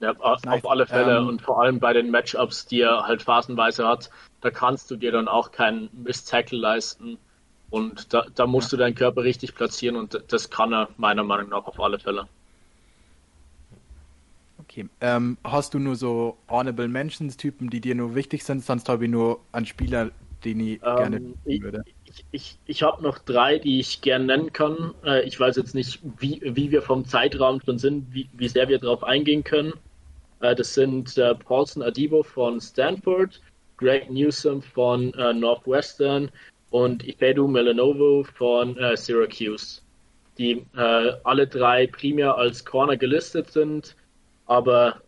[0.00, 0.64] Ja, auf nice.
[0.64, 4.50] alle Fälle ähm, und vor allem bei den Matchups, die er halt phasenweise hat, da
[4.50, 7.18] kannst du dir dann auch keinen Miss-Tackle leisten
[7.70, 8.76] und da, da musst ja.
[8.76, 12.28] du deinen Körper richtig platzieren und das kann er meiner Meinung nach auf alle Fälle.
[14.60, 14.88] Okay.
[15.00, 18.62] Ähm, hast du nur so Honorable Mentions Typen, die dir nur wichtig sind?
[18.64, 20.10] Sonst habe ich nur einen Spieler,
[20.44, 21.82] den ich ähm, gerne würde.
[21.86, 21.94] Ich,
[22.30, 24.94] ich, ich habe noch drei, die ich gerne nennen kann.
[25.04, 28.68] Äh, ich weiß jetzt nicht, wie, wie wir vom Zeitraum schon sind, wie, wie sehr
[28.68, 29.72] wir darauf eingehen können.
[30.40, 33.40] Äh, das sind äh, Paulson Adibo von Stanford,
[33.76, 36.30] Greg Newsom von äh, Northwestern
[36.70, 39.80] und Ifedu Melanovo von äh, Syracuse,
[40.36, 43.96] die äh, alle drei primär als Corner gelistet sind,
[44.46, 45.00] aber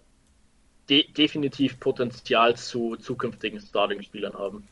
[0.88, 4.66] de definitiv Potenzial zu zukünftigen Starting-Spielern haben.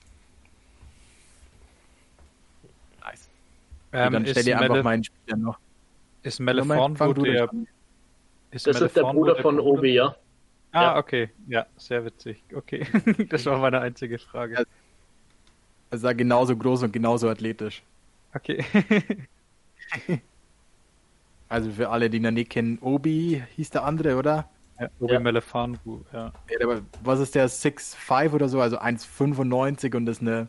[3.92, 5.58] Ähm, dann stell dir einfach meinen Spieler noch.
[6.22, 7.48] Ist Meleforn der...
[8.50, 10.16] Ist das ist der Bruder von Obi, ja.
[10.72, 10.96] Ah, ja.
[10.96, 11.30] okay.
[11.46, 12.42] Ja, sehr witzig.
[12.54, 12.86] Okay.
[13.28, 14.64] das war meine einzige Frage.
[15.90, 17.82] Er sah genauso groß und genauso athletisch.
[18.34, 18.64] Okay.
[21.48, 24.48] also für alle, die ihn nicht kennen, Obi hieß der andere, oder?
[24.78, 25.20] Ja, Obi ja.
[25.20, 26.32] Melefanwu, ja.
[26.50, 26.64] ja.
[26.66, 30.48] aber was ist der 6'5 oder so, also 1,95 und ist eine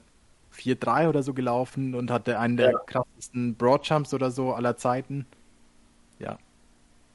[0.60, 2.77] 4,3 oder so gelaufen und hatte einen der ja.
[2.80, 5.26] krassesten Broadjumps oder so aller Zeiten.
[6.19, 6.38] Ja.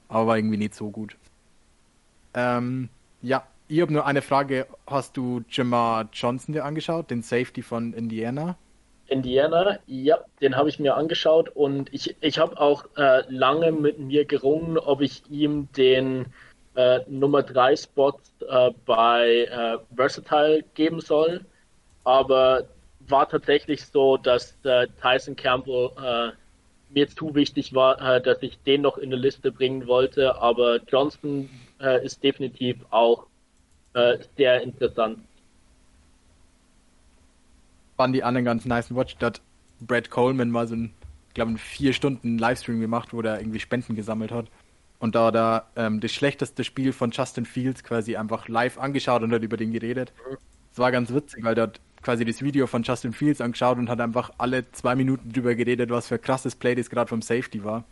[0.09, 1.17] Aber war irgendwie nicht so gut.
[2.35, 2.89] Ähm,
[3.23, 4.67] ja, ich habe nur eine Frage.
[4.87, 8.57] Hast du Jamar Johnson dir angeschaut, den Safety von Indiana?
[9.07, 13.99] Indiana, ja, den habe ich mir angeschaut und ich, ich habe auch äh, lange mit
[13.99, 16.27] mir gerungen, ob ich ihm den
[16.75, 18.19] äh, Nummer 3 Spot
[18.49, 21.45] äh, bei äh, Versatile geben soll.
[22.05, 22.65] Aber
[23.09, 26.33] war tatsächlich so, dass äh, Tyson Campbell äh,
[26.95, 30.37] mir zu wichtig war, äh, dass ich den noch in eine Liste bringen wollte.
[30.41, 31.49] Aber Johnson
[31.81, 33.27] äh, ist definitiv auch
[33.95, 35.19] äh, sehr interessant.
[37.97, 39.41] Waren die anderen ganz nice Watch, da hat
[39.81, 40.93] Brad Coleman mal so ein,
[41.35, 44.47] glaube ich, vier Stunden Livestream gemacht, wo er irgendwie Spenden gesammelt hat.
[44.99, 49.33] Und da er ähm, das schlechteste Spiel von Justin Fields quasi einfach live angeschaut und
[49.33, 50.13] hat über den geredet.
[50.73, 53.89] Es war ganz witzig, weil der hat quasi das Video von Justin Fields angeschaut und
[53.89, 57.23] hat einfach alle zwei Minuten drüber geredet, was für ein krasses Play das gerade vom
[57.23, 57.85] Safety war.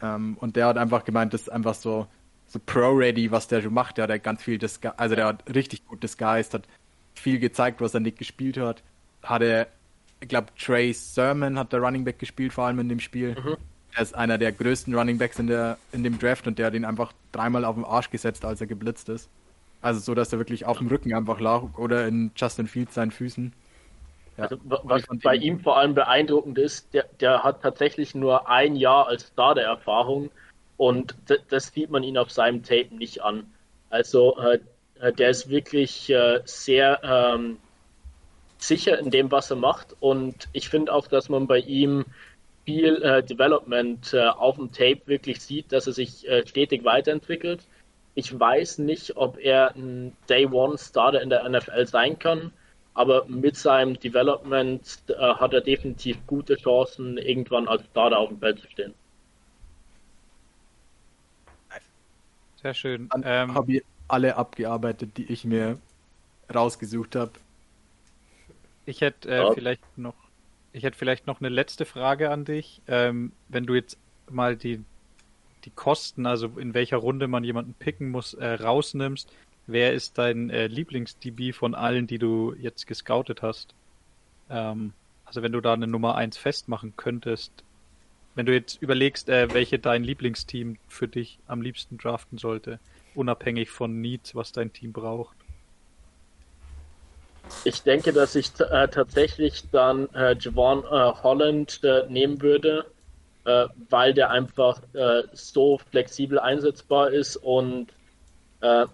[0.00, 2.06] Ähm, und der hat einfach gemeint, das ist einfach so,
[2.46, 3.98] so Pro-Ready, was der schon macht.
[3.98, 6.68] Der hat ganz viel, Disgu also der hat richtig gut Disguised, hat
[7.14, 8.82] viel gezeigt, was er nicht gespielt hat.
[9.22, 9.66] Hatte,
[10.20, 13.34] ich glaube, Trey Sermon hat der Running Back gespielt, vor allem in dem Spiel.
[13.34, 13.56] Mhm.
[13.94, 16.74] Er ist einer der größten Running Backs in, der, in dem Draft und der hat
[16.74, 19.28] ihn einfach dreimal auf den Arsch gesetzt, als er geblitzt ist.
[19.82, 23.10] Also so, dass er wirklich auf dem Rücken einfach lag oder in Justin Fields seinen
[23.10, 23.52] Füßen.
[24.38, 24.44] Ja.
[24.44, 29.08] Also, was bei ihm vor allem beeindruckend ist, der, der hat tatsächlich nur ein Jahr
[29.08, 30.30] als Starter-Erfahrung
[30.76, 31.16] und
[31.50, 33.44] das sieht man ihn auf seinem Tape nicht an.
[33.90, 34.58] Also äh,
[35.00, 37.58] äh, der ist wirklich äh, sehr ähm,
[38.58, 42.04] sicher in dem, was er macht und ich finde auch, dass man bei ihm
[42.64, 47.66] viel äh, Development äh, auf dem Tape wirklich sieht, dass er sich äh, stetig weiterentwickelt
[48.14, 52.52] ich weiß nicht, ob er ein Day One Starter in der NFL sein kann,
[52.94, 58.38] aber mit seinem Development äh, hat er definitiv gute Chancen, irgendwann als Starter auf dem
[58.38, 58.94] Feld zu stehen.
[62.60, 63.08] Sehr schön.
[63.08, 65.78] Dann ähm, habe ich alle abgearbeitet, die ich mir
[66.54, 67.32] rausgesucht habe.
[68.84, 69.52] Ich hätte äh, ja.
[69.52, 70.14] vielleicht noch,
[70.72, 72.82] ich hätte vielleicht noch eine letzte Frage an dich.
[72.86, 73.96] Ähm, wenn du jetzt
[74.30, 74.84] mal die
[75.64, 79.32] die Kosten, also in welcher Runde man jemanden picken muss, äh, rausnimmst,
[79.66, 83.74] wer ist dein äh, Lieblings-DB von allen, die du jetzt gescoutet hast?
[84.50, 84.92] Ähm,
[85.24, 87.52] also wenn du da eine Nummer 1 festmachen könntest,
[88.34, 92.78] wenn du jetzt überlegst, äh, welche dein Lieblingsteam für dich am liebsten draften sollte,
[93.14, 95.36] unabhängig von Needs, was dein Team braucht.
[97.64, 102.86] Ich denke, dass ich äh, tatsächlich dann äh, Javon äh, Holland äh, nehmen würde
[103.44, 107.88] äh, weil der einfach äh, so flexibel einsetzbar ist und
[108.60, 108.86] äh,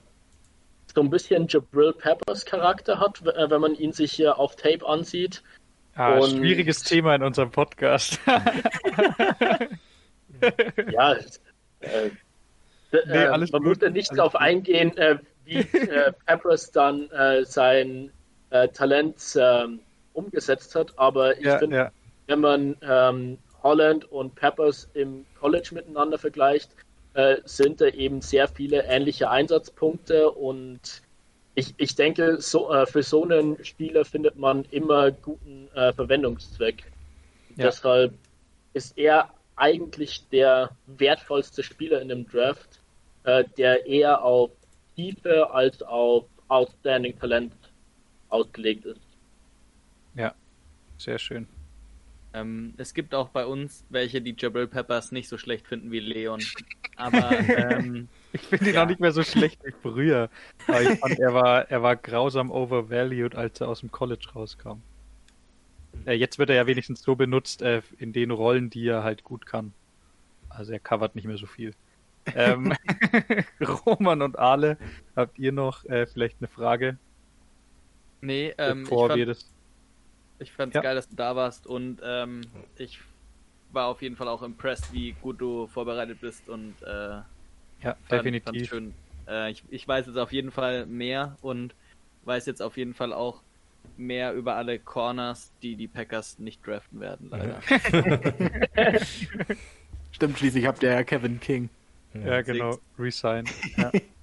[0.95, 4.87] so ein bisschen Jabril Peppers Charakter hat, äh, wenn man ihn sich hier auf Tape
[4.87, 5.43] ansieht.
[5.97, 6.31] Ah, und...
[6.39, 8.19] schwieriges Thema in unserem Podcast.
[10.91, 11.13] ja,
[11.81, 12.11] äh,
[12.91, 13.65] nee, äh, man gut.
[13.65, 14.93] muss ja nicht darauf eingehen,
[15.45, 15.63] wie
[16.25, 17.11] Peppers dann
[17.43, 18.11] sein
[18.73, 19.81] Talent ähm,
[20.15, 21.91] umgesetzt hat, aber ich ja, finde, ja.
[22.27, 26.71] wenn man ähm, Holland und Peppers im College miteinander vergleicht,
[27.15, 31.03] äh, sind da eben sehr viele ähnliche Einsatzpunkte und
[31.55, 36.85] ich, ich denke, so, äh, für so einen Spieler findet man immer guten äh, Verwendungszweck.
[37.57, 37.67] Ja.
[37.67, 38.15] Deshalb
[38.75, 42.81] ist er eigentlich der wertvollste Spieler in dem Draft,
[43.25, 44.53] äh, der eher auf
[44.95, 47.53] Tiefe als auf Outstanding Talent
[48.29, 49.01] ausgelegt ist.
[50.15, 50.35] Ja,
[50.97, 51.49] sehr schön.
[52.39, 56.01] Ähm, es gibt auch bei uns welche, die Jabril Peppers nicht so schlecht finden wie
[56.01, 56.41] Leon.
[56.97, 58.83] Aber ähm, Ich finde ihn ja.
[58.83, 60.29] auch nicht mehr so schlecht wie früher.
[60.67, 64.83] Aber ich fand, er war, er war grausam overvalued, als er aus dem College rauskam.
[66.05, 69.25] Äh, jetzt wird er ja wenigstens so benutzt äh, in den Rollen, die er halt
[69.25, 69.73] gut kann.
[70.49, 71.75] Also er covert nicht mehr so viel.
[72.35, 72.75] ähm,
[73.87, 74.77] Roman und Ale,
[75.17, 76.99] habt ihr noch äh, vielleicht eine Frage?
[78.21, 79.51] Nee, ähm, Bevor wir das...
[80.39, 80.83] ich fand's ja.
[80.83, 82.43] geil, dass du da warst und ähm,
[82.77, 83.01] ich
[83.73, 87.25] war auf jeden Fall auch impressed, wie gut du vorbereitet bist und äh, ja,
[87.83, 88.69] fand, definitiv.
[88.69, 88.95] schön.
[89.27, 91.75] Äh, ich, ich weiß jetzt auf jeden Fall mehr und
[92.25, 93.43] weiß jetzt auf jeden Fall auch
[93.97, 97.61] mehr über alle Corners, die die Packers nicht draften werden, leider.
[100.13, 101.69] Stimmt, schließlich habt ihr ja Kevin King.
[102.15, 103.45] Ja, genau, resign.
[103.77, 103.93] Ja.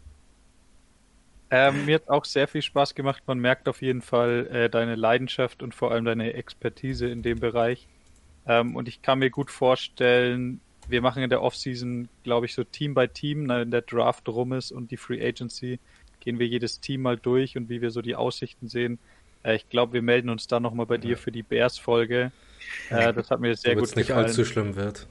[1.56, 3.23] ähm, mir hat auch sehr viel Spaß gemacht.
[3.27, 7.40] Man merkt auf jeden Fall äh, deine Leidenschaft und vor allem deine Expertise in dem
[7.40, 7.88] Bereich.
[8.45, 10.60] Ähm, und ich kann mir gut vorstellen,
[10.90, 14.52] wir machen in der Offseason, glaube ich, so Team by Team, wenn der Draft rum
[14.52, 15.80] ist und die Free Agency,
[16.19, 18.99] gehen wir jedes Team mal durch und wie wir so die Aussichten sehen.
[19.44, 22.34] Äh, ich glaube, wir melden uns dann nochmal bei dir für die Bears-Folge.
[22.90, 24.26] Äh, das hat mir sehr gut nicht gefallen.
[24.26, 25.07] nicht allzu schlimm wird.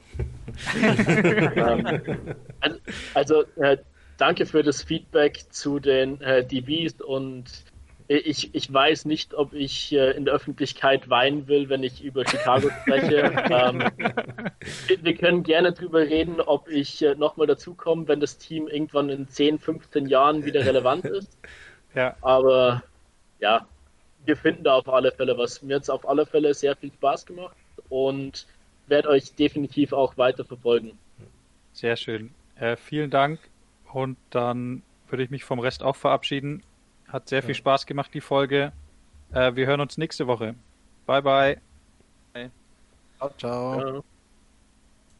[2.60, 2.74] also,
[3.14, 3.78] also äh,
[4.16, 7.44] danke für das Feedback zu den äh, DBs und
[8.06, 12.26] ich, ich weiß nicht, ob ich äh, in der Öffentlichkeit weinen will, wenn ich über
[12.26, 13.32] Chicago spreche.
[13.50, 13.82] ähm,
[15.02, 19.26] wir können gerne drüber reden, ob ich äh, nochmal dazukomme, wenn das Team irgendwann in
[19.28, 21.38] 10, 15 Jahren wieder relevant ist.
[21.96, 22.16] Ja.
[22.22, 22.82] Aber
[23.38, 23.68] ja,
[24.24, 25.62] wir finden da auf alle Fälle was.
[25.62, 27.56] Mir hat es auf alle Fälle sehr viel Spaß gemacht
[27.88, 28.48] und
[28.88, 30.98] werde euch definitiv auch weiter verfolgen.
[31.72, 32.34] Sehr schön.
[32.56, 33.38] Äh, vielen Dank
[33.94, 36.62] und dann würde ich mich vom Rest auch verabschieden.
[37.08, 38.72] Hat sehr viel Spaß gemacht, die Folge.
[39.32, 40.56] Äh, wir hören uns nächste Woche.
[41.06, 41.60] Bye, bye.
[43.18, 43.94] Ciao, ciao.
[43.96, 44.04] Ja.